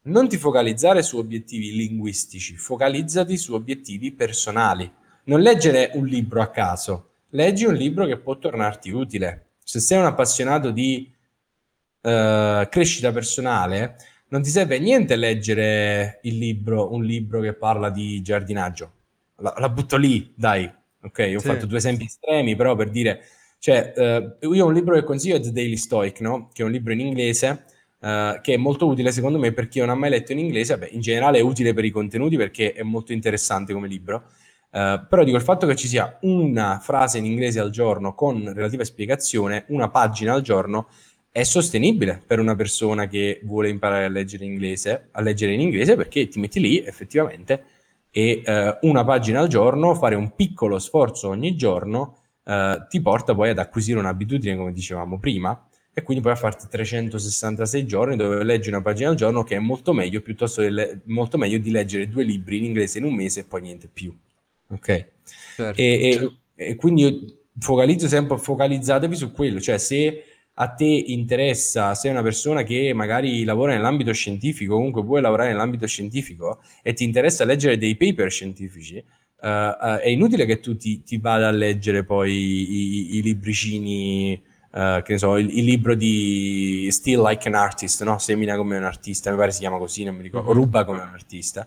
non 0.06 0.28
ti 0.28 0.36
focalizzare 0.36 1.02
su 1.02 1.18
obiettivi 1.18 1.72
linguistici, 1.72 2.56
focalizzati 2.56 3.36
su 3.36 3.54
obiettivi 3.54 4.12
personali. 4.12 4.90
Non 5.24 5.40
leggere 5.40 5.90
un 5.94 6.06
libro 6.06 6.42
a 6.42 6.50
caso, 6.50 7.12
leggi 7.30 7.64
un 7.64 7.74
libro 7.74 8.04
che 8.04 8.18
può 8.18 8.36
tornarti 8.36 8.90
utile. 8.90 9.52
Se 9.64 9.80
sei 9.80 9.98
un 9.98 10.04
appassionato 10.04 10.70
di 10.70 11.10
uh, 12.02 12.68
crescita 12.68 13.12
personale, 13.12 13.96
non 14.28 14.42
ti 14.42 14.50
serve 14.50 14.78
niente 14.78 15.16
leggere 15.16 16.18
il 16.24 16.36
libro, 16.36 16.92
un 16.92 17.04
libro 17.04 17.40
che 17.40 17.54
parla 17.54 17.88
di 17.88 18.20
giardinaggio. 18.20 18.92
La, 19.36 19.54
la 19.56 19.68
butto 19.70 19.96
lì, 19.96 20.32
dai. 20.34 20.70
Ok, 21.00 21.32
ho 21.34 21.38
sì. 21.38 21.46
fatto 21.46 21.66
due 21.66 21.78
esempi 21.78 22.04
estremi, 22.04 22.56
però 22.56 22.74
per 22.76 22.90
dire, 22.90 23.22
cioè, 23.58 23.92
uh, 24.40 24.52
io 24.52 24.64
ho 24.64 24.68
un 24.68 24.74
libro 24.74 24.94
che 24.94 25.04
consiglio 25.04 25.36
è 25.36 25.40
The 25.40 25.52
Daily 25.52 25.76
Stoic, 25.76 26.20
no? 26.20 26.50
Che 26.52 26.62
è 26.62 26.64
un 26.66 26.72
libro 26.72 26.92
in 26.92 27.00
inglese 27.00 27.64
Uh, 28.04 28.38
che 28.42 28.52
è 28.52 28.56
molto 28.58 28.86
utile 28.86 29.10
secondo 29.12 29.38
me 29.38 29.52
per 29.52 29.66
chi 29.66 29.78
non 29.78 29.88
ha 29.88 29.94
mai 29.94 30.10
letto 30.10 30.32
in 30.32 30.38
inglese, 30.38 30.76
Beh, 30.76 30.88
in 30.88 31.00
generale 31.00 31.38
è 31.38 31.40
utile 31.40 31.72
per 31.72 31.86
i 31.86 31.90
contenuti 31.90 32.36
perché 32.36 32.74
è 32.74 32.82
molto 32.82 33.14
interessante 33.14 33.72
come 33.72 33.88
libro, 33.88 34.24
uh, 34.72 35.06
però 35.08 35.24
dico 35.24 35.38
il 35.38 35.42
fatto 35.42 35.66
che 35.66 35.74
ci 35.74 35.88
sia 35.88 36.18
una 36.20 36.80
frase 36.82 37.16
in 37.16 37.24
inglese 37.24 37.60
al 37.60 37.70
giorno 37.70 38.14
con 38.14 38.52
relativa 38.52 38.84
spiegazione, 38.84 39.64
una 39.68 39.88
pagina 39.88 40.34
al 40.34 40.42
giorno, 40.42 40.88
è 41.30 41.44
sostenibile 41.44 42.22
per 42.26 42.40
una 42.40 42.54
persona 42.54 43.06
che 43.06 43.40
vuole 43.42 43.70
imparare 43.70 44.04
a 44.04 44.10
leggere, 44.10 44.44
inglese, 44.44 45.08
a 45.12 45.22
leggere 45.22 45.54
in 45.54 45.62
inglese 45.62 45.96
perché 45.96 46.28
ti 46.28 46.38
metti 46.40 46.60
lì 46.60 46.84
effettivamente 46.84 47.64
e 48.10 48.42
uh, 48.44 48.86
una 48.86 49.02
pagina 49.02 49.40
al 49.40 49.48
giorno, 49.48 49.94
fare 49.94 50.14
un 50.14 50.34
piccolo 50.34 50.78
sforzo 50.78 51.28
ogni 51.30 51.56
giorno 51.56 52.18
ti 52.90 53.00
porta 53.00 53.34
poi 53.34 53.48
ad 53.48 53.58
acquisire 53.58 53.98
un'abitudine, 53.98 54.54
come 54.54 54.74
dicevamo 54.74 55.18
prima, 55.18 55.58
e 55.96 56.02
quindi 56.02 56.22
poi 56.22 56.32
a 56.32 56.36
farti 56.36 56.66
366 56.68 57.86
giorni 57.86 58.16
dove 58.16 58.42
leggi 58.42 58.68
una 58.68 58.82
pagina 58.82 59.10
al 59.10 59.14
giorno 59.14 59.44
che 59.44 59.54
è 59.54 59.60
molto 59.60 59.92
meglio 59.92 60.20
piuttosto 60.20 60.60
le- 60.60 61.00
molto 61.04 61.38
meglio 61.38 61.58
di 61.58 61.70
leggere 61.70 62.08
due 62.08 62.24
libri 62.24 62.58
in 62.58 62.64
inglese 62.64 62.98
in 62.98 63.04
un 63.04 63.14
mese 63.14 63.40
e 63.40 63.44
poi 63.44 63.62
niente 63.62 63.88
più. 63.90 64.12
Ok? 64.70 65.06
Certo. 65.54 65.80
E, 65.80 65.84
e, 65.86 66.36
e, 66.56 66.74
quindi 66.74 67.02
io 67.02 67.24
focalizzo 67.60 68.08
sempre, 68.08 68.38
focalizzatevi 68.38 69.14
su 69.14 69.30
quello, 69.30 69.60
cioè 69.60 69.78
se 69.78 70.24
a 70.54 70.68
te 70.68 70.84
interessa, 70.84 71.94
sei 71.94 72.10
una 72.10 72.22
persona 72.22 72.64
che 72.64 72.92
magari 72.92 73.44
lavora 73.44 73.72
nell'ambito 73.72 74.12
scientifico, 74.12 74.74
comunque 74.74 75.02
vuoi 75.02 75.20
lavorare 75.20 75.50
nell'ambito 75.50 75.86
scientifico 75.86 76.60
e 76.82 76.92
ti 76.92 77.04
interessa 77.04 77.44
leggere 77.44 77.78
dei 77.78 77.96
paper 77.96 78.30
scientifici, 78.30 78.96
uh, 79.42 79.46
uh, 79.46 79.96
è 79.96 80.08
inutile 80.08 80.44
che 80.44 80.60
tu 80.60 80.76
ti, 80.76 81.02
ti, 81.02 81.18
vada 81.18 81.48
a 81.48 81.52
leggere 81.52 82.04
poi 82.04 82.32
i, 82.32 83.16
i 83.16 83.22
libricini, 83.22 84.40
uh, 84.74 85.02
che 85.02 85.12
ne 85.12 85.18
so, 85.18 85.36
il, 85.38 85.56
il, 85.56 85.64
libro 85.64 85.94
di 85.94 86.88
Still 86.90 87.22
Like 87.22 87.48
an 87.48 87.54
Artist, 87.54 88.04
no? 88.04 88.18
Semina 88.18 88.56
come 88.56 88.76
un 88.76 88.84
artista, 88.84 89.30
mi 89.30 89.36
pare 89.36 89.50
si 89.50 89.60
chiama 89.60 89.78
così, 89.78 90.04
non 90.04 90.16
mi 90.16 90.22
ricordo, 90.22 90.48
mm-hmm. 90.48 90.58
Ruba 90.58 90.84
come 90.84 91.00
un 91.00 91.10
artista, 91.12 91.66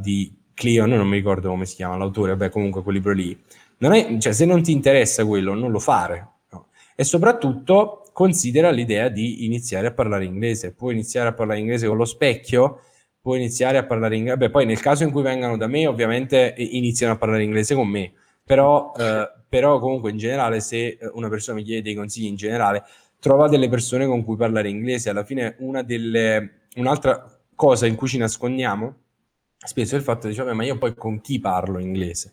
di 0.00 0.32
Cleon, 0.54 0.90
non 0.90 1.08
mi 1.08 1.16
ricordo 1.16 1.48
come 1.48 1.66
si 1.66 1.74
chiama 1.76 1.96
l'autore, 1.96 2.30
vabbè 2.32 2.50
comunque 2.50 2.82
quel 2.82 2.96
libro 2.96 3.12
lì. 3.12 3.38
Non 3.78 3.92
è, 3.92 4.18
cioè, 4.18 4.32
se 4.32 4.44
non 4.44 4.62
ti 4.62 4.72
interessa 4.72 5.24
quello, 5.24 5.54
non 5.54 5.70
lo 5.70 5.78
fare. 5.78 6.28
No? 6.50 6.68
E 6.94 7.04
soprattutto 7.04 8.02
considera 8.12 8.70
l'idea 8.70 9.08
di 9.08 9.44
iniziare 9.44 9.88
a 9.88 9.92
parlare 9.92 10.24
inglese. 10.24 10.72
Puoi 10.72 10.92
iniziare 10.92 11.28
a 11.30 11.32
parlare 11.32 11.58
inglese 11.58 11.88
con 11.88 11.96
lo 11.96 12.04
specchio, 12.04 12.80
puoi 13.20 13.38
iniziare 13.38 13.78
a 13.78 13.84
parlare 13.84 14.16
inglese. 14.16 14.36
Beh, 14.36 14.50
poi 14.50 14.66
nel 14.66 14.80
caso 14.80 15.02
in 15.02 15.10
cui 15.10 15.22
vengano 15.22 15.56
da 15.56 15.66
me, 15.66 15.86
ovviamente 15.86 16.54
iniziano 16.56 17.14
a 17.14 17.16
parlare 17.16 17.42
inglese 17.42 17.74
con 17.74 17.88
me. 17.88 18.12
Però, 18.44 18.92
eh, 18.96 19.30
però 19.52 19.78
comunque 19.80 20.10
in 20.10 20.16
generale, 20.16 20.60
se 20.60 20.98
una 21.12 21.28
persona 21.28 21.58
mi 21.58 21.62
chiede 21.62 21.82
dei 21.82 21.94
consigli 21.94 22.24
in 22.24 22.36
generale, 22.36 22.84
trova 23.18 23.48
delle 23.48 23.68
persone 23.68 24.06
con 24.06 24.24
cui 24.24 24.34
parlare 24.34 24.70
inglese. 24.70 25.10
Alla 25.10 25.24
fine 25.24 25.56
una 25.58 25.82
delle, 25.82 26.68
un'altra 26.76 27.38
cosa 27.54 27.84
in 27.84 27.94
cui 27.94 28.08
ci 28.08 28.16
nascondiamo 28.16 28.94
spesso 29.58 29.94
il 29.94 30.00
fatto 30.00 30.26
di 30.26 30.32
dire, 30.32 30.54
ma 30.54 30.64
io 30.64 30.78
poi 30.78 30.94
con 30.94 31.20
chi 31.20 31.38
parlo 31.38 31.78
inglese? 31.78 32.32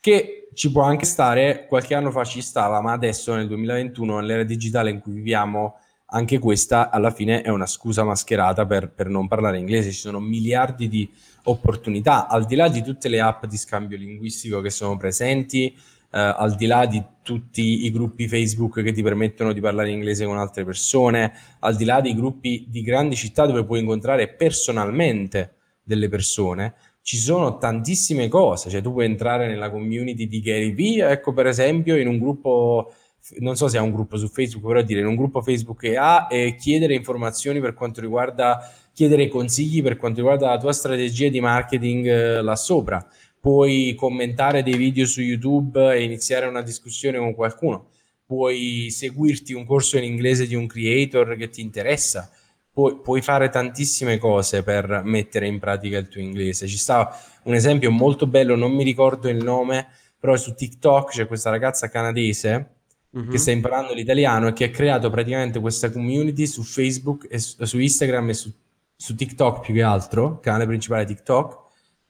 Che 0.00 0.48
ci 0.54 0.72
può 0.72 0.82
anche 0.82 1.04
stare, 1.04 1.66
qualche 1.68 1.94
anno 1.94 2.10
fa 2.10 2.24
ci 2.24 2.42
stava, 2.42 2.80
ma 2.80 2.90
adesso 2.90 3.36
nel 3.36 3.46
2021, 3.46 4.18
nell'era 4.18 4.42
digitale 4.42 4.90
in 4.90 4.98
cui 4.98 5.12
viviamo, 5.12 5.78
anche 6.06 6.40
questa 6.40 6.90
alla 6.90 7.12
fine 7.12 7.42
è 7.42 7.48
una 7.48 7.66
scusa 7.66 8.02
mascherata 8.02 8.66
per, 8.66 8.90
per 8.90 9.06
non 9.06 9.28
parlare 9.28 9.58
inglese. 9.58 9.92
Ci 9.92 10.00
sono 10.00 10.18
miliardi 10.18 10.88
di 10.88 11.08
opportunità, 11.44 12.26
al 12.26 12.44
di 12.44 12.56
là 12.56 12.66
di 12.66 12.82
tutte 12.82 13.08
le 13.08 13.20
app 13.20 13.44
di 13.44 13.56
scambio 13.56 13.96
linguistico 13.96 14.60
che 14.60 14.70
sono 14.70 14.96
presenti, 14.96 15.66
eh, 15.66 15.80
al 16.20 16.54
di 16.54 16.66
là 16.66 16.86
di 16.86 17.02
tutti 17.22 17.84
i 17.84 17.90
gruppi 17.90 18.28
Facebook 18.28 18.82
che 18.82 18.92
ti 18.92 19.02
permettono 19.02 19.52
di 19.52 19.60
parlare 19.60 19.90
inglese 19.90 20.24
con 20.24 20.38
altre 20.38 20.64
persone, 20.64 21.32
al 21.60 21.76
di 21.76 21.84
là 21.84 22.00
dei 22.00 22.14
gruppi 22.14 22.66
di 22.68 22.82
grandi 22.82 23.16
città 23.16 23.46
dove 23.46 23.64
puoi 23.64 23.80
incontrare 23.80 24.28
personalmente 24.28 25.54
delle 25.82 26.08
persone, 26.08 26.74
ci 27.02 27.18
sono 27.18 27.58
tantissime 27.58 28.26
cose, 28.26 28.68
cioè 28.68 28.80
tu 28.80 28.92
puoi 28.92 29.04
entrare 29.04 29.46
nella 29.46 29.70
community 29.70 30.26
di 30.26 30.40
Gary 30.40 30.74
Vee, 30.74 31.08
ecco 31.08 31.32
per 31.32 31.46
esempio 31.46 31.96
in 31.96 32.08
un 32.08 32.18
gruppo, 32.18 32.92
non 33.38 33.54
so 33.54 33.68
se 33.68 33.78
ha 33.78 33.82
un 33.82 33.92
gruppo 33.92 34.16
su 34.16 34.26
Facebook, 34.26 34.66
però 34.66 34.82
dire 34.82 35.00
in 35.00 35.06
un 35.06 35.14
gruppo 35.14 35.40
Facebook 35.40 35.78
che 35.78 35.96
ha 35.96 36.26
e 36.28 36.56
chiedere 36.56 36.94
informazioni 36.94 37.60
per 37.60 37.74
quanto 37.74 38.00
riguarda, 38.00 38.72
chiedere 38.92 39.28
consigli 39.28 39.82
per 39.82 39.96
quanto 39.98 40.18
riguarda 40.18 40.48
la 40.48 40.58
tua 40.58 40.72
strategia 40.72 41.28
di 41.28 41.40
marketing 41.40 42.06
eh, 42.06 42.42
là 42.42 42.56
sopra, 42.56 43.06
puoi 43.40 43.94
commentare 43.96 44.62
dei 44.62 44.76
video 44.76 45.06
su 45.06 45.20
YouTube 45.20 45.94
e 45.94 46.02
iniziare 46.02 46.46
una 46.46 46.62
discussione 46.62 47.18
con 47.18 47.34
qualcuno, 47.34 47.90
puoi 48.26 48.88
seguirti 48.90 49.52
un 49.52 49.64
corso 49.64 49.96
in 49.96 50.04
inglese 50.04 50.46
di 50.46 50.54
un 50.54 50.66
creator 50.66 51.36
che 51.36 51.48
ti 51.48 51.60
interessa, 51.60 52.30
puoi, 52.72 52.98
puoi, 53.00 53.22
fare 53.22 53.48
tantissime 53.48 54.18
cose 54.18 54.62
per 54.62 55.02
mettere 55.04 55.46
in 55.46 55.58
pratica 55.58 55.96
il 55.98 56.08
tuo 56.08 56.20
inglese. 56.20 56.66
Ci 56.66 56.76
sta 56.76 57.18
un 57.44 57.54
esempio 57.54 57.90
molto 57.90 58.26
bello, 58.26 58.56
non 58.56 58.72
mi 58.72 58.82
ricordo 58.82 59.28
il 59.28 59.42
nome, 59.42 59.86
però 60.18 60.36
su 60.36 60.54
TikTok 60.54 61.10
c'è 61.10 61.26
questa 61.26 61.50
ragazza 61.50 61.88
canadese 61.88 62.74
mm-hmm. 63.16 63.30
che 63.30 63.38
sta 63.38 63.52
imparando 63.52 63.94
l'italiano 63.94 64.48
e 64.48 64.52
che 64.52 64.64
ha 64.64 64.70
creato 64.70 65.08
praticamente 65.08 65.60
questa 65.60 65.90
community 65.90 66.46
su 66.46 66.62
Facebook 66.62 67.26
e 67.30 67.38
su, 67.38 67.64
su 67.64 67.78
Instagram 67.78 68.30
e 68.30 68.34
su, 68.34 68.52
su, 68.96 69.14
TikTok 69.14 69.60
più 69.60 69.74
che 69.74 69.82
altro, 69.82 70.40
canale 70.40 70.66
principale 70.66 71.04
TikTok, 71.04 71.64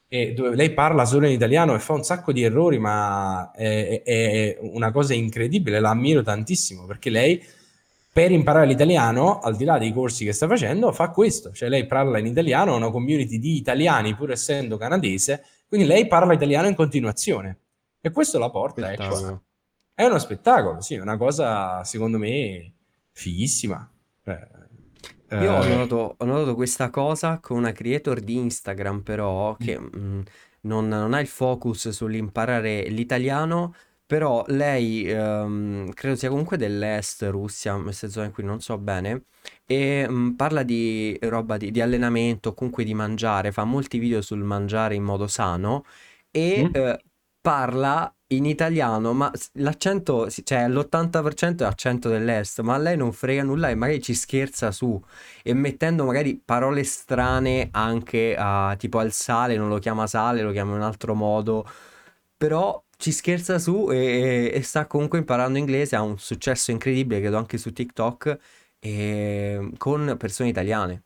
e 0.09 0.33
dove 0.35 0.55
lei 0.55 0.73
parla 0.73 1.05
solo 1.05 1.27
in 1.27 1.33
italiano 1.33 1.75
e 1.75 1.79
fa 1.79 1.93
un 1.93 2.05
sacco 2.05 2.33
di 2.33 2.43
errori, 2.43 2.79
ma 2.79 3.51
è, 3.53 4.03
è, 4.05 4.59
una 4.61 4.93
cosa 4.93 5.15
incredibile, 5.15 5.81
la 5.81 5.91
ammiro 5.91 6.23
tantissimo 6.23 6.87
perché 6.87 7.11
lei 7.11 7.45
per 8.17 8.31
imparare 8.31 8.67
l'italiano, 8.67 9.41
al 9.41 9.57
di 9.57 9.65
là 9.65 9.77
dei 9.77 9.93
corsi 9.93 10.25
che 10.25 10.33
sta 10.33 10.47
facendo, 10.47 10.91
fa 10.91 11.11
questo. 11.11 11.53
Cioè 11.53 11.69
lei 11.69 11.87
parla 11.87 12.19
in 12.19 12.25
italiano, 12.25 12.73
ha 12.73 12.77
una 12.77 12.91
community 12.91 13.39
di 13.39 13.57
italiani, 13.57 14.15
pur 14.15 14.31
essendo 14.31 14.79
canadese, 14.79 15.45
quindi 15.69 15.87
lei 15.87 16.07
parla 16.07 16.33
italiano 16.33 16.67
in 16.67 16.75
continuazione. 16.75 17.59
E 18.01 18.11
questo 18.11 18.39
la 18.39 18.49
porta, 18.49 18.91
ecco. 18.91 19.43
È 19.93 20.05
uno 20.05 20.19
spettacolo, 20.19 20.81
sì, 20.81 20.95
è 20.95 21.01
una 21.01 21.19
cosa, 21.19 21.85
secondo 21.85 22.17
me, 22.17 22.73
fighissima. 23.13 23.91
Eh, 24.25 24.49
Io 25.31 25.53
ho, 25.53 25.65
eh, 25.65 25.69
notato, 25.69 26.15
ho, 26.19 26.25
notato, 26.25 26.55
questa 26.55 26.91
cosa 26.91 27.39
con 27.41 27.57
una 27.57 27.73
creator 27.73 28.21
di 28.21 28.37
Instagram, 28.37 29.01
però, 29.01 29.57
che 29.57 29.79
mh, 29.79 29.91
mm, 29.97 30.21
non, 30.63 30.89
non 30.89 31.15
ha 31.15 31.21
il 31.21 31.27
focus 31.27 31.89
sull'imparare 31.89 32.83
l'italiano, 32.89 33.75
però 34.07 34.45
lei 34.49 35.05
ehm, 35.05 35.91
credo 35.93 36.15
sia 36.17 36.29
comunque 36.29 36.57
dell'est, 36.57 37.23
Russia, 37.31 37.75
queste 37.81 38.09
zone 38.09 38.31
qui 38.31 38.45
non 38.45 38.61
so 38.61 38.79
bene, 38.79 39.25
e 39.67 40.07
mh, 40.09 40.15
mm, 40.15 40.31
parla 40.33 40.63
di 40.63 41.19
roba 41.23 41.57
di, 41.57 41.71
di 41.73 41.81
allenamento, 41.81 42.55
comunque 42.55 42.85
di 42.85 42.95
mangiare, 42.95 43.51
fa 43.51 43.65
molti 43.65 43.99
video 43.99 44.23
sul 44.23 44.43
mangiare 44.45 44.95
in 44.95 45.03
modo 45.03 45.27
sano 45.27 45.85
e 46.31 46.69
Mm. 46.69 46.75
eh, 46.75 47.01
parla 47.41 48.16
in 48.29 48.45
italiano, 48.45 49.13
ma 49.13 49.31
l'accento, 49.55 50.29
cioè 50.31 50.69
l'80% 50.69 51.61
è 51.61 51.65
accento 51.65 52.09
dell'est, 52.09 52.61
ma 52.61 52.75
a 52.75 52.79
lei 52.79 52.97
non 52.97 53.13
frega 53.13 53.45
nulla 53.45 53.69
e 53.69 53.77
magari 53.77 54.03
ci 54.03 54.15
scherza 54.15 54.73
su 54.73 55.01
e 55.45 55.55
mettendo 55.55 56.05
magari 56.05 56.41
parole 56.45 56.83
strane 56.83 57.69
anche 57.71 58.35
a, 58.37 58.75
tipo 58.79 58.99
al 58.99 59.13
sale, 59.13 59.57
non 59.57 59.69
lo 59.69 59.79
chiama 59.79 60.07
sale, 60.09 60.43
lo 60.43 60.51
chiama 60.51 60.73
in 60.73 60.79
un 60.79 60.83
altro 60.83 61.15
modo, 61.15 61.69
però 62.37 62.83
ci 62.97 63.13
scherza 63.13 63.59
su 63.59 63.91
e, 63.91 64.51
e, 64.53 64.63
sta 64.63 64.87
comunque 64.87 65.19
imparando 65.19 65.59
inglese, 65.59 65.97
ha 65.97 66.03
un 66.03 66.19
successo 66.19 66.71
incredibile, 66.73 67.21
credo 67.21 67.37
anche 67.39 67.59
su 67.59 67.73
TikTok, 67.73 68.39
e, 68.81 69.71
con 69.79 70.17
persone 70.19 70.49
italiane. 70.49 71.03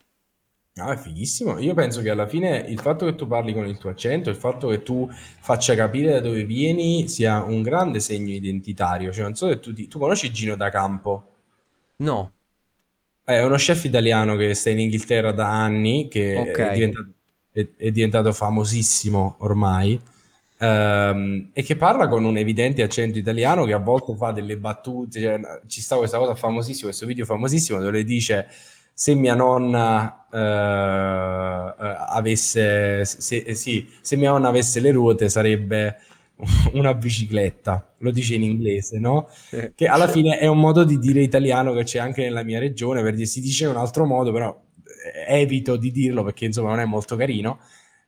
Ah, 0.80 0.92
è 0.94 0.96
fighissimo. 0.96 1.58
Io 1.58 1.74
penso 1.74 2.02
che 2.02 2.10
alla 2.10 2.26
fine 2.26 2.64
il 2.68 2.80
fatto 2.80 3.06
che 3.06 3.14
tu 3.14 3.26
parli 3.26 3.52
con 3.52 3.66
il 3.66 3.78
tuo 3.78 3.90
accento, 3.90 4.30
il 4.30 4.36
fatto 4.36 4.68
che 4.68 4.82
tu 4.82 5.08
faccia 5.10 5.74
capire 5.74 6.12
da 6.12 6.20
dove 6.20 6.44
vieni, 6.44 7.08
sia 7.08 7.42
un 7.42 7.62
grande 7.62 8.00
segno 8.00 8.32
identitario. 8.32 9.12
Cioè, 9.12 9.22
non 9.22 9.34
so 9.34 9.48
se 9.48 9.60
tu, 9.60 9.72
ti... 9.72 9.88
tu 9.88 9.98
conosci 9.98 10.32
Gino 10.32 10.56
da 10.56 10.70
Campo. 10.70 11.24
No. 11.96 12.32
È 13.22 13.40
uno 13.42 13.56
chef 13.56 13.84
italiano 13.84 14.36
che 14.36 14.54
sta 14.54 14.70
in 14.70 14.80
Inghilterra 14.80 15.32
da 15.32 15.48
anni, 15.48 16.08
che 16.08 16.52
è, 16.52 16.72
diventato, 16.72 17.08
è, 17.52 17.66
è 17.76 17.90
diventato 17.90 18.32
famosissimo 18.32 19.36
ormai 19.38 20.00
ehm, 20.60 21.50
e 21.52 21.62
che 21.62 21.76
parla 21.76 22.06
con 22.08 22.24
un 22.24 22.36
evidente 22.36 22.82
accento 22.82 23.18
italiano 23.18 23.64
che 23.64 23.72
a 23.72 23.78
volte 23.78 24.14
fa 24.16 24.30
delle 24.30 24.56
battute, 24.58 25.20
cioè, 25.20 25.40
ci 25.66 25.80
sta 25.80 25.96
questa 25.96 26.18
cosa 26.18 26.34
famosissima, 26.34 26.88
questo 26.88 27.06
video 27.06 27.24
famosissimo 27.24 27.80
dove 27.80 28.04
dice 28.04 28.46
se 29.00 29.14
mia 29.14 29.34
nonna 29.34 30.26
eh, 30.30 30.38
eh 30.38 31.96
avesse, 32.08 33.06
se, 33.06 33.36
eh, 33.36 33.54
sì, 33.54 33.88
se 34.02 34.16
mia 34.16 34.28
nonna 34.28 34.48
avesse 34.48 34.78
le 34.78 34.90
ruote 34.90 35.30
sarebbe 35.30 35.96
una 36.74 36.92
bicicletta, 36.92 37.94
lo 37.96 38.10
dice 38.10 38.34
in 38.34 38.42
inglese, 38.42 38.98
no? 38.98 39.30
Che 39.74 39.86
alla 39.86 40.06
fine 40.06 40.36
è 40.36 40.46
un 40.46 40.58
modo 40.58 40.84
di 40.84 40.98
dire 40.98 41.22
italiano 41.22 41.72
che 41.72 41.84
c'è 41.84 41.98
anche 41.98 42.24
nella 42.24 42.42
mia 42.42 42.58
regione, 42.58 43.00
perché 43.00 43.24
si 43.24 43.40
dice 43.40 43.64
in 43.64 43.70
un 43.70 43.78
altro 43.78 44.04
modo, 44.04 44.32
però 44.32 44.54
eh, 45.14 45.40
evito 45.40 45.76
di 45.76 45.90
dirlo 45.90 46.22
perché 46.22 46.44
insomma 46.44 46.68
non 46.68 46.80
è 46.80 46.84
molto 46.84 47.16
carino. 47.16 47.58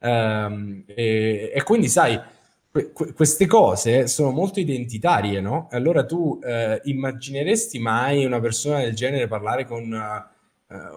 Um, 0.00 0.84
e, 0.88 1.52
e, 1.54 1.62
quindi 1.62 1.88
sai, 1.88 2.20
queste 3.14 3.46
cose 3.46 4.08
sono 4.08 4.30
molto 4.30 4.60
identitarie, 4.60 5.40
no? 5.40 5.68
Allora 5.70 6.04
tu 6.04 6.38
eh, 6.44 6.82
immagineresti 6.84 7.78
mai 7.78 8.26
una 8.26 8.40
persona 8.40 8.80
del 8.80 8.94
genere 8.94 9.26
parlare 9.26 9.64
con 9.64 9.90
uh, 9.90 10.31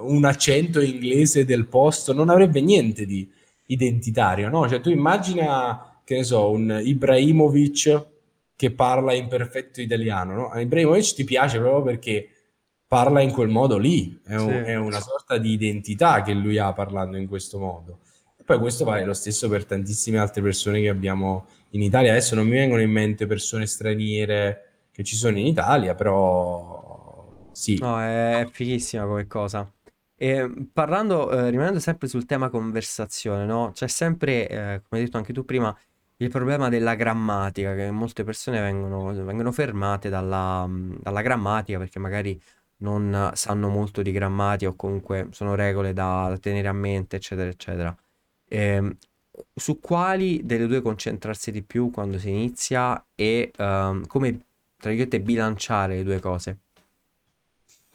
un 0.02 0.26
accento 0.26 0.82
inglese 0.82 1.46
del 1.46 1.68
posto? 1.68 2.14
Non 2.14 2.30
avrebbe 2.30 2.62
niente 2.62 3.06
di 3.06 3.30
identitario, 3.68 4.50
no? 4.50 4.68
Cioè 4.68 4.82
tu 4.82 4.90
immagina 4.90 6.00
che 6.04 6.18
ne 6.18 6.24
so, 6.24 6.50
un 6.52 6.80
Ibrahimovic 6.84 8.06
che 8.56 8.72
parla 8.72 9.14
in 9.14 9.28
perfetto 9.28 9.82
italiano, 9.82 10.34
no? 10.34 10.60
Ibrahimovic 10.60 11.14
ti 11.14 11.24
piace 11.24 11.60
proprio 11.60 11.84
perché 11.84 12.30
parla 12.88 13.22
in 13.22 13.32
quel 13.32 13.50
modo 13.50 13.78
lì, 13.78 14.20
è, 14.24 14.36
un, 14.36 14.48
sì. 14.48 14.72
è, 14.72 14.76
una 14.76 15.00
sorta 15.00 15.38
di 15.38 15.52
identità 15.52 16.22
che 16.22 16.34
lui 16.34 16.58
ha 16.58 16.72
parlando 16.74 17.18
in 17.18 17.28
questo 17.28 17.58
modo. 17.60 18.00
E 18.38 18.44
poi 18.44 18.60
questo 18.60 18.86
vale 18.86 19.04
lo 19.04 19.14
stesso 19.14 19.50
per 19.50 19.66
tantissime 19.66 20.20
altre 20.20 20.42
persone 20.42 20.80
che 20.80 20.90
abbiamo 20.90 21.48
in 21.72 21.82
Italia. 21.82 22.12
Adesso 22.12 22.36
non 22.36 22.48
mi 22.48 22.56
vengono 22.56 22.82
in 22.82 22.92
mente 22.92 23.26
persone 23.26 23.66
straniere 23.66 24.62
che 24.92 25.04
ci 25.04 25.16
sono 25.16 25.38
in 25.38 25.48
Italia, 25.48 25.96
però 25.96 26.95
sì. 27.56 27.78
No, 27.80 28.00
è 28.02 28.48
fighissima 28.52 29.06
come 29.06 29.28
cosa. 29.28 29.70
E 30.18 30.50
parlando, 30.72 31.32
eh, 31.32 31.50
rimanendo 31.50 31.80
sempre 31.80 32.08
sul 32.08 32.26
tema 32.26 32.50
conversazione, 32.50 33.46
no? 33.46 33.72
C'è 33.74 33.88
sempre, 33.88 34.48
eh, 34.48 34.82
come 34.88 35.02
hai 35.02 35.06
detto 35.06 35.18
anche 35.18 35.34
tu 35.34 35.46
prima, 35.46 35.76
il 36.18 36.30
problema 36.30 36.70
della 36.70 36.96
grammatica, 36.96 37.76
che 37.76 37.92
molte 37.92 38.24
persone 38.24 38.62
vengono, 38.62 39.14
vengono 39.24 39.52
fermate 39.52 40.10
dalla, 40.10 40.68
dalla 40.70 41.22
grammatica 41.22 41.78
perché 41.78 42.00
magari 42.00 42.40
non 42.78 43.32
sanno 43.36 43.70
molto 43.70 44.02
di 44.02 44.12
grammatica 44.12 44.70
o 44.72 44.76
comunque 44.76 45.30
sono 45.32 45.56
regole 45.56 45.94
da 45.94 46.38
tenere 46.42 46.68
a 46.68 46.74
mente, 46.74 47.18
eccetera, 47.18 47.50
eccetera. 47.50 47.96
E, 48.48 48.58
ehm, 48.60 48.98
su 49.54 49.80
quali 49.80 50.42
delle 50.46 50.68
due 50.68 50.82
concentrarsi 50.82 51.52
di 51.52 51.64
più 51.64 51.92
quando 51.92 52.18
si 52.20 52.30
inizia 52.30 53.06
e 53.16 53.52
um, 53.58 54.06
come, 54.08 54.32
tra 54.78 54.90
virgolette, 54.90 55.22
bilanciare 55.22 55.96
le 55.98 56.04
due 56.04 56.20
cose? 56.20 56.60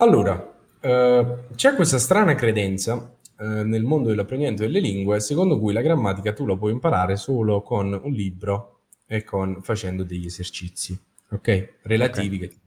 Allora, 0.03 0.55
eh, 0.81 1.37
c'è 1.55 1.75
questa 1.75 1.99
strana 1.99 2.35
credenza 2.35 3.15
eh, 3.39 3.45
nel 3.45 3.85
mondo 3.85 4.09
dell'apprendimento 4.09 4.63
delle 4.63 4.81
lingue 4.81 5.21
secondo 5.21 5.59
cui 5.59 5.75
la 5.75 5.83
grammatica 5.83 6.33
tu 6.33 6.47
la 6.47 6.57
puoi 6.57 6.73
imparare 6.73 7.17
solo 7.17 7.61
con 7.61 8.01
un 8.03 8.11
libro 8.11 8.81
e 9.07 9.25
con, 9.25 9.61
facendo 9.61 10.03
degli 10.03 10.25
esercizi, 10.25 10.99
ok? 11.31 11.75
Relativi 11.83 12.37
okay. 12.37 12.49
che 12.49 12.55
ti 12.55 12.61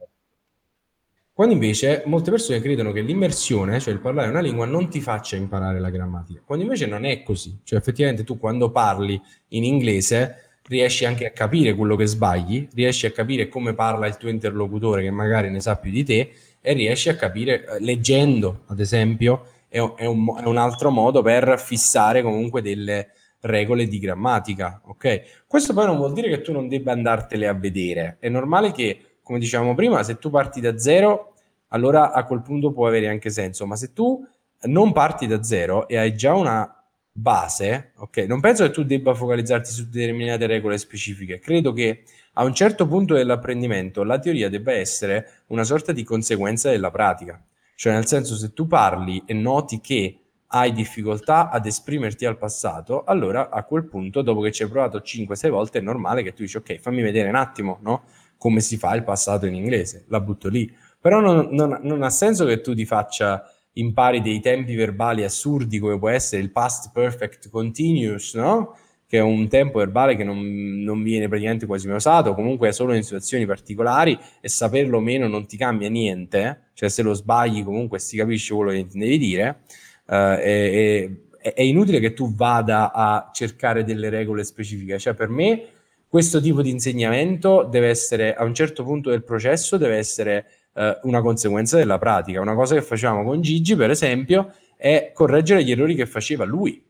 quando 1.33 1.55
invece 1.55 2.03
molte 2.05 2.29
persone 2.29 2.59
credono 2.59 2.91
che 2.91 3.01
l'immersione, 3.01 3.79
cioè 3.79 3.91
il 3.91 3.99
parlare 3.99 4.29
una 4.29 4.39
lingua, 4.39 4.67
non 4.67 4.87
ti 4.87 5.01
faccia 5.01 5.35
imparare 5.35 5.79
la 5.79 5.89
grammatica. 5.89 6.41
Quando 6.45 6.63
invece 6.63 6.85
non 6.85 7.05
è 7.05 7.23
così. 7.23 7.61
Cioè 7.63 7.79
effettivamente 7.79 8.23
tu 8.23 8.37
quando 8.37 8.69
parli 8.69 9.19
in 9.47 9.63
inglese 9.63 10.59
riesci 10.67 11.05
anche 11.05 11.25
a 11.25 11.31
capire 11.31 11.73
quello 11.73 11.95
che 11.95 12.05
sbagli, 12.05 12.67
riesci 12.75 13.07
a 13.07 13.11
capire 13.11 13.47
come 13.47 13.73
parla 13.73 14.05
il 14.05 14.17
tuo 14.17 14.29
interlocutore 14.29 15.01
che 15.01 15.09
magari 15.09 15.49
ne 15.49 15.59
sa 15.59 15.75
più 15.75 15.89
di 15.89 16.03
te 16.03 16.31
e 16.65 16.71
riesci 16.71 17.09
a 17.09 17.17
capire, 17.17 17.65
eh, 17.65 17.79
leggendo 17.81 18.61
ad 18.67 18.79
esempio, 18.79 19.47
è 19.67 19.77
è 19.95 20.05
un, 20.05 20.33
è 20.41 20.45
un 20.45 20.55
altro 20.55 20.91
modo 20.91 21.21
per 21.21 21.59
fissare 21.59 22.21
comunque 22.21 22.61
delle 22.61 23.09
regole 23.41 23.87
di 23.87 23.99
grammatica, 23.99 24.81
ok? 24.85 25.45
Questo 25.45 25.73
poi 25.73 25.87
non 25.87 25.97
vuol 25.97 26.13
dire 26.13 26.29
che 26.29 26.41
tu 26.41 26.53
non 26.53 26.69
debba 26.69 26.93
andartele 26.93 27.47
a 27.47 27.53
vedere. 27.53 28.15
È 28.19 28.29
normale 28.29 28.71
che 28.71 29.17
come 29.21 29.39
dicevamo 29.39 29.75
prima, 29.75 30.03
se 30.03 30.17
tu 30.17 30.29
parti 30.29 30.61
da 30.61 30.77
zero, 30.77 31.33
allora 31.69 32.13
a 32.13 32.23
quel 32.25 32.41
punto 32.41 32.71
può 32.71 32.87
avere 32.87 33.09
anche 33.09 33.29
senso, 33.29 33.65
ma 33.65 33.75
se 33.75 33.91
tu 33.91 34.25
non 34.63 34.93
parti 34.93 35.27
da 35.27 35.43
zero 35.43 35.87
e 35.89 35.97
hai 35.97 36.15
già 36.15 36.33
una 36.33 36.82
base, 37.15 37.91
ok, 37.97 38.17
non 38.27 38.39
penso 38.41 38.63
che 38.65 38.71
tu 38.71 38.83
debba 38.83 39.13
focalizzarti 39.13 39.69
su 39.69 39.87
determinate 39.87 40.47
regole 40.47 40.79
specifiche, 40.79 41.37
credo 41.37 41.71
che 41.71 42.03
a 42.33 42.43
un 42.43 42.53
certo 42.55 42.87
punto 42.87 43.13
dell'apprendimento 43.13 44.03
la 44.03 44.17
teoria 44.17 44.49
debba 44.49 44.73
essere 44.73 45.43
una 45.47 45.63
sorta 45.63 45.91
di 45.91 46.03
conseguenza 46.03 46.71
della 46.71 46.89
pratica, 46.89 47.39
cioè 47.75 47.93
nel 47.93 48.07
senso 48.07 48.35
se 48.35 48.53
tu 48.53 48.65
parli 48.65 49.21
e 49.27 49.33
noti 49.33 49.79
che 49.79 50.17
hai 50.47 50.71
difficoltà 50.71 51.49
ad 51.49 51.65
esprimerti 51.65 52.25
al 52.25 52.37
passato, 52.37 53.03
allora 53.03 53.49
a 53.49 53.63
quel 53.63 53.85
punto, 53.85 54.21
dopo 54.21 54.41
che 54.41 54.51
ci 54.51 54.63
hai 54.63 54.69
provato 54.69 54.99
5-6 54.99 55.49
volte, 55.49 55.79
è 55.79 55.81
normale 55.81 56.23
che 56.23 56.33
tu 56.33 56.41
dici 56.41 56.57
ok, 56.57 56.79
fammi 56.79 57.01
vedere 57.01 57.29
un 57.29 57.35
attimo, 57.35 57.79
no? 57.81 58.03
come 58.37 58.59
si 58.59 58.77
fa 58.77 58.93
il 58.93 59.03
passato 59.03 59.45
in 59.45 59.55
inglese, 59.55 60.05
la 60.09 60.19
butto 60.19 60.49
lì. 60.49 60.71
Però 60.99 61.19
non, 61.19 61.49
non, 61.51 61.79
non 61.81 62.03
ha 62.03 62.09
senso 62.09 62.45
che 62.45 62.61
tu 62.61 62.75
ti 62.75 62.85
faccia 62.85 63.49
impari 63.73 64.21
dei 64.21 64.39
tempi 64.39 64.75
verbali 64.75 65.23
assurdi 65.23 65.79
come 65.79 65.97
può 65.97 66.09
essere 66.09 66.41
il 66.41 66.51
past 66.51 66.91
perfect 66.91 67.49
continuous, 67.49 68.35
no? 68.35 68.77
Che 69.07 69.17
è 69.17 69.21
un 69.21 69.47
tempo 69.47 69.79
verbale 69.79 70.15
che 70.15 70.23
non, 70.23 70.39
non 70.81 71.03
viene 71.03 71.27
praticamente 71.27 71.65
quasi 71.65 71.87
mai 71.87 71.97
usato, 71.97 72.33
comunque 72.33 72.69
è 72.69 72.71
solo 72.71 72.93
in 72.93 73.03
situazioni 73.03 73.45
particolari 73.45 74.17
e 74.41 74.49
saperlo 74.49 74.99
meno 74.99 75.27
non 75.27 75.45
ti 75.45 75.57
cambia 75.57 75.89
niente, 75.89 76.69
cioè 76.73 76.89
se 76.89 77.01
lo 77.03 77.13
sbagli 77.13 77.63
comunque 77.63 77.99
si 77.99 78.17
capisce 78.17 78.53
quello 78.53 78.71
che 78.71 78.87
devi 78.91 79.17
dire. 79.17 79.59
Uh, 80.05 80.13
è, 80.13 81.09
è, 81.39 81.53
è 81.53 81.61
inutile 81.61 81.99
che 81.99 82.13
tu 82.13 82.33
vada 82.33 82.91
a 82.91 83.29
cercare 83.33 83.83
delle 83.83 84.09
regole 84.09 84.43
specifiche, 84.43 84.97
cioè 84.97 85.13
per 85.13 85.29
me 85.29 85.67
questo 86.07 86.39
tipo 86.39 86.61
di 86.61 86.69
insegnamento 86.69 87.67
deve 87.69 87.89
essere, 87.89 88.35
a 88.35 88.43
un 88.43 88.53
certo 88.53 88.83
punto 88.83 89.09
del 89.09 89.23
processo, 89.23 89.77
deve 89.77 89.97
essere 89.97 90.45
eh, 90.73 90.99
una 91.03 91.21
conseguenza 91.21 91.77
della 91.77 91.97
pratica. 91.97 92.41
Una 92.41 92.55
cosa 92.55 92.75
che 92.75 92.81
facevamo 92.81 93.23
con 93.23 93.41
Gigi, 93.41 93.75
per 93.75 93.89
esempio, 93.89 94.53
è 94.75 95.11
correggere 95.13 95.63
gli 95.63 95.71
errori 95.71 95.95
che 95.95 96.05
faceva 96.05 96.43
lui. 96.45 96.83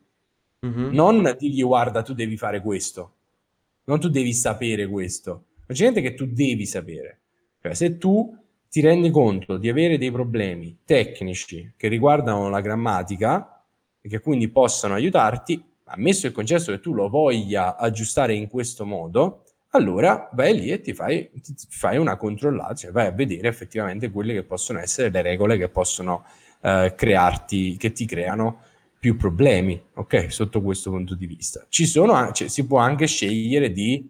Mm-hmm. 0.66 0.94
Non 0.94 1.36
dirgli 1.38 1.64
guarda, 1.64 2.02
tu 2.02 2.14
devi 2.14 2.38
fare 2.38 2.62
questo. 2.62 3.16
Non 3.86 4.00
tu 4.00 4.10
devi 4.10 4.34
sapere 4.34 4.88
questo. 4.88 5.46
Ma 5.68 5.74
c'è 5.74 5.86
gente 5.86 6.02
che 6.02 6.14
tu 6.14 6.26
devi 6.26 6.66
sapere. 6.66 7.20
Cioè, 7.62 7.74
se 7.74 7.98
tu 7.98 8.38
ti 8.70 8.82
rendi 8.82 9.12
conto 9.12 9.58
di 9.58 9.70
avere 9.70 9.98
dei 9.98 10.12
problemi 10.12 10.80
tecnici 10.84 11.74
che 11.78 11.88
riguardano 11.88 12.50
la 12.50 12.60
grammatica 12.60 13.64
e 14.02 14.10
che 14.10 14.20
quindi 14.20 14.50
possano 14.50 14.96
aiutarti, 14.96 15.64
ammesso 15.86 16.28
e 16.28 16.32
concesso 16.32 16.72
che 16.72 16.80
tu 16.80 16.94
lo 16.94 17.08
voglia 17.08 17.76
aggiustare 17.76 18.34
in 18.34 18.50
questo 18.50 18.86
modo, 18.86 19.43
allora 19.76 20.30
vai 20.34 20.56
lì 20.56 20.70
e 20.70 20.82
ti 20.82 20.94
fai, 20.94 21.30
ti 21.42 21.54
fai 21.70 21.98
una 21.98 22.16
controllata, 22.16 22.76
cioè 22.76 22.92
vai 22.92 23.08
a 23.08 23.12
vedere 23.12 23.48
effettivamente 23.48 24.12
quelle 24.12 24.34
che 24.34 24.44
possono 24.44 24.80
essere 24.80 25.10
le 25.10 25.22
regole 25.22 25.58
che 25.58 25.70
possono 25.70 26.26
eh, 26.62 26.94
crearti, 26.96 27.78
che 27.78 27.92
ti 27.92 28.06
creano 28.06 28.62
più 29.00 29.18
problemi, 29.18 29.82
ok? 29.96 30.32
Sotto 30.32 30.62
questo 30.62 30.90
punto 30.92 31.16
di 31.16 31.26
vista. 31.26 31.66
Ci 31.70 31.86
sono, 31.86 32.32
cioè, 32.32 32.48
si 32.48 32.66
può 32.66 32.78
anche 32.78 33.08
scegliere 33.08 33.72
di 33.72 34.10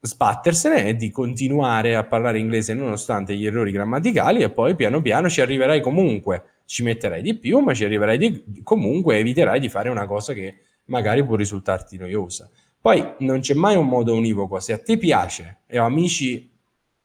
sbattersene 0.00 0.88
e 0.88 0.96
di 0.96 1.10
continuare 1.10 1.96
a 1.96 2.04
parlare 2.04 2.38
inglese 2.38 2.72
nonostante 2.74 3.34
gli 3.36 3.46
errori 3.46 3.72
grammaticali 3.72 4.42
e 4.42 4.50
poi 4.50 4.76
piano 4.76 5.02
piano 5.02 5.28
ci 5.28 5.40
arriverai 5.40 5.80
comunque, 5.80 6.60
ci 6.66 6.82
metterai 6.82 7.20
di 7.20 7.36
più, 7.36 7.58
ma 7.58 7.74
ci 7.74 7.84
arriverai 7.84 8.18
di, 8.18 8.62
comunque 8.62 9.18
eviterai 9.18 9.58
di 9.58 9.68
fare 9.68 9.88
una 9.88 10.06
cosa 10.06 10.32
che 10.34 10.56
magari 10.86 11.24
può 11.24 11.36
risultarti 11.36 11.96
noiosa. 11.96 12.48
Poi 12.84 13.14
non 13.20 13.40
c'è 13.40 13.54
mai 13.54 13.76
un 13.76 13.88
modo 13.88 14.14
univoco, 14.14 14.60
se 14.60 14.74
a 14.74 14.78
te 14.78 14.98
piace 14.98 15.60
e 15.64 15.78
ho 15.78 15.86
amici 15.86 16.52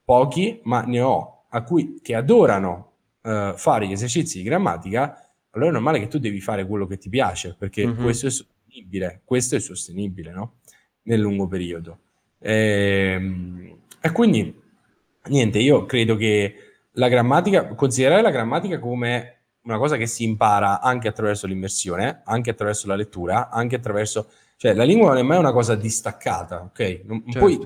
pochi, 0.04 0.60
ma 0.64 0.82
ne 0.82 1.00
ho, 1.00 1.46
a 1.48 1.64
cui, 1.64 2.02
che 2.02 2.16
adorano 2.16 2.92
uh, 3.22 3.56
fare 3.56 3.88
gli 3.88 3.94
esercizi 3.94 4.40
di 4.40 4.44
grammatica, 4.44 5.32
allora 5.52 5.70
è 5.70 5.74
normale 5.74 6.00
che 6.00 6.10
tu 6.10 6.20
devi 6.20 6.42
fare 6.42 6.68
quello 6.68 6.86
che 6.86 6.98
ti 6.98 7.08
piace, 7.08 7.56
perché 7.58 7.88
mm-hmm. 7.88 8.04
questo 8.04 8.28
è 8.28 8.30
sostenibile, 8.30 9.22
questo 9.24 9.56
è 9.56 9.60
sostenibile, 9.62 10.34
no? 10.34 10.56
Nel 11.04 11.22
lungo 11.22 11.48
periodo. 11.48 12.00
E, 12.40 13.14
ehm, 13.16 13.78
e 14.02 14.12
quindi, 14.12 14.54
niente, 15.28 15.60
io 15.60 15.86
credo 15.86 16.18
che 16.18 16.56
la 16.92 17.08
grammatica, 17.08 17.74
considerare 17.76 18.22
la 18.22 18.32
grammatica 18.32 18.80
come 18.80 19.44
una 19.62 19.78
cosa 19.78 19.96
che 19.96 20.08
si 20.08 20.26
impara 20.26 20.82
anche 20.82 21.08
attraverso 21.08 21.48
l'immersione, 21.48 22.22
anche 22.26 22.50
attraverso 22.50 22.86
la 22.86 22.96
lettura, 22.96 23.50
anche 23.50 23.78
attraverso... 23.78 24.30
Cioè, 24.62 24.74
la 24.74 24.84
lingua 24.84 25.08
non 25.08 25.20
è 25.20 25.22
mai 25.22 25.38
una 25.38 25.54
cosa 25.54 25.74
distaccata, 25.76 26.64
ok? 26.64 27.04
Non, 27.06 27.24
certo. 27.24 27.40
puoi 27.40 27.58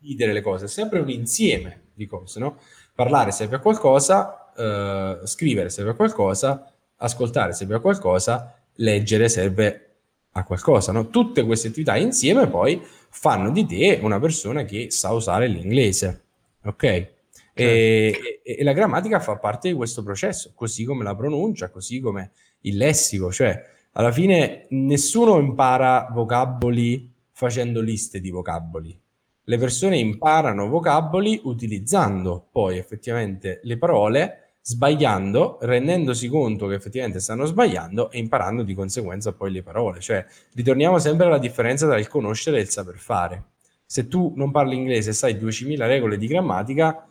dividere 0.00 0.32
le 0.32 0.40
cose, 0.40 0.64
è 0.64 0.68
sempre 0.68 0.98
un 0.98 1.08
insieme 1.08 1.82
di 1.94 2.04
cose, 2.04 2.40
no? 2.40 2.58
Parlare 2.96 3.30
serve 3.30 3.54
a 3.54 3.58
qualcosa, 3.60 4.52
eh, 4.52 5.20
scrivere 5.22 5.70
serve 5.70 5.92
a 5.92 5.94
qualcosa, 5.94 6.68
ascoltare 6.96 7.52
serve 7.52 7.76
a 7.76 7.78
qualcosa, 7.78 8.60
leggere 8.74 9.28
serve 9.28 9.98
a 10.32 10.42
qualcosa, 10.42 10.90
no? 10.90 11.10
Tutte 11.10 11.44
queste 11.44 11.68
attività 11.68 11.96
insieme 11.96 12.48
poi 12.48 12.82
fanno 13.08 13.52
di 13.52 13.64
te 13.64 14.00
una 14.02 14.18
persona 14.18 14.64
che 14.64 14.90
sa 14.90 15.12
usare 15.12 15.46
l'inglese, 15.46 16.24
ok? 16.64 16.80
Certo. 16.80 17.20
E, 17.52 18.40
e, 18.42 18.56
e, 18.58 18.64
la 18.64 18.72
grammatica 18.72 19.20
fa 19.20 19.36
parte 19.36 19.68
di 19.68 19.74
questo 19.74 20.02
processo, 20.02 20.50
così 20.56 20.82
come 20.82 21.04
la 21.04 21.14
pronuncia, 21.14 21.70
così 21.70 22.00
come 22.00 22.32
il 22.62 22.76
lessico, 22.76 23.30
cioè 23.30 23.62
alla 23.92 24.12
fine 24.12 24.66
nessuno 24.70 25.38
impara 25.38 26.08
vocaboli 26.12 27.12
facendo 27.30 27.80
liste 27.80 28.20
di 28.20 28.30
vocaboli. 28.30 28.98
Le 29.44 29.58
persone 29.58 29.98
imparano 29.98 30.68
vocaboli 30.68 31.40
utilizzando 31.44 32.46
poi 32.50 32.78
effettivamente 32.78 33.60
le 33.64 33.76
parole, 33.76 34.54
sbagliando, 34.62 35.58
rendendosi 35.62 36.28
conto 36.28 36.68
che 36.68 36.74
effettivamente 36.74 37.18
stanno 37.18 37.44
sbagliando 37.44 38.10
e 38.10 38.18
imparando 38.18 38.62
di 38.62 38.74
conseguenza 38.74 39.32
poi 39.32 39.50
le 39.50 39.62
parole. 39.62 40.00
Cioè, 40.00 40.24
ritorniamo 40.54 40.98
sempre 40.98 41.26
alla 41.26 41.38
differenza 41.38 41.86
tra 41.86 41.98
il 41.98 42.06
conoscere 42.06 42.58
e 42.58 42.60
il 42.60 42.68
saper 42.68 42.96
fare. 42.96 43.44
Se 43.84 44.06
tu 44.06 44.32
non 44.36 44.52
parli 44.52 44.76
inglese 44.76 45.10
e 45.10 45.14
sai 45.14 45.34
10.000 45.34 45.76
regole 45.86 46.16
di 46.16 46.28
grammatica, 46.28 47.08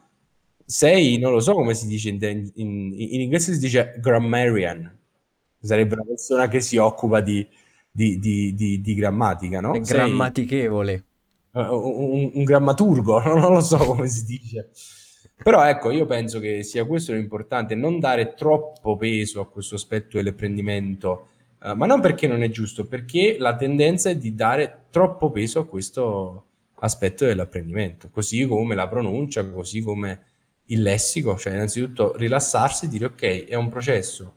sei, 0.65 1.17
non 1.17 1.33
lo 1.33 1.41
so 1.41 1.53
come 1.53 1.73
si 1.73 1.85
dice 1.85 2.09
in, 2.09 2.17
in, 2.55 2.93
in 2.95 3.21
inglese 3.21 3.53
si 3.53 3.59
dice 3.59 3.95
grammarian, 3.99 4.99
sarebbe 5.67 5.93
una 5.93 6.05
persona 6.05 6.47
che 6.47 6.59
si 6.59 6.77
occupa 6.77 7.21
di, 7.21 7.47
di, 7.91 8.19
di, 8.19 8.81
di 8.81 8.93
grammatica, 8.95 9.59
no? 9.59 9.73
Sei... 9.73 9.83
grammatichevole. 9.83 11.05
un, 11.51 12.31
un 12.33 12.43
grammaturgo, 12.43 13.21
non 13.35 13.53
lo 13.53 13.61
so 13.61 13.77
come 13.77 14.07
si 14.07 14.25
dice. 14.25 14.69
Però 15.43 15.63
ecco, 15.63 15.89
io 15.89 16.05
penso 16.05 16.39
che 16.39 16.63
sia 16.63 16.85
questo 16.85 17.13
l'importante, 17.13 17.73
non 17.73 17.99
dare 17.99 18.33
troppo 18.33 18.95
peso 18.95 19.41
a 19.41 19.47
questo 19.47 19.75
aspetto 19.75 20.17
dell'apprendimento, 20.17 21.29
uh, 21.61 21.73
ma 21.73 21.87
non 21.87 21.99
perché 21.99 22.27
non 22.27 22.43
è 22.43 22.49
giusto, 22.49 22.85
perché 22.85 23.37
la 23.39 23.55
tendenza 23.55 24.09
è 24.11 24.15
di 24.15 24.35
dare 24.35 24.85
troppo 24.91 25.31
peso 25.31 25.59
a 25.59 25.65
questo 25.65 26.45
aspetto 26.75 27.25
dell'apprendimento, 27.25 28.09
così 28.09 28.45
come 28.45 28.75
la 28.75 28.87
pronuncia, 28.87 29.47
così 29.49 29.81
come 29.81 30.25
il 30.65 30.81
lessico, 30.83 31.37
cioè 31.37 31.53
innanzitutto 31.53 32.15
rilassarsi 32.15 32.85
e 32.85 32.87
dire 32.87 33.05
ok, 33.05 33.45
è 33.45 33.55
un 33.55 33.69
processo 33.69 34.33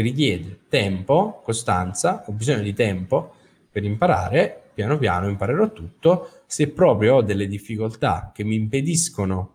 richiede 0.00 0.60
tempo, 0.68 1.40
costanza, 1.44 2.24
ho 2.26 2.32
bisogno 2.32 2.62
di 2.62 2.74
tempo 2.74 3.34
per 3.70 3.84
imparare, 3.84 4.70
piano 4.74 4.98
piano 4.98 5.28
imparerò 5.28 5.72
tutto, 5.72 6.42
se 6.46 6.68
proprio 6.68 7.16
ho 7.16 7.22
delle 7.22 7.46
difficoltà 7.46 8.30
che 8.34 8.44
mi 8.44 8.56
impediscono 8.56 9.52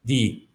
di 0.00 0.48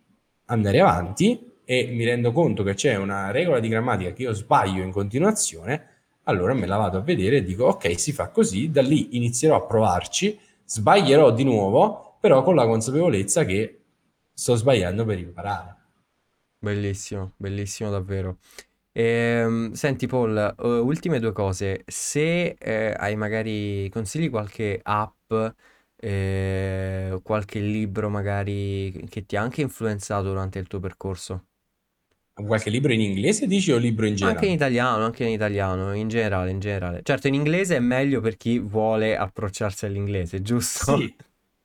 andare 0.45 0.79
avanti 0.79 1.53
e 1.63 1.87
mi 1.91 2.03
rendo 2.03 2.31
conto 2.31 2.63
che 2.63 2.73
c'è 2.73 2.95
una 2.95 3.29
regola 3.31 3.59
di 3.59 3.67
grammatica 3.67 4.11
che 4.11 4.23
io 4.23 4.33
sbaglio 4.33 4.81
in 4.81 4.91
continuazione, 4.91 5.87
allora 6.23 6.53
me 6.53 6.65
la 6.65 6.77
vado 6.77 6.97
a 6.97 7.01
vedere 7.01 7.37
e 7.37 7.43
dico 7.43 7.65
ok, 7.65 7.99
si 7.99 8.11
fa 8.11 8.29
così, 8.29 8.71
da 8.71 8.81
lì 8.81 9.15
inizierò 9.15 9.55
a 9.55 9.61
provarci, 9.61 10.39
sbaglierò 10.65 11.31
di 11.31 11.43
nuovo, 11.43 12.17
però 12.19 12.43
con 12.43 12.55
la 12.55 12.65
consapevolezza 12.65 13.45
che 13.45 13.81
sto 14.33 14.55
sbagliando 14.55 15.05
per 15.05 15.19
imparare. 15.19 15.75
Bellissimo, 16.59 17.33
bellissimo 17.37 17.89
davvero. 17.89 18.37
Ehm, 18.91 19.71
senti 19.73 20.07
Paul, 20.07 20.55
uh, 20.57 20.65
ultime 20.67 21.19
due 21.19 21.31
cose. 21.31 21.83
Se 21.85 22.49
eh, 22.59 22.93
hai 22.97 23.15
magari 23.15 23.87
consigli 23.89 24.29
qualche 24.29 24.79
app, 24.83 25.31
eh, 25.95 27.19
qualche 27.23 27.59
libro 27.59 28.09
magari 28.09 29.05
che 29.09 29.25
ti 29.25 29.35
ha 29.35 29.41
anche 29.41 29.61
influenzato 29.61 30.23
durante 30.29 30.59
il 30.59 30.67
tuo 30.67 30.79
percorso. 30.79 31.45
Qualche 32.33 32.71
libro 32.71 32.91
in 32.91 33.01
inglese 33.01 33.45
dici 33.45 33.71
o 33.71 33.77
libro 33.77 34.07
in 34.07 34.15
Anche 34.21 34.45
in 34.45 34.51
generale? 34.51 34.53
italiano, 34.53 35.03
anche 35.05 35.23
in 35.25 35.29
italiano, 35.31 35.93
in 35.93 36.07
generale, 36.09 36.51
in 36.51 36.59
generale. 36.59 37.01
Certo, 37.03 37.27
in 37.27 37.33
inglese 37.35 37.75
è 37.77 37.79
meglio 37.79 38.19
per 38.21 38.35
chi 38.37 38.59
vuole 38.59 39.15
approcciarsi 39.17 39.85
all'inglese, 39.85 40.41
giusto? 40.41 41.05
Sì, 41.05 41.15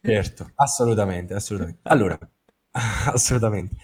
certo, 0.03 0.51
assolutamente, 0.57 1.35
assolutamente. 1.35 1.81
Allora, 1.85 2.19
assolutamente. 3.13 3.77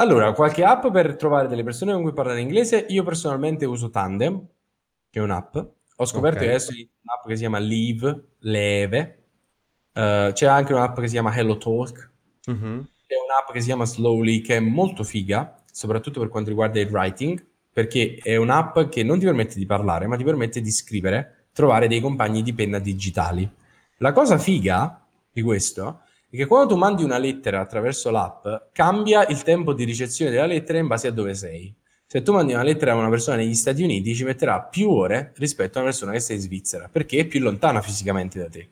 Allora, 0.00 0.32
qualche 0.32 0.64
app 0.64 0.86
per 0.88 1.14
trovare 1.16 1.46
delle 1.46 1.62
persone 1.62 1.92
con 1.92 2.00
cui 2.00 2.14
parlare 2.14 2.40
inglese? 2.40 2.86
Io 2.88 3.04
personalmente 3.04 3.66
uso 3.66 3.90
Tandem, 3.90 4.42
che 5.10 5.18
è 5.18 5.22
un'app. 5.22 5.58
Ho 5.96 6.06
scoperto 6.06 6.38
che 6.38 6.48
adesso 6.48 6.72
un'app 6.72 7.26
che 7.26 7.34
si 7.34 7.40
chiama 7.40 7.58
Live, 7.58 8.28
Leve. 8.38 9.24
Eh, 9.92 10.30
c'è 10.32 10.46
anche 10.46 10.72
un'app 10.72 10.98
che 10.98 11.06
si 11.06 11.12
chiama 11.12 11.36
Hello 11.36 11.58
Talk. 11.58 12.10
Mhm. 12.46 12.88
C'è 13.06 13.14
un'app 13.14 13.52
che 13.52 13.60
si 13.60 13.66
chiama 13.66 13.84
Slowly, 13.84 14.40
che 14.40 14.56
è 14.56 14.60
molto 14.60 15.04
figa, 15.04 15.62
soprattutto 15.70 16.18
per 16.20 16.30
quanto 16.30 16.48
riguarda 16.48 16.80
il 16.80 16.88
writing, 16.88 17.44
perché 17.70 18.18
è 18.22 18.36
un'app 18.36 18.80
che 18.88 19.02
non 19.02 19.18
ti 19.18 19.26
permette 19.26 19.56
di 19.56 19.66
parlare, 19.66 20.06
ma 20.06 20.16
ti 20.16 20.24
permette 20.24 20.62
di 20.62 20.70
scrivere, 20.70 21.48
trovare 21.52 21.88
dei 21.88 22.00
compagni 22.00 22.42
di 22.42 22.54
penna 22.54 22.78
digitali. 22.78 23.46
La 23.98 24.12
cosa 24.12 24.38
figa 24.38 25.06
di 25.30 25.42
questo 25.42 26.04
è 26.30 26.36
che 26.36 26.46
quando 26.46 26.74
tu 26.74 26.78
mandi 26.78 27.02
una 27.02 27.18
lettera 27.18 27.60
attraverso 27.60 28.10
l'app, 28.10 28.46
cambia 28.72 29.26
il 29.26 29.42
tempo 29.42 29.72
di 29.72 29.84
ricezione 29.84 30.30
della 30.30 30.46
lettera 30.46 30.78
in 30.78 30.86
base 30.86 31.08
a 31.08 31.10
dove 31.10 31.34
sei. 31.34 31.74
Se 32.06 32.22
tu 32.22 32.32
mandi 32.32 32.52
una 32.52 32.62
lettera 32.62 32.92
a 32.92 32.94
una 32.94 33.08
persona 33.08 33.36
negli 33.36 33.54
Stati 33.54 33.82
Uniti, 33.82 34.14
ci 34.14 34.24
metterà 34.24 34.60
più 34.60 34.90
ore 34.90 35.32
rispetto 35.36 35.78
a 35.78 35.82
una 35.82 35.90
persona 35.90 36.12
che 36.12 36.20
sta 36.20 36.32
in 36.32 36.40
Svizzera, 36.40 36.88
perché 36.90 37.18
è 37.18 37.24
più 37.24 37.40
lontana 37.40 37.82
fisicamente 37.82 38.38
da 38.38 38.48
te. 38.48 38.68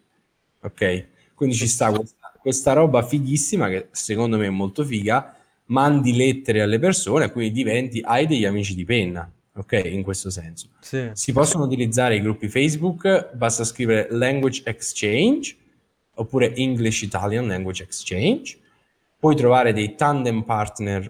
Ok? 0.63 1.07
Quindi 1.35 1.55
ci 1.55 1.67
sta 1.69 1.91
questa, 1.91 2.33
questa 2.41 2.73
roba 2.73 3.03
fighissima 3.03 3.69
che 3.69 3.89
secondo 3.91 4.39
me 4.39 4.47
è 4.47 4.51
molto 4.51 4.85
figa. 4.85 5.37
Mandi 5.67 6.17
lettere 6.17 6.63
alle 6.63 6.79
persone, 6.79 7.31
quindi 7.31 7.53
diventi, 7.53 8.01
hai 8.03 8.27
degli 8.27 8.45
amici 8.45 8.75
di 8.75 8.85
penna, 8.85 9.31
ok? 9.55 9.83
In 9.85 10.03
questo 10.03 10.31
senso. 10.31 10.71
Sì. 10.81 11.11
Si 11.13 11.33
possono 11.33 11.65
utilizzare 11.65 12.17
i 12.17 12.23
gruppi 12.23 12.49
Facebook, 12.49 13.35
basta 13.35 13.65
scrivere 13.65 14.09
Language 14.11 14.63
Exchange 14.65 15.57
oppure 16.19 16.55
English 16.55 17.03
Italian 17.03 17.47
Language 17.47 17.83
Exchange. 17.83 18.59
Puoi 19.19 19.35
trovare 19.35 19.73
dei 19.73 19.95
tandem 19.95 20.43
partner 20.43 21.05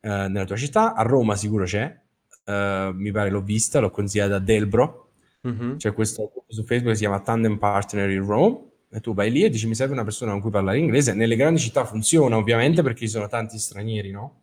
eh, 0.00 0.08
nella 0.08 0.44
tua 0.44 0.56
città, 0.56 0.94
a 0.94 1.02
Roma 1.02 1.34
sicuro 1.36 1.64
c'è, 1.64 1.98
eh, 2.44 2.90
mi 2.94 3.10
pare 3.10 3.30
l'ho 3.30 3.40
vista, 3.40 3.80
l'ho 3.80 3.90
consigliata 3.90 4.36
a 4.36 4.38
Delbro, 4.38 5.00
Mhm. 5.44 5.76
c'è 5.76 5.92
questo 5.92 6.30
su 6.48 6.62
Facebook 6.64 6.90
che 6.92 6.94
si 6.94 7.02
chiama 7.04 7.20
Tandem 7.20 7.58
Partner 7.58 8.08
in 8.10 8.24
Rome 8.24 8.58
e 8.90 9.00
tu 9.00 9.12
vai 9.12 9.30
lì 9.30 9.42
e 9.44 9.50
dici 9.50 9.66
mi 9.66 9.74
serve 9.74 9.92
una 9.92 10.04
persona 10.04 10.32
con 10.32 10.40
cui 10.40 10.50
parlare 10.50 10.78
inglese. 10.78 11.12
Nelle 11.12 11.36
grandi 11.36 11.60
città 11.60 11.84
funziona 11.84 12.36
ovviamente 12.38 12.82
perché 12.82 13.00
ci 13.00 13.08
sono 13.08 13.28
tanti 13.28 13.58
stranieri, 13.58 14.10
no? 14.10 14.40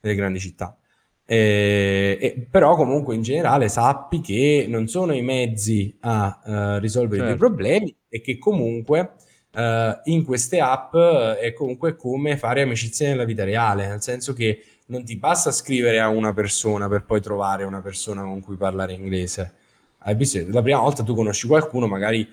Nelle 0.00 0.16
grandi 0.16 0.40
città. 0.40 0.76
Eh, 1.24 2.18
e- 2.20 2.46
però 2.50 2.74
comunque 2.74 3.14
in 3.14 3.22
generale 3.22 3.68
sappi 3.68 4.20
che 4.20 4.66
non 4.68 4.88
sono 4.88 5.12
i 5.14 5.22
mezzi 5.22 5.96
a 6.00 6.40
eh, 6.44 6.78
risolvere 6.80 7.16
i 7.16 7.24
tuoi 7.26 7.30
Certo. 7.38 7.46
problemi 7.46 7.96
e 8.08 8.20
che 8.20 8.36
comunque 8.38 9.12
eh, 9.52 10.00
in 10.04 10.24
queste 10.24 10.60
app 10.60 10.94
eh, 10.94 11.38
è 11.38 11.52
comunque 11.52 11.96
come 11.96 12.36
fare 12.36 12.62
amicizia 12.62 13.08
nella 13.08 13.24
vita 13.24 13.44
reale, 13.44 13.86
nel 13.88 14.02
senso 14.02 14.32
che 14.32 14.62
non 14.86 15.04
ti 15.04 15.16
basta 15.16 15.50
scrivere 15.52 16.00
a 16.00 16.08
una 16.08 16.32
persona 16.32 16.88
per 16.88 17.04
poi 17.04 17.20
trovare 17.20 17.64
una 17.64 17.80
persona 17.80 18.22
con 18.22 18.40
cui 18.40 18.56
parlare 18.56 18.92
inglese. 18.92 19.54
Hai 19.98 20.14
bisogno, 20.14 20.48
la 20.52 20.62
prima 20.62 20.80
volta 20.80 21.02
tu 21.02 21.14
conosci 21.14 21.46
qualcuno, 21.46 21.86
magari 21.86 22.26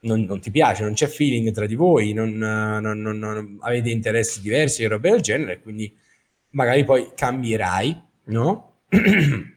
non, 0.00 0.22
non 0.24 0.40
ti 0.40 0.50
piace, 0.50 0.82
non 0.82 0.94
c'è 0.94 1.06
feeling 1.06 1.50
tra 1.52 1.66
di 1.66 1.74
voi, 1.74 2.12
non, 2.12 2.30
non- 2.36 3.00
non- 3.00 3.18
non- 3.18 3.58
avete 3.60 3.90
interessi 3.90 4.40
diversi 4.40 4.82
e 4.82 4.88
robe 4.88 5.10
del 5.10 5.20
genere, 5.20 5.60
quindi 5.60 5.92
magari 6.50 6.84
poi 6.84 7.10
cambierai, 7.14 8.02
no? 8.24 8.80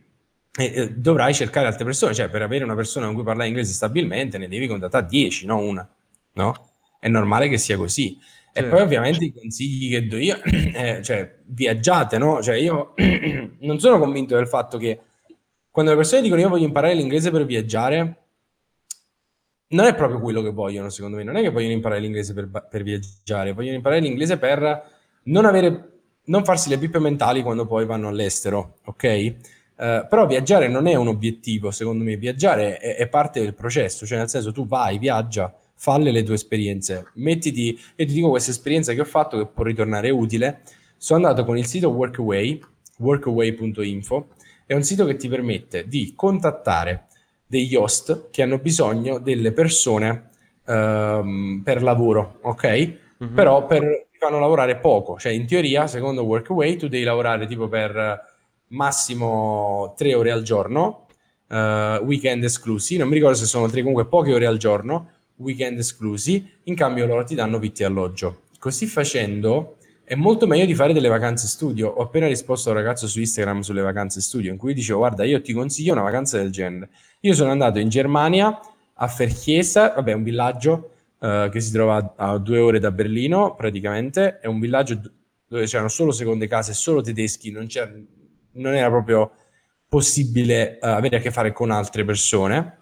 E 0.58 0.94
dovrai 0.96 1.34
cercare 1.34 1.68
altre 1.68 1.84
persone, 1.84 2.14
cioè 2.14 2.30
per 2.30 2.42
avere 2.42 2.64
una 2.64 2.76
persona 2.76 3.08
con 3.08 3.16
cui 3.16 3.26
parlare 3.26 3.50
inglese 3.50 3.74
stabilmente 3.74 4.38
ne 4.38 4.48
devi 4.48 4.68
contattare 4.68 5.06
10, 5.06 5.46
no 5.46 5.58
una, 5.58 5.86
no? 6.34 6.54
È 7.00 7.08
normale 7.08 7.48
che 7.50 7.58
sia 7.58 7.78
così. 7.78 8.18
E 8.54 8.62
poi 8.62 8.70
Certo. 8.70 8.84
ovviamente 8.86 9.26
i 9.26 9.34
consigli 9.34 9.89
che 9.89 10.08
do 10.08 10.18
io, 10.18 10.41
eh, 10.43 11.02
cioè 11.04 11.39
viaggiate, 11.46 12.18
no? 12.18 12.41
Cioè 12.41 12.56
io 12.56 12.93
non 13.60 13.80
sono 13.80 14.00
convinto 14.00 14.36
del 14.36 14.48
fatto 14.48 14.78
che 14.78 15.00
quando 15.70 15.91
le 15.91 15.98
persone 15.98 16.22
dicono 16.22 16.39
io 16.41 16.48
voglio 16.50 16.66
imparare 16.66 16.93
l'inglese 16.93 17.32
per 17.32 17.46
viaggiare, 17.46 18.20
non 19.68 19.86
è 19.86 19.96
proprio 19.96 20.20
quello 20.20 20.41
che 20.41 20.52
vogliono, 20.52 20.89
secondo 20.89 21.18
me. 21.18 21.24
Non 21.24 21.36
è 21.36 21.41
che 21.41 21.50
vogliono 21.50 21.74
imparare 21.74 22.02
l'inglese 22.02 22.34
per, 22.34 22.50
per 22.70 22.84
viaggiare, 22.84 23.54
vogliono 23.54 23.76
imparare 23.76 24.02
l'inglese 24.02 24.38
per 24.38 24.84
non 25.24 25.46
avere, 25.46 25.91
non 26.26 26.43
farsi 26.43 26.70
le 26.70 26.78
pippe 26.78 27.00
mentali 27.00 27.41
quando 27.41 27.66
poi 27.66 27.86
vanno 27.86 28.08
all'estero, 28.08 28.78
ok? 28.86 29.04
Eh, 29.04 29.36
però 30.10 30.26
viaggiare 30.28 30.68
non 30.68 30.88
è 30.88 30.96
un 30.96 31.08
obiettivo, 31.08 31.72
secondo 31.72 32.04
me. 32.04 32.16
Viaggiare 32.16 32.78
è, 32.78 32.96
è 32.96 33.08
parte 33.10 33.41
del 33.41 33.54
processo, 33.54 34.06
cioè 34.06 34.18
nel 34.20 34.30
senso 34.30 34.52
tu 34.52 34.66
vai, 34.68 34.98
viaggia, 34.98 35.54
falle 35.76 36.12
le 36.12 36.24
tue 36.24 36.36
esperienze, 36.36 37.08
mettiti, 37.16 37.78
io 37.96 38.06
ti 38.06 38.14
dico 38.14 38.30
questa 38.30 38.52
esperienza 38.52 38.94
che 38.94 39.02
ho 39.02 39.06
fatto 39.06 39.38
che 39.38 39.46
può 39.46 39.64
ritornare 39.64 40.10
utile. 40.10 40.62
Sono 40.98 41.26
andato 41.26 41.46
con 41.46 41.58
il 41.58 41.66
sito 41.66 41.90
Workaway, 41.90 42.60
workaway.info, 42.98 44.28
è 44.66 44.74
un 44.74 44.84
sito 44.84 45.06
che 45.06 45.16
ti 45.16 45.28
permette 45.28 45.88
di 45.88 46.14
contattare 46.16 47.08
degli 47.46 47.76
host 47.76 48.30
che 48.32 48.42
hanno 48.42 48.58
bisogno 48.58 49.20
delle 49.20 49.52
persone 49.52 50.30
ehm, 50.66 51.62
per 51.64 51.84
lavoro, 51.84 52.40
ok? 52.42 52.94
Mhm. 53.18 53.34
Però 53.34 53.68
per, 53.68 54.08
fanno 54.18 54.40
lavorare 54.40 54.78
poco, 54.78 55.20
cioè 55.20 55.34
in 55.34 55.46
teoria, 55.46 55.88
secondo 55.88 56.24
Workaway, 56.24 56.78
tu 56.78 56.88
devi 56.88 57.04
lavorare 57.04 57.46
tipo 57.46 57.68
per 57.68 58.34
massimo 58.70 59.94
tre 59.96 60.16
ore 60.16 60.32
al 60.32 60.42
giorno, 60.42 61.06
eh, 61.48 62.00
weekend 62.04 62.44
esclusi, 62.44 62.98
non 62.98 63.08
mi 63.08 63.16
ricordo 63.16 63.38
se 63.38 63.46
sono 63.46 63.68
tre, 63.68 63.82
comunque 63.82 64.08
poche 64.08 64.34
ore 64.34 64.46
al 64.48 64.58
giorno, 64.58 65.12
weekend 65.38 65.80
esclusi, 65.80 66.50
in 66.64 66.76
cambio 66.76 67.06
loro 67.06 67.24
ti 67.24 67.36
danno 67.36 67.60
vitto 67.60 67.82
e 67.82 67.86
alloggio. 67.86 68.42
Così 68.60 68.86
facendo 68.86 69.78
è 70.04 70.14
molto 70.14 70.46
meglio 70.46 70.66
di 70.66 70.76
fare 70.76 70.94
delle 70.94 71.08
vacanze 71.08 71.48
studio. 71.48 71.90
Ho 71.90 72.04
appena 72.04 72.28
risposto 72.28 72.70
a 72.70 72.74
un 72.74 72.78
ragazzo 72.78 73.08
su 73.08 73.20
Instagram 73.20 73.62
sulle 73.62 73.82
vacanze 73.82 74.22
studio 74.22 74.52
in 74.52 74.58
cui 74.58 74.74
dicevo 74.74 75.00
guarda 75.00 75.24
io 75.24 75.42
ti 75.42 75.52
consiglio 75.52 75.94
una 75.94 76.04
vacanza 76.04 76.38
del 76.38 76.52
genere. 76.52 76.90
Io 77.22 77.34
sono 77.34 77.52
andato 77.52 77.80
in 77.80 77.90
Germania 77.90 78.60
a 78.94 79.08
Ferchiesa, 79.08 79.94
vabbè 79.96 80.14
un 80.14 80.24
villaggio 80.24 80.92
eh, 81.20 81.50
che 81.52 81.60
si 81.60 81.72
trova 81.72 82.14
a, 82.16 82.38
due 82.38 82.60
ore 82.60 82.80
da 82.80 82.92
Berlino 82.92 83.56
praticamente, 83.56 84.40
è 84.40 84.48
un 84.48 84.60
villaggio 84.60 85.02
dove 85.48 85.66
c'erano 85.66 85.90
solo 85.90 86.12
seconde 86.12 86.48
case, 86.48 86.74
solo 86.74 87.02
tedeschi, 87.02 87.50
non, 87.52 87.68
non 88.54 88.74
era 88.76 88.90
proprio 88.90 89.32
possibile 89.88 90.78
eh, 90.78 90.88
avere 90.88 91.18
a 91.18 91.20
che 91.20 91.32
fare 91.32 91.52
con 91.52 91.72
altre 91.72 92.06
persone 92.06 92.78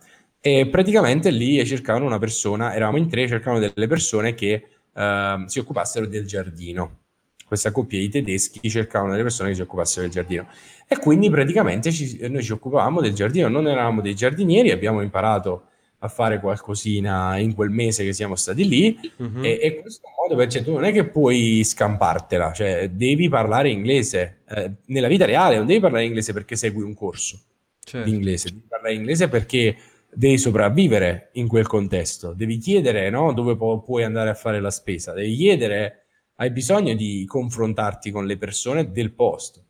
e 0.46 0.68
praticamente 0.68 1.30
lì 1.30 1.66
cercavano 1.66 2.04
una 2.04 2.20
persona, 2.20 2.76
eravamo 2.76 2.98
in 2.98 3.08
tre, 3.08 3.30
cercavano 3.30 3.60
delle 3.62 3.88
persone 3.88 4.34
che 4.34 4.68
ehm, 4.94 5.46
si 5.46 5.60
occupassero 5.60 6.06
del 6.06 6.26
giardino. 6.26 6.98
Questa 7.46 7.72
coppia 7.72 7.98
di 7.98 8.10
tedeschi 8.10 8.70
cercavano 8.70 9.12
delle 9.12 9.24
persone 9.24 9.50
che 9.50 9.56
si 9.56 9.62
occupassero 9.62 10.02
del 10.02 10.12
giardino. 10.12 10.50
E 10.86 10.98
quindi 10.98 11.30
praticamente 11.30 11.94
ci- 11.94 12.28
noi 12.28 12.44
ci 12.44 12.52
occupavamo 12.52 13.00
del 13.00 13.14
giardino, 13.14 13.48
non 13.48 13.70
eravamo 13.70 14.02
dei 14.02 14.16
giardinieri, 14.16 14.72
abbiamo 14.72 15.00
imparato 15.00 15.68
a 16.00 16.10
fare 16.10 16.42
qualcosina 16.42 17.38
in 17.38 17.56
quel 17.56 17.70
mese 17.70 18.04
che 18.04 18.12
siamo 18.12 18.36
stati 18.36 18.68
lì 18.68 19.00
mm-hmm. 19.24 19.46
e, 19.46 19.60
e, 19.62 19.80
questo 19.80 20.10
modo 20.20 20.36
per 20.36 20.50
cioè, 20.50 20.62
tu 20.62 20.74
non 20.74 20.84
è 20.84 20.92
che 20.92 21.06
puoi 21.06 21.64
scampartela, 21.64 22.52
cioè 22.52 22.90
devi 22.90 23.30
parlare 23.30 23.70
inglese 23.70 24.42
eh, 24.50 24.72
nella 24.88 25.08
vita 25.08 25.24
reale, 25.24 25.56
non 25.56 25.68
devi 25.68 25.80
parlare 25.80 26.04
inglese 26.04 26.34
perché 26.34 26.58
segui 26.58 26.84
un 26.84 26.94
corso 26.94 27.40
certo. 27.82 28.10
di 28.10 28.14
inglese, 28.14 28.50
devi 28.50 28.66
parlare 28.68 28.96
inglese 28.96 29.30
perché 29.30 29.78
devi 30.16 30.38
sopravvivere 30.38 31.30
in 31.34 31.48
quel 31.48 31.68
contesto, 31.68 32.34
devi 32.34 32.58
chiedere 32.58 33.10
no, 33.10 33.34
dove 33.34 33.56
pu- 33.56 33.84
puoi 33.84 34.04
andare 34.04 34.30
a 34.30 34.36
fare 34.36 34.60
la 34.60 34.72
spesa, 34.72 35.14
devi 35.14 35.36
chiedere, 35.36 36.06
hai 36.36 36.52
bisogno 36.52 36.94
di 36.96 37.26
confrontarti 37.28 38.12
con 38.12 38.26
le 38.26 38.38
persone 38.38 38.92
del 38.92 39.14
posto 39.14 39.66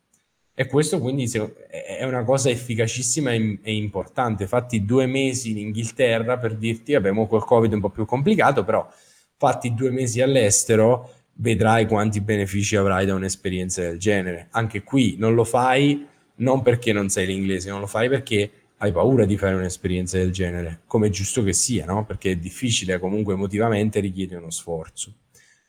e 0.56 0.66
questo 0.68 1.00
quindi 1.00 1.28
è 1.68 2.04
una 2.04 2.22
cosa 2.22 2.48
efficacissima 2.48 3.32
e 3.32 3.74
importante. 3.74 4.46
Fatti 4.46 4.84
due 4.84 5.06
mesi 5.06 5.50
in 5.50 5.58
Inghilterra 5.58 6.38
per 6.38 6.54
dirti, 6.54 6.94
abbiamo 6.94 7.26
col 7.26 7.44
Covid 7.44 7.72
un 7.72 7.80
po' 7.80 7.90
più 7.90 8.04
complicato, 8.04 8.62
però 8.62 8.88
fatti 9.36 9.74
due 9.74 9.90
mesi 9.90 10.20
all'estero 10.20 11.10
vedrai 11.38 11.88
quanti 11.88 12.20
benefici 12.20 12.76
avrai 12.76 13.04
da 13.04 13.14
un'esperienza 13.14 13.80
del 13.80 13.98
genere. 13.98 14.46
Anche 14.52 14.84
qui 14.84 15.16
non 15.18 15.34
lo 15.34 15.42
fai 15.42 16.06
non 16.36 16.62
perché 16.62 16.92
non 16.92 17.08
sai 17.08 17.26
l'inglese, 17.26 17.70
non 17.70 17.80
lo 17.80 17.88
fai 17.88 18.08
perché 18.08 18.50
hai 18.84 18.92
paura 18.92 19.24
di 19.24 19.36
fare 19.36 19.54
un'esperienza 19.54 20.18
del 20.18 20.32
genere, 20.32 20.80
come 20.86 21.08
è 21.08 21.10
giusto 21.10 21.42
che 21.42 21.52
sia, 21.52 21.84
no? 21.84 22.04
Perché 22.04 22.32
è 22.32 22.36
difficile, 22.36 22.98
comunque 22.98 23.34
emotivamente 23.34 24.00
richiede 24.00 24.36
uno 24.36 24.50
sforzo. 24.50 25.12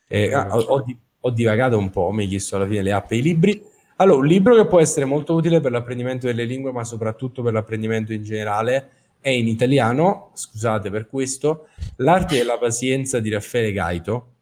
Eh, 0.06 0.34
ho, 0.34 0.58
ho, 0.58 0.84
ho 1.20 1.30
divagato 1.30 1.76
un 1.78 1.90
po', 1.90 2.10
mi 2.12 2.22
hai 2.22 2.28
chiesto 2.28 2.56
alla 2.56 2.66
fine 2.66 2.82
le 2.82 2.92
app 2.92 3.10
e 3.10 3.16
i 3.16 3.22
libri 3.22 3.74
allora, 3.98 4.18
un 4.18 4.26
libro 4.26 4.54
che 4.54 4.66
può 4.66 4.78
essere 4.78 5.06
molto 5.06 5.34
utile 5.34 5.60
per 5.60 5.70
l'apprendimento 5.70 6.26
delle 6.26 6.44
lingue, 6.44 6.70
ma 6.70 6.84
soprattutto 6.84 7.42
per 7.42 7.54
l'apprendimento 7.54 8.12
in 8.12 8.22
generale, 8.22 8.90
è 9.20 9.30
in 9.30 9.48
italiano, 9.48 10.30
scusate 10.34 10.90
per 10.90 11.06
questo, 11.08 11.68
L'arte 11.96 12.38
e 12.38 12.44
la 12.44 12.58
pazienza 12.58 13.20
di 13.20 13.30
Raffaele 13.30 13.72
Gaito. 13.72 14.34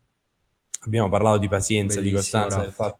Abbiamo 0.80 1.08
parlato 1.08 1.38
di 1.38 1.48
pazienza, 1.48 2.00
Bellissimo, 2.00 2.20
di 2.20 2.22
costanza, 2.22 2.60
del 2.60 2.72
fatto 2.72 2.98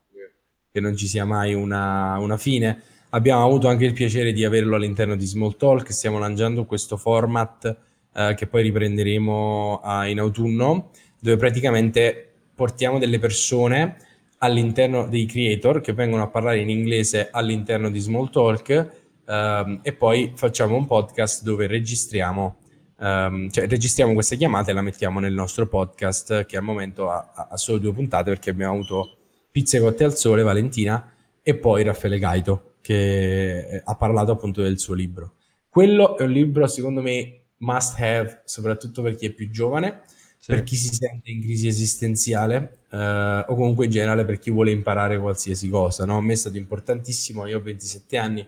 che 0.70 0.80
non 0.80 0.96
ci 0.96 1.06
sia 1.06 1.24
mai 1.24 1.54
una, 1.54 2.18
una 2.18 2.36
fine. 2.36 2.82
Abbiamo 3.14 3.44
avuto 3.44 3.68
anche 3.68 3.84
il 3.84 3.92
piacere 3.92 4.32
di 4.32 4.44
averlo 4.44 4.74
all'interno 4.74 5.14
di 5.14 5.24
Small 5.24 5.56
Talk, 5.56 5.92
stiamo 5.92 6.18
lanciando 6.18 6.64
questo 6.64 6.96
format 6.96 7.76
eh, 8.12 8.34
che 8.36 8.48
poi 8.48 8.64
riprenderemo 8.64 9.82
eh, 9.84 10.10
in 10.10 10.18
autunno, 10.18 10.90
dove 11.20 11.36
praticamente 11.36 12.32
portiamo 12.52 12.98
delle 12.98 13.20
persone 13.20 13.98
all'interno 14.38 15.06
dei 15.06 15.26
creator 15.26 15.80
che 15.80 15.92
vengono 15.92 16.24
a 16.24 16.26
parlare 16.26 16.58
in 16.58 16.68
inglese 16.68 17.28
all'interno 17.30 17.88
di 17.88 18.00
Smalltalk 18.00 18.90
um, 19.26 19.78
e 19.80 19.92
poi 19.92 20.32
facciamo 20.34 20.74
un 20.74 20.84
podcast 20.84 21.44
dove 21.44 21.68
registriamo, 21.68 22.56
um, 22.98 23.48
cioè 23.48 23.68
registriamo 23.68 24.12
queste 24.12 24.36
chiamate 24.36 24.72
e 24.72 24.74
la 24.74 24.82
mettiamo 24.82 25.20
nel 25.20 25.32
nostro 25.32 25.68
podcast 25.68 26.46
che 26.46 26.56
al 26.56 26.64
momento 26.64 27.10
ha, 27.10 27.48
ha 27.48 27.56
solo 27.56 27.78
due 27.78 27.92
puntate 27.92 28.30
perché 28.30 28.50
abbiamo 28.50 28.72
avuto 28.72 29.18
Pizze 29.52 29.78
Cotte 29.78 30.02
al 30.02 30.16
Sole, 30.16 30.42
Valentina 30.42 31.12
e 31.44 31.54
poi 31.54 31.84
Raffaele 31.84 32.18
Gaito 32.18 32.72
che 32.84 33.80
ha 33.82 33.94
parlato 33.94 34.32
appunto 34.32 34.60
del 34.60 34.78
suo 34.78 34.92
libro. 34.92 35.36
Quello 35.70 36.18
è 36.18 36.24
un 36.24 36.30
libro 36.30 36.66
secondo 36.66 37.00
me 37.00 37.44
must 37.58 37.98
have 37.98 38.42
soprattutto 38.44 39.00
per 39.00 39.14
chi 39.14 39.24
è 39.24 39.30
più 39.30 39.48
giovane 39.48 40.02
sì. 40.44 40.52
per 40.52 40.62
chi 40.62 40.76
si 40.76 40.94
sente 40.94 41.30
in 41.30 41.40
crisi 41.40 41.66
esistenziale 41.66 42.80
eh, 42.90 43.44
o 43.48 43.54
comunque 43.54 43.86
in 43.86 43.90
generale 43.90 44.26
per 44.26 44.38
chi 44.38 44.50
vuole 44.50 44.70
imparare 44.70 45.18
qualsiasi 45.18 45.70
cosa. 45.70 46.04
No? 46.04 46.18
A 46.18 46.20
me 46.20 46.34
è 46.34 46.36
stato 46.36 46.58
importantissimo, 46.58 47.46
io 47.46 47.56
ho 47.56 47.62
27 47.62 48.18
anni, 48.18 48.46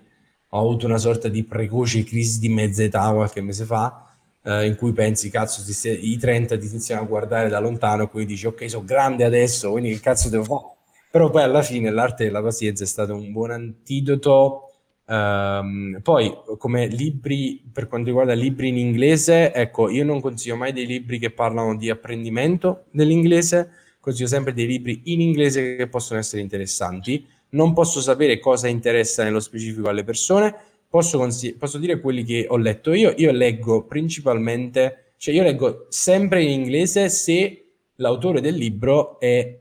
ho 0.49 0.59
avuto 0.61 0.85
una 0.85 0.99
sorta 0.99 1.29
di 1.29 1.43
precoce 1.45 2.05
crisi 2.05 2.39
di 2.39 2.51
mezza 2.51 2.83
età 2.83 3.11
qualche 3.13 3.41
mese 3.41 3.65
fa, 3.65 4.15
eh, 4.43 4.67
in 4.67 4.77
cui 4.77 4.93
pensi, 4.93 5.31
cazzo, 5.31 5.63
i 5.89 6.19
30 6.19 6.59
ti 6.59 6.67
iniziano 6.67 7.01
a 7.01 7.07
guardare 7.07 7.49
da 7.49 7.61
lontano 7.61 8.03
e 8.03 8.09
poi 8.09 8.27
dici, 8.27 8.47
ok, 8.47 8.69
sono 8.69 8.85
grande 8.85 9.25
adesso, 9.25 9.71
quindi 9.71 9.93
che 9.93 10.01
cazzo 10.01 10.29
devo 10.29 10.45
fare? 10.45 10.76
Però 11.17 11.31
poi 11.31 11.45
alla 11.45 11.63
fine 11.63 11.89
l'arte 11.89 12.25
della 12.25 12.43
pazienza 12.43 12.85
è 12.85 12.87
stato 12.87 13.15
un 13.15 13.33
buon 13.33 13.51
antidoto 13.51 14.61
Um, 15.09 16.01
poi, 16.03 16.37
come 16.59 16.89
libri, 16.89 17.63
per 17.73 17.87
quanto 17.87 18.09
riguarda 18.09 18.33
libri 18.33 18.67
in 18.67 18.77
inglese, 18.77 19.53
ecco, 19.53 19.89
io 19.89 20.05
non 20.05 20.21
consiglio 20.21 20.57
mai 20.57 20.73
dei 20.73 20.85
libri 20.85 21.21
che 21.21 21.31
parlano 21.31 21.77
di 21.77 21.89
apprendimento 21.91 22.87
dell'inglese, 22.91 23.71
consiglio 24.01 24.27
sempre 24.27 24.53
dei 24.53 24.67
libri 24.67 25.03
in 25.05 25.21
inglese 25.21 25.77
che 25.77 25.87
possono 25.87 26.19
essere 26.19 26.43
interessanti. 26.43 27.25
Non 27.51 27.73
posso 27.73 28.01
sapere 28.01 28.41
cosa 28.41 28.67
interessa 28.67 29.23
nello 29.23 29.39
specifico 29.39 29.89
alle 29.89 30.03
persone, 30.03 30.53
posso, 30.89 31.19
consig- 31.19 31.57
posso 31.57 31.79
dire 31.79 32.01
quelli 32.01 32.25
che 32.25 32.47
ho 32.49 32.57
letto 32.57 32.93
io. 32.93 33.15
Io 33.17 33.31
leggo 33.31 33.85
principalmente, 33.85 35.13
cioè 35.19 35.33
io 35.33 35.45
leggo 35.45 35.87
sempre 35.89 36.43
in 36.43 36.51
inglese 36.51 37.09
se 37.11 37.67
l'autore 37.95 38.41
del 38.41 38.57
libro 38.57 39.21
è, 39.21 39.57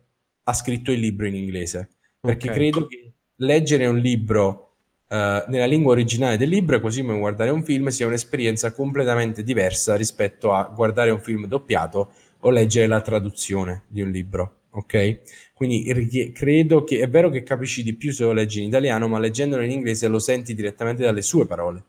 ha 0.46 0.54
scritto 0.54 0.92
il 0.92 1.00
libro 1.00 1.28
in 1.28 1.36
inglese, 1.36 1.90
perché 2.20 2.48
okay. 2.50 2.60
credo 2.60 2.88
che 2.88 3.12
leggere 3.36 3.86
un 3.86 3.98
libro 3.98 4.62
Uh, 5.08 5.48
nella 5.50 5.68
lingua 5.68 5.92
originale 5.92 6.36
del 6.36 6.50
libro, 6.50 6.80
così 6.80 7.02
come 7.02 7.20
guardare 7.20 7.52
un 7.52 7.64
film, 7.64 7.90
sia 7.90 8.08
un'esperienza 8.08 8.74
completamente 8.74 9.44
diversa 9.44 9.96
rispetto 9.96 10.52
a 10.52 10.64
guardare 10.64 11.12
un 11.12 11.22
film 11.22 11.46
doppiato 11.46 12.12
o 12.40 12.50
leggere 12.50 12.88
la 12.88 13.02
traduzione 13.02 13.84
di 13.88 14.02
un 14.02 14.10
libro. 14.10 14.62
Ok? 14.72 15.20
Quindi 15.54 16.32
credo 16.34 16.84
che 16.84 17.00
è 17.02 17.08
vero 17.08 17.30
che 17.30 17.44
capisci 17.44 17.84
di 17.84 17.94
più 17.94 18.12
se 18.12 18.24
lo 18.24 18.34
leggi 18.34 18.62
in 18.62 18.68
italiano, 18.68 19.08
ma 19.08 19.20
leggendolo 19.20 19.62
in 19.62 19.72
inglese 19.72 20.08
lo 20.08 20.20
senti 20.20 20.56
direttamente 20.56 21.04
dalle 21.04 21.22
sue 21.22 21.46
parole, 21.46 21.84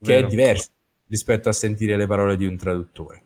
che 0.00 0.14
vero. 0.14 0.26
è 0.26 0.28
diverso 0.28 0.70
rispetto 1.06 1.48
a 1.48 1.52
sentire 1.52 1.96
le 1.96 2.08
parole 2.08 2.36
di 2.36 2.44
un 2.44 2.56
traduttore. 2.56 3.22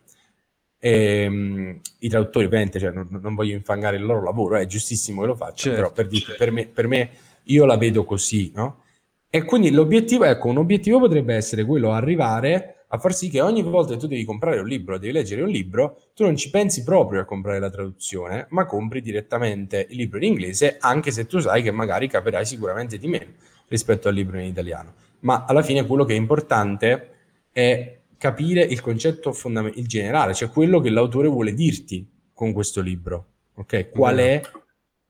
E, 0.79 1.25
um, 1.25 1.79
I 1.99 2.09
traduttori, 2.09 2.45
ovviamente, 2.45 2.79
cioè, 2.79 2.91
non, 2.91 3.07
non, 3.09 3.35
voglio 3.35 3.55
infangare 3.55 3.97
il 3.97 4.03
loro 4.03 4.23
lavoro, 4.23 4.57
è 4.57 4.65
giustissimo 4.65 5.21
che 5.21 5.27
lo 5.27 5.35
facciano, 5.35 5.75
certo. 5.75 5.81
però 5.81 5.91
per, 5.91 6.07
dire, 6.07 6.35
per, 6.37 6.51
me, 6.51 6.67
per 6.67 6.87
me 6.87 7.09
io 7.43 7.65
la 7.65 7.77
vedo 7.77 8.03
così, 8.03 8.51
no? 8.53 8.83
E 9.29 9.43
quindi 9.43 9.71
l'obiettivo, 9.71 10.23
ecco, 10.23 10.47
un 10.47 10.57
obiettivo 10.57 10.99
potrebbe 10.99 11.35
essere 11.35 11.65
quello 11.65 11.91
arrivare 11.91 12.77
a 12.89 12.97
far 12.97 13.13
sì 13.13 13.29
che 13.29 13.41
ogni 13.41 13.61
volta 13.61 13.93
che 13.93 13.99
tu 13.99 14.07
devi 14.07 14.23
comprare 14.23 14.59
un 14.59 14.67
libro, 14.67 14.97
devi 14.97 15.11
leggere 15.11 15.41
un 15.41 15.49
libro, 15.49 15.97
tu 16.15 16.23
non 16.23 16.37
ci 16.37 16.49
pensi 16.49 16.83
proprio 16.83 17.21
a 17.21 17.25
comprare 17.25 17.59
la 17.59 17.69
traduzione, 17.69 18.47
ma 18.51 18.65
compri 18.65 19.01
direttamente 19.01 19.85
il 19.89 19.97
libro 19.97 20.17
in 20.19 20.23
inglese, 20.23 20.77
anche 20.79 21.11
se 21.11 21.25
tu 21.25 21.39
sai 21.39 21.61
che 21.61 21.71
magari 21.71 22.07
capirai 22.07 22.45
sicuramente 22.45 22.97
di 22.97 23.07
meno 23.07 23.33
rispetto 23.67 24.07
al 24.07 24.13
libro 24.13 24.39
in 24.39 24.45
italiano. 24.45 24.93
Ma 25.19 25.43
alla 25.45 25.63
fine 25.63 25.85
quello 25.85 26.05
che 26.05 26.13
è 26.13 26.17
importante 26.17 27.11
è 27.51 27.96
capire 28.17 28.61
il 28.61 28.81
concetto 28.81 29.31
fondamentale, 29.33 29.81
il 29.81 29.87
generale, 29.87 30.33
cioè 30.33 30.49
quello 30.49 30.79
che 30.79 30.89
l'autore 30.89 31.27
vuole 31.27 31.53
dirti 31.53 32.07
con 32.33 32.53
questo 32.53 32.81
libro. 32.81 33.25
Ok? 33.55 33.89
Qual 33.89 34.17
è 34.17 34.41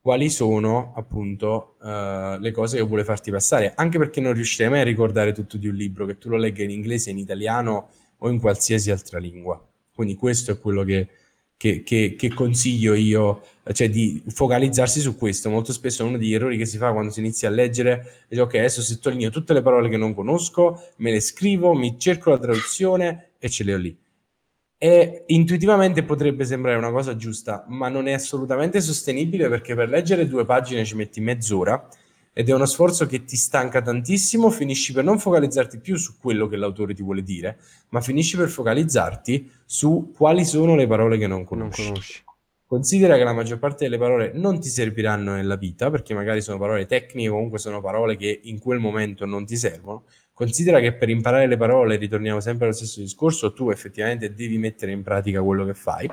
quali 0.00 0.30
sono 0.30 0.94
appunto 0.96 1.76
uh, 1.80 2.38
le 2.38 2.50
cose 2.50 2.78
che 2.78 2.82
vuole 2.82 3.04
farti 3.04 3.30
passare, 3.30 3.72
anche 3.74 3.98
perché 3.98 4.22
non 4.22 4.32
riuscirei 4.32 4.70
mai 4.70 4.80
a 4.80 4.84
ricordare 4.84 5.32
tutto 5.32 5.58
di 5.58 5.68
un 5.68 5.74
libro, 5.74 6.06
che 6.06 6.16
tu 6.16 6.30
lo 6.30 6.38
legga 6.38 6.62
in 6.62 6.70
inglese, 6.70 7.10
in 7.10 7.18
italiano 7.18 7.90
o 8.16 8.30
in 8.30 8.40
qualsiasi 8.40 8.90
altra 8.90 9.18
lingua. 9.18 9.62
Quindi 9.92 10.14
questo 10.14 10.52
è 10.52 10.58
quello 10.58 10.82
che, 10.82 11.08
che, 11.58 11.82
che, 11.82 12.14
che 12.16 12.32
consiglio 12.32 12.94
io, 12.94 13.42
cioè 13.72 13.90
di 13.90 14.22
focalizzarsi 14.26 15.00
su 15.00 15.16
questo. 15.16 15.50
Molto 15.50 15.74
spesso 15.74 16.06
uno 16.06 16.16
degli 16.16 16.32
errori 16.32 16.56
che 16.56 16.64
si 16.64 16.78
fa 16.78 16.92
quando 16.92 17.10
si 17.10 17.20
inizia 17.20 17.48
a 17.48 17.52
leggere 17.52 18.24
è 18.28 18.40
ok, 18.40 18.54
adesso 18.54 18.80
sottolineo 18.80 19.28
tutte 19.28 19.52
le 19.52 19.60
parole 19.60 19.90
che 19.90 19.98
non 19.98 20.14
conosco, 20.14 20.80
me 20.96 21.10
le 21.10 21.20
scrivo, 21.20 21.74
mi 21.74 21.98
cerco 21.98 22.30
la 22.30 22.38
traduzione 22.38 23.32
e 23.38 23.50
ce 23.50 23.64
le 23.64 23.74
ho 23.74 23.76
lì 23.76 23.98
e 24.80 25.24
intuitivamente 25.26 26.04
potrebbe 26.04 26.44
sembrare 26.44 26.78
una 26.78 26.92
cosa 26.92 27.16
giusta, 27.16 27.64
ma 27.66 27.88
non 27.88 28.06
è 28.06 28.12
assolutamente 28.12 28.80
sostenibile 28.80 29.48
perché 29.48 29.74
per 29.74 29.88
leggere 29.88 30.28
due 30.28 30.44
pagine 30.44 30.84
ci 30.84 30.94
metti 30.94 31.20
mezz'ora 31.20 31.88
ed 32.38 32.48
è 32.48 32.54
uno 32.54 32.66
sforzo 32.66 33.04
che 33.06 33.24
ti 33.24 33.36
stanca 33.36 33.82
tantissimo, 33.82 34.48
finisci 34.48 34.92
per 34.92 35.02
non 35.02 35.18
focalizzarti 35.18 35.80
più 35.80 35.96
su 35.96 36.18
quello 36.20 36.46
che 36.46 36.54
l'autore 36.56 36.94
ti 36.94 37.02
vuole 37.02 37.24
dire, 37.24 37.58
ma 37.88 38.00
finisci 38.00 38.36
per 38.36 38.48
focalizzarti 38.48 39.50
su 39.64 40.12
quali 40.16 40.44
sono 40.44 40.76
le 40.76 40.86
parole 40.86 41.18
che 41.18 41.26
non 41.26 41.42
conosci. 41.42 41.82
Non 41.82 41.90
conosci. 41.94 42.22
Considera 42.64 43.16
che 43.16 43.24
la 43.24 43.32
maggior 43.32 43.58
parte 43.58 43.82
delle 43.82 43.98
parole 43.98 44.30
non 44.34 44.60
ti 44.60 44.68
serviranno 44.68 45.34
nella 45.34 45.56
vita, 45.56 45.90
perché 45.90 46.14
magari 46.14 46.40
sono 46.40 46.58
parole 46.58 46.86
tecniche, 46.86 47.28
comunque 47.28 47.58
sono 47.58 47.80
parole 47.80 48.16
che 48.16 48.40
in 48.44 48.60
quel 48.60 48.78
momento 48.78 49.26
non 49.26 49.44
ti 49.44 49.56
servono, 49.56 50.04
Considera 50.32 50.78
che 50.78 50.92
per 50.92 51.08
imparare 51.08 51.48
le 51.48 51.56
parole, 51.56 51.96
ritorniamo 51.96 52.38
sempre 52.38 52.66
allo 52.66 52.74
stesso 52.76 53.00
discorso, 53.00 53.52
tu 53.52 53.70
effettivamente 53.70 54.32
devi 54.32 54.56
mettere 54.58 54.92
in 54.92 55.02
pratica 55.02 55.42
quello 55.42 55.64
che 55.64 55.74
fai, 55.74 56.08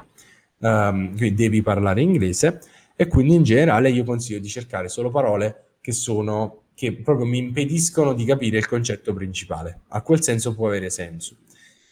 um, 0.61 1.15
quindi 1.15 1.35
devi 1.35 1.61
parlare 1.61 2.01
inglese 2.01 2.59
e 2.95 3.05
quindi 3.05 3.35
in 3.35 3.43
generale 3.43 3.91
io 3.91 4.03
consiglio 4.03 4.39
di 4.39 4.47
cercare 4.47 4.89
solo 4.89 5.11
parole 5.11 5.64
che 5.85 5.91
sono 5.91 6.61
che 6.73 6.93
proprio 6.93 7.27
mi 7.27 7.37
impediscono 7.37 8.13
di 8.13 8.25
capire 8.25 8.57
il 8.57 8.65
concetto 8.65 9.13
principale. 9.13 9.81
A 9.89 10.01
quel 10.01 10.23
senso 10.23 10.55
può 10.55 10.67
avere 10.67 10.89
senso. 10.89 11.35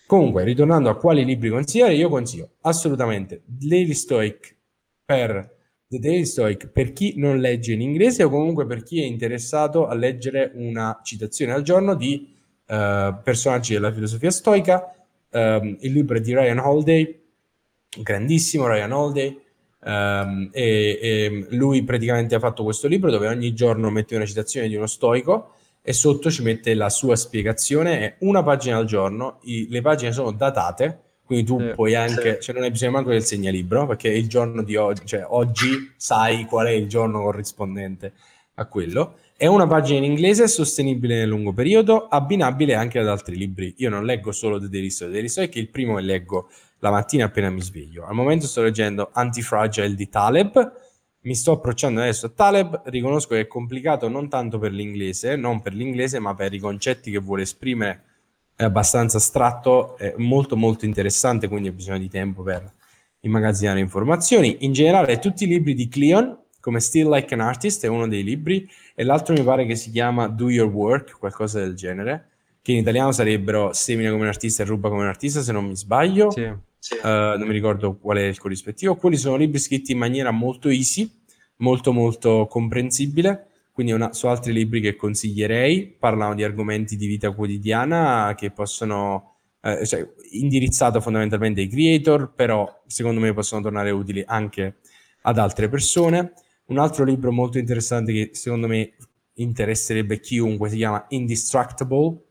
Comunque, 0.08 0.44
ritornando 0.44 0.90
a 0.90 0.98
quali 0.98 1.24
libri 1.24 1.50
consigliare, 1.50 1.94
io 1.94 2.10
consiglio 2.10 2.56
assolutamente 2.62 3.44
Daily 3.46 3.94
Stoic 3.94 4.58
per 5.06 5.52
The 5.88 6.00
Daily 6.00 6.26
Stoic 6.26 6.70
per 6.70 6.92
chi 6.92 7.14
non 7.18 7.38
legge 7.38 7.74
in 7.74 7.82
inglese 7.82 8.24
o 8.24 8.30
comunque 8.30 8.66
per 8.66 8.82
chi 8.82 9.00
è 9.00 9.06
interessato 9.06 9.86
a 9.86 9.94
leggere 9.94 10.52
una 10.56 11.00
citazione 11.04 11.54
al 11.54 11.62
giorno 11.62 11.94
di 11.94 12.34
uh, 12.68 13.22
personaggi 13.24 13.74
della 13.74 13.94
filosofia 13.94 14.32
stoica 14.32 14.94
Um, 15.34 15.78
il 15.80 15.94
libro 15.94 16.20
di 16.20 16.32
Ryan 16.32 16.60
Holiday, 16.60 17.20
grandissimo 18.04 18.68
Ryan 18.68 18.92
Holiday, 18.92 19.43
um, 19.86 20.50
e, 20.52 21.00
e, 21.02 21.48
lui 21.52 21.84
praticamente 21.84 22.36
ha 22.36 22.40
fatto 22.40 22.64
questo 22.64 22.88
libro 22.88 23.12
dove 23.12 23.28
ogni 23.28 23.54
giorno 23.54 23.90
mette 23.90 24.16
una 24.16 24.26
citazione 24.26 24.68
di 24.68 24.76
uno 24.76 24.88
stoico 24.88 25.54
e 25.82 25.92
sotto 25.92 26.32
ci 26.32 26.42
mette 26.44 26.74
la 26.76 26.90
sua 26.90 27.16
spiegazione, 27.16 28.00
è 28.00 28.16
una 28.20 28.42
pagina 28.42 28.78
al 28.78 28.86
giorno, 28.86 29.40
I, 29.44 29.68
le 29.70 29.82
pagine 29.82 30.14
sono 30.14 30.32
datate, 30.32 31.00
quindi 31.26 31.46
tu 31.46 31.60
sì, 31.60 31.72
puoi 31.76 31.94
anche, 31.94 32.36
sì. 32.36 32.42
cioè 32.42 32.56
non 32.56 32.64
hai 32.64 32.72
bisogno 32.72 32.92
manco 32.92 33.10
del 33.10 33.24
segnalibro, 33.24 33.86
perché 33.88 34.10
il 34.10 34.28
giorno 34.28 34.64
di 34.64 34.78
oggi, 34.78 35.06
cioè 35.06 35.26
oggi 35.28 35.92
sai 35.98 36.46
qual 36.46 36.68
è 36.68 36.72
il 36.72 36.88
giorno 36.88 37.22
corrispondente 37.22 38.14
a 38.56 38.66
quello. 38.66 39.18
È 39.36 39.46
una 39.48 39.68
pagina 39.68 39.98
in 39.98 40.06
inglese 40.06 40.48
sostenibile 40.48 41.18
nel 41.18 41.28
lungo 41.28 41.52
periodo, 41.52 42.08
abbinabile 42.08 42.76
anche 42.76 43.00
ad 43.00 43.08
altri 43.08 43.36
libri. 43.36 43.74
Io 43.78 43.90
non 43.90 44.06
leggo 44.06 44.32
solo 44.32 44.60
The 44.60 44.70
Daily 44.70 44.90
Stoic, 44.90 45.10
The 45.10 45.16
Daily 45.16 45.30
Stoic 45.30 45.56
è 45.56 45.60
il 45.60 45.70
primo 45.70 45.96
che 45.96 46.02
leggo 46.02 46.50
la 46.84 46.92
mattina 46.92 47.26
appena 47.26 47.50
mi 47.50 47.62
sveglio. 47.62 48.06
Al 48.06 48.14
momento 48.14 48.46
sto 48.46 48.62
leggendo 48.62 49.10
Antifragile 49.14 49.96
di 49.96 50.10
Taleb, 50.10 50.82
mi 51.22 51.34
sto 51.34 51.54
approcciando 51.54 52.02
adesso 52.02 52.26
a 52.26 52.30
Taleb, 52.30 52.82
riconosco 52.88 53.30
che 53.36 53.40
è 53.40 53.48
complicato 53.48 54.10
non 54.10 54.28
tanto 54.28 54.60
per 54.60 54.74
l'inglese, 54.74 55.38
non 55.38 55.62
per 55.62 55.74
l'inglese, 55.74 56.20
ma 56.20 56.36
per 56.36 56.54
i 56.54 56.60
concetti 56.60 57.10
che 57.10 57.20
vuole 57.20 57.44
esprimere, 57.44 58.04
è 58.54 58.66
abbastanza 58.66 59.16
astratto, 59.16 59.98
è 59.98 60.14
molto 60.18 60.58
molto 60.58 60.84
interessante, 60.84 61.48
quindi 61.48 61.70
ho 61.70 61.72
bisogno 61.72 62.00
di 62.00 62.10
tempo 62.10 62.44
per 62.44 62.70
immagazzinare 63.22 63.80
informazioni. 63.80 64.58
In 64.66 64.74
generale 64.74 65.20
tutti 65.20 65.46
i 65.46 65.48
libri 65.48 65.76
di 65.76 65.88
Cleon, 65.88 66.38
come 66.60 66.82
Still 66.82 67.10
Like 67.10 67.34
an 67.34 67.40
Artist, 67.40 67.86
è 67.86 67.88
uno 67.88 68.10
dei 68.10 68.26
libri, 68.26 68.70
e 68.94 69.06
l'altro 69.06 69.34
mi 69.34 69.42
pare 69.42 69.66
che 69.66 69.76
si 69.78 69.90
chiama 69.90 70.28
Do 70.28 70.50
Your 70.50 70.70
Work, 70.70 71.18
qualcosa 71.18 71.60
del 71.60 71.76
genere, 71.76 72.28
che 72.62 72.74
in 72.74 72.80
italiano 72.80 73.14
sarebbero 73.14 73.72
Semina 73.72 74.10
come 74.12 74.24
un 74.24 74.28
artista 74.28 74.64
e 74.64 74.66
Ruba 74.66 74.90
come 74.90 75.04
un 75.04 75.08
artista, 75.08 75.42
se 75.42 75.54
non 75.54 75.66
mi 75.66 75.78
sbaglio. 75.78 76.30
Sì 76.30 76.72
Uh, 77.02 77.38
non 77.38 77.48
mi 77.48 77.54
ricordo 77.54 77.98
qual 77.98 78.18
è 78.18 78.24
il 78.24 78.38
corrispettivo. 78.38 78.96
Quelli 78.96 79.18
sono 79.18 79.38
libri 79.38 79.60
scritti 79.60 79.94
in 79.94 79.98
maniera 79.98 80.32
molto 80.32 80.70
easy, 80.70 81.10
molto 81.58 81.94
molto 81.94 82.48
comprensibile, 82.50 83.48
quindi 83.72 83.94
una, 83.94 84.12
su 84.14 84.28
altri 84.28 84.52
libri 84.52 84.82
che 84.82 84.96
consiglierei, 84.96 85.96
parlano 85.98 86.36
di 86.36 86.44
argomenti 86.44 86.96
di 86.96 87.08
vita 87.08 87.32
quotidiana 87.32 88.34
che 88.36 88.52
possono, 88.52 89.38
eh, 89.62 89.86
cioè 89.86 90.08
indirizzato 90.32 91.00
fondamentalmente 91.00 91.62
ai 91.62 91.70
creator, 91.70 92.34
però 92.34 92.84
secondo 92.86 93.20
me 93.22 93.34
possono 93.34 93.62
tornare 93.62 93.92
utili 93.92 94.24
anche 94.26 94.78
ad 95.22 95.38
altre 95.38 95.70
persone. 95.70 96.34
Un 96.66 96.80
altro 96.80 97.06
libro 97.06 97.32
molto 97.32 97.58
interessante 97.58 98.14
che 98.14 98.30
secondo 98.34 98.68
me 98.68 98.94
interesserebbe 99.36 100.20
chiunque 100.20 100.70
si 100.70 100.78
chiama 100.78 101.06
Indestructible. 101.10 102.22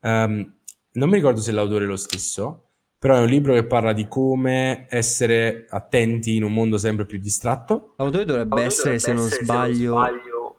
Um, 0.00 0.54
non 0.92 1.08
mi 1.08 1.14
ricordo 1.14 1.40
se 1.40 1.52
l'autore 1.52 1.84
è 1.84 1.86
lo 1.88 1.96
stesso, 1.96 2.70
però 3.04 3.16
è 3.16 3.20
un 3.20 3.26
libro 3.26 3.52
che 3.52 3.64
parla 3.64 3.92
di 3.92 4.08
come 4.08 4.86
essere 4.88 5.66
attenti 5.68 6.36
in 6.36 6.42
un 6.42 6.54
mondo 6.54 6.78
sempre 6.78 7.04
più 7.04 7.18
distratto. 7.18 7.92
L'autore 7.98 8.24
dovrebbe 8.24 8.48
L'autore 8.48 8.66
essere, 8.66 8.98
se 8.98 9.12
non 9.12 9.28
sbaglio, 9.28 9.92
sbaglio... 9.92 10.56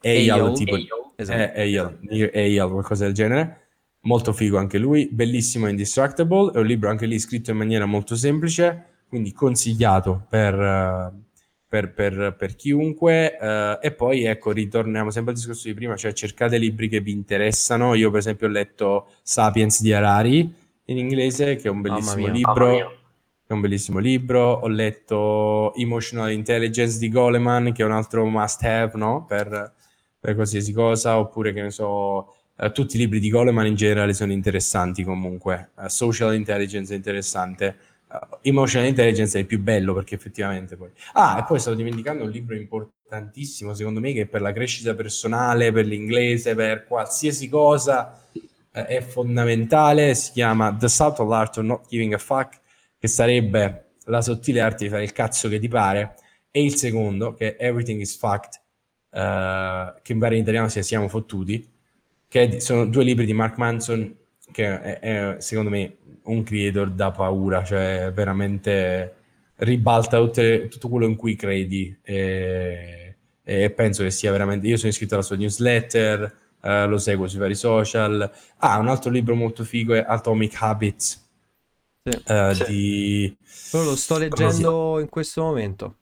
Eyal, 0.00 0.54
tipo 0.54 0.78
esatto. 1.14 1.52
Eyal, 1.52 1.98
Eyal, 2.08 2.70
qualcosa 2.70 3.04
del 3.04 3.12
genere. 3.12 3.66
Molto 4.04 4.32
figo 4.32 4.56
anche 4.56 4.78
lui, 4.78 5.10
bellissimo 5.12 5.68
Indestructible, 5.68 6.52
è 6.54 6.60
un 6.60 6.64
libro 6.64 6.88
anche 6.88 7.04
lì 7.04 7.18
scritto 7.18 7.50
in 7.50 7.58
maniera 7.58 7.84
molto 7.84 8.16
semplice, 8.16 9.02
quindi 9.06 9.34
consigliato 9.34 10.24
per, 10.30 11.12
per, 11.68 11.92
per, 11.92 12.36
per 12.38 12.56
chiunque. 12.56 13.36
Uh, 13.38 13.84
e 13.84 13.92
poi 13.92 14.24
ecco, 14.24 14.50
ritorniamo 14.50 15.10
sempre 15.10 15.32
al 15.32 15.36
discorso 15.36 15.68
di 15.68 15.74
prima, 15.74 15.94
cioè 15.96 16.14
cercate 16.14 16.56
libri 16.56 16.88
che 16.88 17.00
vi 17.00 17.12
interessano. 17.12 17.92
Io 17.92 18.08
per 18.08 18.20
esempio 18.20 18.46
ho 18.46 18.50
letto 18.50 19.08
Sapiens 19.20 19.82
di 19.82 19.92
Harari, 19.92 20.60
in 20.86 20.98
inglese, 20.98 21.56
che 21.56 21.68
è 21.68 21.70
un 21.70 21.80
bellissimo 21.80 22.26
libro. 22.26 23.00
È 23.46 23.52
un 23.52 23.60
bellissimo 23.60 23.98
libro. 23.98 24.52
Ho 24.52 24.68
letto 24.68 25.74
Emotional 25.74 26.32
Intelligence 26.32 26.98
di 26.98 27.08
Goleman, 27.08 27.72
che 27.72 27.82
è 27.82 27.84
un 27.84 27.92
altro 27.92 28.24
must 28.24 28.62
have, 28.64 28.92
no? 28.94 29.24
Per, 29.26 29.74
per 30.18 30.34
qualsiasi 30.34 30.72
cosa, 30.72 31.18
oppure 31.18 31.52
che 31.52 31.62
ne 31.62 31.70
so, 31.70 32.34
Uh, 32.54 32.70
tutti 32.70 32.96
i 32.96 32.98
libri 32.98 33.18
di 33.18 33.30
Goleman 33.30 33.66
in 33.66 33.74
generale 33.74 34.12
sono 34.12 34.30
interessanti 34.30 35.02
comunque. 35.04 35.70
Uh, 35.74 35.88
social 35.88 36.34
Intelligence 36.34 36.92
è 36.92 36.96
interessante. 36.96 37.76
Uh, 38.08 38.36
Emotional 38.42 38.86
Intelligence 38.86 39.38
è 39.38 39.40
il 39.40 39.46
più 39.46 39.58
bello 39.58 39.94
perché 39.94 40.14
effettivamente 40.16 40.76
poi... 40.76 40.90
Ah, 41.14 41.38
e 41.38 41.44
poi 41.44 41.58
stavo 41.58 41.74
dimenticando 41.74 42.24
un 42.24 42.30
libro 42.30 42.54
importantissimo 42.54 43.72
secondo 43.72 44.00
me 44.00 44.12
che 44.12 44.22
è 44.22 44.26
per 44.26 44.42
la 44.42 44.52
crescita 44.52 44.94
personale, 44.94 45.72
per 45.72 45.86
l'inglese, 45.86 46.54
per 46.54 46.84
qualsiasi 46.84 47.48
cosa 47.48 48.20
eh, 48.72 48.86
è 48.86 49.00
fondamentale, 49.02 50.14
si 50.14 50.32
chiama 50.32 50.74
The 50.74 50.88
Subtle 50.88 51.34
Art 51.34 51.58
of 51.58 51.64
Not 51.64 51.88
Giving 51.88 52.14
a 52.14 52.18
Fuck, 52.18 52.60
che 52.98 53.08
sarebbe 53.08 53.92
la 54.06 54.20
sottile 54.20 54.60
arte 54.60 54.84
di 54.84 54.90
fare 54.90 55.04
il 55.04 55.12
cazzo 55.12 55.48
che 55.48 55.58
ti 55.58 55.68
pare, 55.68 56.14
e 56.50 56.64
il 56.64 56.74
secondo, 56.76 57.34
che 57.34 57.56
è 57.56 57.66
Everything 57.66 58.00
is 58.00 58.16
Fucked, 58.16 58.60
uh, 59.10 60.00
che 60.02 60.12
in 60.12 60.18
pare 60.18 60.36
in 60.36 60.42
italiano 60.42 60.68
sia 60.68 60.82
Siamo 60.82 61.08
fottuti, 61.08 61.68
che 62.28 62.60
sono 62.60 62.86
due 62.86 63.04
libri 63.04 63.26
di 63.26 63.32
Mark 63.32 63.56
Manson, 63.58 64.16
che 64.50 64.80
è, 64.80 64.98
è 65.00 65.36
secondo 65.40 65.70
me 65.70 65.96
un 66.24 66.42
creator 66.42 66.90
da 66.90 67.10
paura, 67.10 67.64
cioè 67.64 68.10
veramente 68.14 69.16
ribalta 69.56 70.18
tutte, 70.18 70.68
tutto 70.68 70.88
quello 70.88 71.06
in 71.06 71.16
cui 71.16 71.36
credi 71.36 71.96
e, 72.02 73.16
e 73.42 73.70
penso 73.70 74.02
che 74.02 74.10
sia 74.10 74.30
veramente... 74.30 74.66
Io 74.66 74.76
sono 74.76 74.90
iscritto 74.90 75.14
alla 75.14 75.22
sua 75.22 75.36
newsletter, 75.36 76.40
eh, 76.62 76.86
lo 76.86 76.98
seguo 76.98 77.26
sui 77.26 77.38
vari 77.38 77.54
social. 77.54 78.30
Ah, 78.58 78.78
un 78.78 78.88
altro 78.88 79.10
libro 79.10 79.34
molto 79.34 79.64
figo 79.64 79.94
è 79.94 80.04
Atomic 80.06 80.56
Habits. 80.60 81.28
Sì, 82.04 82.32
uh, 82.32 82.52
sì. 82.52 82.64
Di... 82.66 83.36
Lo 83.72 83.96
sto 83.96 84.18
leggendo 84.18 84.98
in 85.00 85.08
questo 85.08 85.42
momento. 85.42 85.96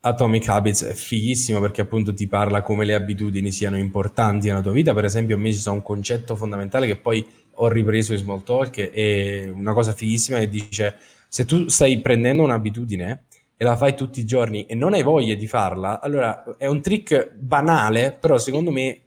Atomic 0.00 0.48
Habits 0.48 0.84
è 0.84 0.92
fighissimo 0.92 1.60
perché 1.60 1.80
appunto 1.80 2.14
ti 2.14 2.26
parla 2.26 2.62
come 2.62 2.84
le 2.84 2.94
abitudini 2.94 3.50
siano 3.50 3.76
importanti 3.76 4.46
nella 4.46 4.62
tua 4.62 4.72
vita. 4.72 4.94
Per 4.94 5.04
esempio, 5.04 5.36
a 5.36 5.38
me 5.38 5.52
ci 5.52 5.58
sta 5.58 5.70
un 5.70 5.82
concetto 5.82 6.36
fondamentale 6.36 6.86
che 6.86 6.96
poi 6.96 7.26
ho 7.60 7.68
ripreso 7.68 8.12
in 8.12 8.18
Small 8.18 8.44
Talk, 8.44 8.90
è 8.90 9.50
una 9.52 9.72
cosa 9.72 9.92
fighissima 9.92 10.38
che 10.38 10.48
dice 10.48 10.96
se 11.28 11.44
tu 11.44 11.68
stai 11.68 12.00
prendendo 12.00 12.42
un'abitudine 12.44 13.24
e 13.56 13.64
la 13.64 13.76
fai 13.76 13.96
tutti 13.96 14.20
i 14.20 14.24
giorni 14.24 14.64
e 14.66 14.76
non 14.76 14.94
hai 14.94 15.02
voglia 15.02 15.34
di 15.34 15.48
farla, 15.48 16.00
allora 16.00 16.56
è 16.56 16.66
un 16.66 16.80
trick 16.80 17.34
banale, 17.34 18.16
però 18.18 18.38
secondo 18.38 18.70
me 18.70 19.00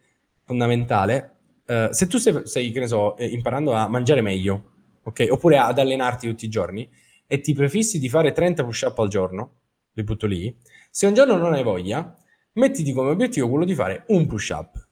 fondamentale, 0.52 1.38
uh, 1.66 1.91
se 1.91 2.08
tu 2.08 2.18
stai, 2.18 2.41
stai, 2.43 2.72
che 2.72 2.80
ne 2.82 2.88
so, 2.88 3.16
eh, 3.16 3.28
imparando 3.28 3.72
a 3.72 3.88
mangiare 3.88 4.22
meglio, 4.22 4.72
ok? 5.04 5.28
Oppure 5.30 5.58
ad 5.58 5.80
allenarti 5.80 6.28
tutti 6.28 6.45
i 6.45 6.49
giorni 6.49 6.89
e 7.26 7.39
ti 7.39 7.54
prefissi 7.54 7.99
di 7.99 8.10
fare 8.10 8.34
30 8.34 8.66
push-up 8.66 8.99
al 8.99 9.08
giorno, 9.08 9.60
li 9.93 10.04
butto 10.04 10.28
lì, 10.28 10.54
se 10.89 11.08
un 11.08 11.14
giorno 11.14 11.38
non 11.38 11.54
hai 11.54 11.64
voglia, 11.64 12.14
mettiti 12.54 12.91
come 12.91 13.12
obiettivo 13.12 13.47
quello 13.47 13.64
di 13.64 13.74
fare 13.74 14.04
un 14.08 14.28
push-up. 14.28 14.88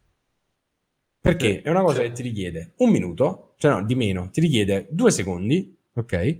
Perché 1.22 1.62
è 1.62 1.70
una 1.70 1.82
cosa 1.82 2.02
che 2.02 2.14
ti 2.14 2.22
richiede 2.22 2.74
un 2.78 2.90
minuto, 2.92 3.56
cioè 3.58 3.72
no, 3.72 3.84
di 3.84 3.96
meno, 3.96 4.30
ti 4.30 4.40
richiede 4.40 4.88
due 4.90 5.12
secondi, 5.12 5.78
ok? 5.94 6.38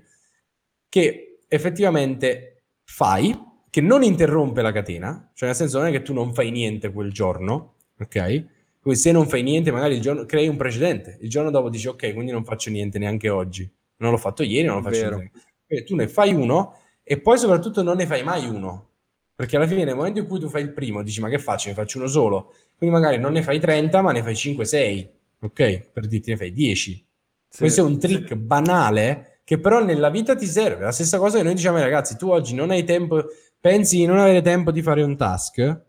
Che 0.88 1.42
effettivamente 1.46 2.64
fai, 2.86 3.38
che 3.70 3.82
non 3.82 4.04
interrompe 4.04 4.62
la 4.62 4.72
catena, 4.72 5.30
cioè 5.34 5.50
nel 5.50 5.58
senso 5.58 5.80
non 5.80 5.88
è 5.88 5.92
che 5.92 6.02
tu 6.02 6.14
non 6.14 6.34
fai 6.34 6.50
niente 6.52 6.94
quel 6.94 7.12
giorno, 7.12 7.76
ok? 8.00 8.58
Quindi 8.82 9.00
se 9.00 9.12
non 9.12 9.28
fai 9.28 9.44
niente, 9.44 9.72
magari 9.72 9.96
il 9.96 10.02
giorno 10.02 10.26
crei 10.26 10.48
un 10.48 10.56
precedente. 10.58 11.18
Il 11.22 11.30
giorno 11.30 11.52
dopo 11.52 11.70
dici 11.70 11.88
ok, 11.88 12.14
quindi 12.14 12.32
non 12.32 12.44
faccio 12.46 12.70
niente 12.70 12.98
neanche 12.98 13.30
oggi. 13.30 13.70
Non 13.98 14.12
l'ho 14.12 14.18
fatto 14.18 14.44
ieri, 14.44 14.66
non 14.66 14.78
lo 14.78 14.82
faccio 14.84 15.02
Vero. 15.02 15.18
niente. 15.18 15.40
Quindi 15.68 15.86
tu 15.86 15.96
ne 15.96 16.08
fai 16.08 16.34
uno 16.34 16.76
e 17.04 17.20
poi 17.20 17.38
soprattutto 17.38 17.84
non 17.84 17.98
ne 17.98 18.06
fai 18.06 18.24
mai 18.24 18.48
uno. 18.48 18.88
Perché 19.36 19.56
alla 19.56 19.68
fine 19.68 19.84
nel 19.84 19.96
momento 19.96 20.20
in 20.20 20.28
cui 20.28 20.40
tu 20.40 20.50
fai 20.50 20.64
il 20.64 20.74
primo, 20.74 21.02
dici 21.04 21.22
ma 21.22 21.30
che 21.30 21.40
faccio? 21.40 21.70
Ne 21.70 21.76
faccio 21.76 21.98
uno 21.98 22.08
solo. 22.08 22.54
Quindi 22.78 22.96
magari 22.96 23.18
non 23.18 23.34
ne 23.34 23.42
fai 23.42 23.60
30, 23.60 24.02
ma 24.02 24.12
ne 24.12 24.22
fai 24.24 24.36
5, 24.36 24.66
6. 24.66 25.10
Ok? 25.42 25.90
Per 25.92 26.08
dirti 26.08 26.32
ne 26.32 26.38
fai 26.38 26.52
10. 26.52 27.08
Sì, 27.48 27.58
Questo 27.60 27.82
è 27.82 27.84
un 27.84 27.98
trick 28.00 28.28
sì. 28.28 28.36
banale 28.36 29.40
che 29.44 29.60
però 29.60 29.84
nella 29.84 30.10
vita 30.10 30.36
ti 30.36 30.46
serve. 30.46 30.84
La 30.84 30.92
stessa 30.92 31.18
cosa 31.18 31.38
che 31.38 31.44
noi 31.44 31.56
diciamo 31.56 31.78
ai 31.78 31.84
ragazzi, 31.84 32.16
tu 32.18 32.30
oggi 32.30 32.54
non 32.54 32.70
hai 32.70 32.84
tempo, 32.84 33.26
pensi 33.60 33.98
di 33.98 34.06
non 34.06 34.20
avere 34.20 34.42
tempo 34.42 34.72
di 34.72 34.82
fare 34.82 35.02
un 35.02 35.18
task, 35.18 35.82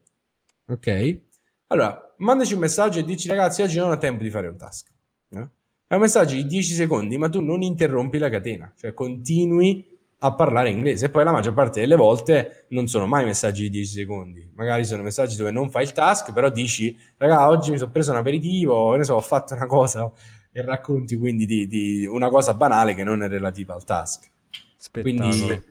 ok? 0.69 1.21
Allora, 1.67 2.10
mandaci 2.21 2.55
un 2.55 2.61
messaggio 2.61 2.99
e 2.99 3.05
dici 3.05 3.29
ragazzi 3.29 3.63
oggi 3.63 3.79
non 3.79 3.91
ho 3.91 3.99
tempo 3.99 4.23
di 4.23 4.31
fare 4.31 4.49
un 4.49 4.57
task. 4.57 4.89
Eh? 5.31 5.49
È 5.87 5.95
un 5.95 6.01
messaggio 6.01 6.35
di 6.35 6.47
10 6.47 6.75
secondi, 6.75 7.19
ma 7.19 7.29
tu 7.29 7.41
non 7.41 7.63
interrompi 7.63 8.19
la 8.19 8.29
catena, 8.29 8.73
cioè 8.77 8.95
continui 8.95 9.99
a 10.21 10.35
parlare 10.35 10.71
inglese. 10.71 11.07
E 11.07 11.11
poi 11.11 11.25
la 11.25 11.33
maggior 11.33 11.53
parte 11.53 11.81
delle 11.81 11.97
volte 11.97 12.67
non 12.69 12.87
sono 12.87 13.07
mai 13.07 13.25
messaggi 13.25 13.63
di 13.63 13.71
10 13.71 13.93
secondi, 13.93 14.51
magari 14.55 14.85
sono 14.85 15.03
messaggi 15.03 15.37
dove 15.37 15.51
non 15.51 15.69
fai 15.71 15.83
il 15.83 15.93
task, 15.93 16.33
però 16.33 16.49
dici, 16.49 16.97
raga, 17.17 17.49
oggi 17.49 17.73
mi 17.73 17.79
sono 17.79 17.91
preso 17.91 18.13
un 18.13 18.19
aperitivo, 18.19 18.95
ne 18.95 19.05
so, 19.05 19.15
ho 19.15 19.21
fatto 19.21 19.55
una 19.55 19.67
cosa 19.67 20.11
e 20.53 20.63
racconti 20.63 21.17
quindi 21.17 21.47
di, 21.47 21.67
di 21.67 22.07
una 22.07 22.29
cosa 22.29 22.55
banale 22.55 22.95
che 22.95 23.03
non 23.03 23.23
è 23.23 23.29
relativa 23.29 23.75
al 23.75 23.85
task. 23.85 24.31
Spettacolo. 24.77 25.29
Quindi 25.29 25.63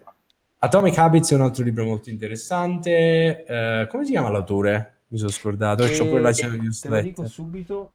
Atomic 0.60 0.98
Habits 0.98 1.32
è 1.32 1.36
un 1.36 1.42
altro 1.42 1.64
libro 1.64 1.86
molto 1.86 2.10
interessante. 2.10 3.46
Eh, 3.46 3.88
come 3.90 4.04
si 4.04 4.12
chiama 4.12 4.30
l'autore? 4.30 4.99
Mi 5.10 5.18
sono 5.18 5.32
scordato. 5.32 5.84
E, 5.84 5.98
c'ho 5.98 6.08
pure 6.08 6.22
la 6.22 6.32
Te 6.32 6.88
lo 6.88 7.02
dico 7.02 7.28
subito. 7.28 7.94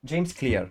James 0.00 0.32
Clear. 0.32 0.68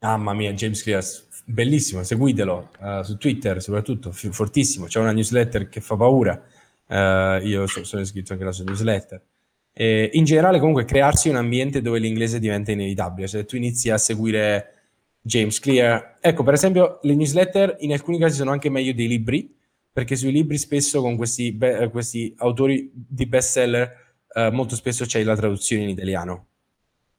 Mamma 0.00 0.34
mia, 0.34 0.52
James 0.52 0.82
Clear, 0.82 1.04
bellissimo, 1.44 2.02
seguitelo 2.02 2.70
uh, 2.80 3.02
su 3.02 3.16
Twitter 3.18 3.62
soprattutto, 3.62 4.10
f- 4.10 4.30
fortissimo, 4.30 4.86
c'è 4.86 4.98
una 4.98 5.12
newsletter 5.12 5.68
che 5.68 5.80
fa 5.80 5.96
paura, 5.96 6.42
uh, 6.88 7.44
io 7.44 7.68
so- 7.68 7.84
sono 7.84 8.02
iscritto 8.02 8.32
anche 8.32 8.44
alla 8.44 8.52
sua 8.52 8.64
newsletter. 8.64 9.22
E 9.72 10.10
in 10.14 10.24
generale 10.24 10.58
comunque 10.58 10.84
crearsi 10.84 11.28
un 11.28 11.36
ambiente 11.36 11.80
dove 11.80 12.00
l'inglese 12.00 12.40
diventa 12.40 12.72
inevitabile, 12.72 13.28
cioè 13.28 13.44
tu 13.44 13.54
inizi 13.54 13.90
a 13.90 13.98
seguire 13.98 14.74
James 15.20 15.60
Clear, 15.60 16.18
ecco 16.20 16.42
per 16.42 16.54
esempio 16.54 16.98
le 17.02 17.14
newsletter 17.14 17.76
in 17.80 17.92
alcuni 17.92 18.18
casi 18.18 18.34
sono 18.36 18.50
anche 18.50 18.70
meglio 18.70 18.92
dei 18.92 19.06
libri, 19.06 19.56
perché 19.92 20.16
sui 20.16 20.32
libri 20.32 20.58
spesso 20.58 21.00
con 21.00 21.16
questi, 21.16 21.52
be- 21.52 21.88
questi 21.90 22.34
autori 22.38 22.90
di 22.92 23.26
bestseller 23.26 24.01
uh, 24.34 24.52
molto 24.52 24.74
spesso 24.74 25.04
c'è 25.04 25.22
la 25.22 25.36
traduzione 25.36 25.82
in 25.82 25.88
italiano, 25.88 26.46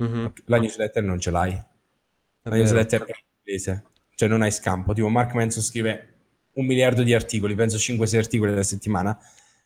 mm-hmm. 0.02 0.26
la 0.46 0.58
newsletter 0.58 1.04
non 1.04 1.20
ce 1.20 1.32
l'hai, 1.32 1.52
la 2.44 2.56
newsletter 2.56 3.04
è 3.04 3.10
in 3.10 3.26
inglese 3.38 3.84
cioè 4.16 4.30
non 4.30 4.42
hai 4.42 4.52
scampo. 4.52 4.94
Tipo 4.94 5.10
Mark 5.10 5.34
Manson 5.34 5.62
scrive 5.62 6.10
un 6.54 6.66
miliardo 6.66 7.04
di 7.04 7.14
articoli, 7.14 7.56
penso 7.56 7.78
5-6 7.78 8.18
articoli 8.18 8.52
alla 8.52 8.64
settimana, 8.64 9.18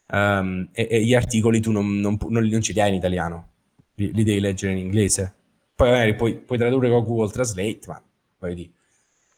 um, 0.08 0.70
e, 0.72 0.88
e, 0.90 1.04
gli 1.04 1.14
articoli 1.14 1.60
tu 1.60 1.72
non, 1.72 2.00
non, 2.00 2.18
non, 2.30 2.46
non 2.46 2.62
ce 2.62 2.74
li 2.74 2.82
hai 2.82 2.90
in 2.90 2.96
italiano, 2.96 3.50
li, 3.96 4.12
li, 4.14 4.24
devi 4.24 4.40
leggere 4.40 4.72
in 4.74 4.80
inglese. 4.80 5.34
Poi 5.76 5.92
magari 5.92 6.16
puoi, 6.16 6.36
puoi 6.38 6.58
tradurre 6.58 6.90
con 6.90 7.04
Google 7.04 7.32
Translate, 7.32 7.80
ma 7.88 8.02
poi 8.38 8.74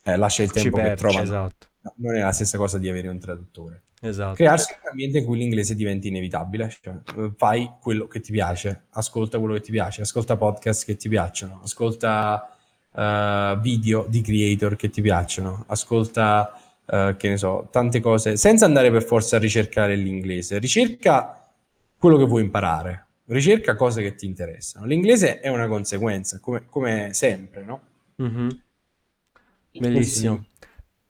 eh, 0.03 0.16
lascia 0.16 0.43
il 0.43 0.51
tempo 0.51 0.78
perci, 0.78 0.89
che 0.89 0.95
trova. 0.95 1.22
Esatto. 1.22 1.68
No, 1.82 1.93
non 1.97 2.16
è 2.16 2.20
la 2.20 2.32
stessa 2.32 2.57
cosa 2.57 2.78
di 2.78 2.88
avere 2.88 3.07
un 3.07 3.20
traduttore. 3.20 3.84
Esatto. 4.01 4.35
Crearsi 4.35 4.73
un 4.81 4.89
ambiente 4.89 5.17
in 5.17 5.25
cui 5.25 5.37
l'inglese 5.37 5.75
diventi 5.75 6.07
inevitabile, 6.07 6.73
cioè, 6.81 6.95
fai 7.35 7.69
quello 7.81 8.07
che 8.07 8.21
ti 8.21 8.31
piace, 8.31 8.83
ascolta 8.91 9.39
quello 9.39 9.55
che 9.55 9.61
ti 9.61 9.71
piace, 9.71 10.01
ascolta 10.01 10.37
podcast 10.37 10.85
che 10.85 10.95
ti 10.95 11.09
piacciono, 11.09 11.59
ascolta 11.61 12.55
uh, 12.91 13.59
video 13.59 14.05
di 14.07 14.21
creator 14.21 14.77
che 14.77 14.89
ti 14.89 15.01
piacciono, 15.01 15.65
ascolta, 15.67 16.53
uh, 16.85 17.17
che 17.17 17.27
ne 17.27 17.37
so, 17.37 17.67
tante 17.71 17.99
cose, 17.99 18.37
senza 18.37 18.63
andare 18.63 18.89
per 18.89 19.03
forza 19.03 19.35
a 19.35 19.39
ricercare 19.39 19.95
l'inglese. 19.95 20.59
Ricerca 20.59 21.51
quello 21.97 22.15
che 22.15 22.25
vuoi 22.25 22.43
imparare, 22.43 23.07
ricerca 23.25 23.75
cose 23.75 24.01
che 24.01 24.15
ti 24.15 24.25
interessano. 24.25 24.85
L'inglese 24.85 25.41
è 25.41 25.49
una 25.49 25.67
conseguenza, 25.67 26.39
come, 26.39 26.65
come 26.69 27.09
sempre, 27.11 27.63
no? 27.65 27.81
Mm-hmm. 28.21 28.49
Bellissimo. 29.73 30.45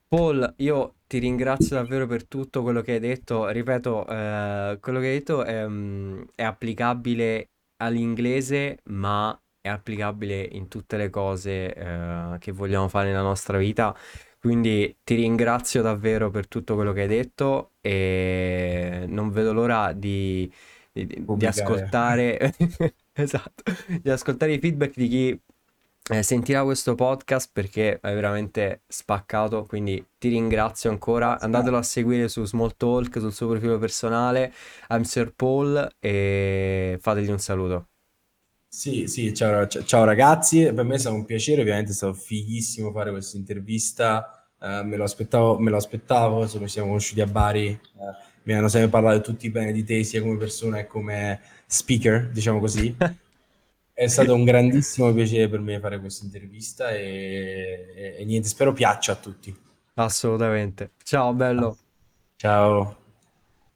Paul, 0.08 0.56
io 0.58 0.96
ti 1.10 1.18
ringrazio 1.18 1.76
davvero 1.76 2.06
per 2.06 2.28
tutto 2.28 2.62
quello 2.62 2.82
che 2.82 2.94
hai 2.94 3.00
detto. 3.00 3.48
Ripeto, 3.50 4.08
eh, 4.08 4.78
quello 4.80 5.00
che 5.00 5.08
hai 5.08 5.14
detto 5.14 5.44
è, 5.44 5.68
mm, 5.68 6.22
è 6.36 6.44
applicabile 6.44 7.50
all'inglese, 7.78 8.78
ma 8.90 9.36
è 9.60 9.70
applicabile 9.70 10.48
in 10.52 10.68
tutte 10.68 10.98
le 10.98 11.10
cose 11.10 11.74
eh, 11.74 12.36
che 12.38 12.52
vogliamo 12.52 12.88
fare 12.90 13.08
nella 13.08 13.24
nostra 13.24 13.58
vita. 13.58 13.96
Quindi 14.40 14.98
ti 15.04 15.16
ringrazio 15.16 15.82
davvero 15.82 16.30
per 16.30 16.48
tutto 16.48 16.76
quello 16.76 16.94
che 16.94 17.02
hai 17.02 17.08
detto 17.08 17.72
e 17.82 19.06
non 19.08 19.32
vedo 19.32 19.52
l'ora 19.52 19.94
di, 19.94 20.50
di, 20.92 21.26
di 21.26 21.46
ascoltare, 21.48 22.54
esatto, 23.14 23.64
di 24.00 24.10
ascoltare 24.12 24.54
i 24.54 24.60
feedback 24.60 24.96
di 24.96 25.08
chi 25.08 25.42
eh, 26.10 26.24
sentirà 26.24 26.64
questo 26.64 26.96
podcast 26.96 27.52
perché 27.54 28.00
è 28.00 28.14
veramente 28.14 28.82
spaccato. 28.88 29.66
Quindi 29.66 30.04
ti 30.18 30.30
ringrazio 30.30 30.90
ancora. 30.90 31.40
Andatelo 31.40 31.78
a 31.78 31.84
seguire 31.84 32.28
su 32.28 32.44
Small 32.46 32.76
Talk, 32.76 33.20
sul 33.20 33.34
suo 33.34 33.50
profilo 33.50 33.78
personale, 33.78 34.52
I'm 34.90 35.04
Sir 35.04 35.34
Paul 35.36 35.88
e 36.00 36.98
fategli 37.00 37.30
un 37.30 37.40
saluto. 37.40 37.90
Sì, 38.72 39.08
sì, 39.08 39.34
ciao, 39.34 39.68
ciao 39.68 40.04
ragazzi, 40.04 40.72
per 40.72 40.84
me 40.84 40.96
è 40.96 40.98
stato 41.00 41.16
un 41.16 41.26
piacere, 41.26 41.62
ovviamente 41.62 41.90
è 41.90 41.94
stato 41.96 42.14
fighissimo 42.14 42.92
fare 42.92 43.10
questa 43.10 43.36
intervista, 43.36 44.48
eh, 44.62 44.84
me 44.84 44.96
lo 44.96 45.06
aspettavo, 45.06 45.58
me 45.58 45.72
lo 45.72 45.78
aspettavo, 45.78 46.44
insomma 46.44 46.66
ci 46.66 46.74
siamo 46.74 46.90
conosciuti 46.90 47.20
a 47.22 47.26
Bari, 47.26 47.68
eh, 47.68 47.80
mi 48.44 48.54
hanno 48.54 48.68
sempre 48.68 48.90
parlato 48.90 49.22
tutti 49.22 49.50
bene 49.50 49.72
di 49.72 49.84
te, 49.84 50.04
sia 50.04 50.22
come 50.22 50.38
persona 50.38 50.78
che 50.78 50.86
come 50.86 51.42
speaker, 51.66 52.30
diciamo 52.30 52.60
così. 52.60 52.96
È 54.00 54.08
stato 54.08 54.34
un 54.34 54.46
grandissimo 54.46 55.12
piacere 55.12 55.50
per 55.50 55.60
me 55.60 55.78
fare 55.82 56.00
questa 56.00 56.24
intervista 56.24 56.92
e, 56.92 57.92
e, 57.94 58.16
e 58.18 58.24
niente, 58.24 58.48
spero 58.48 58.72
piaccia 58.72 59.12
a 59.12 59.16
tutti. 59.16 59.54
Assolutamente. 59.96 60.92
Ciao, 61.04 61.34
bello. 61.34 61.78
Ciao. 62.38 62.99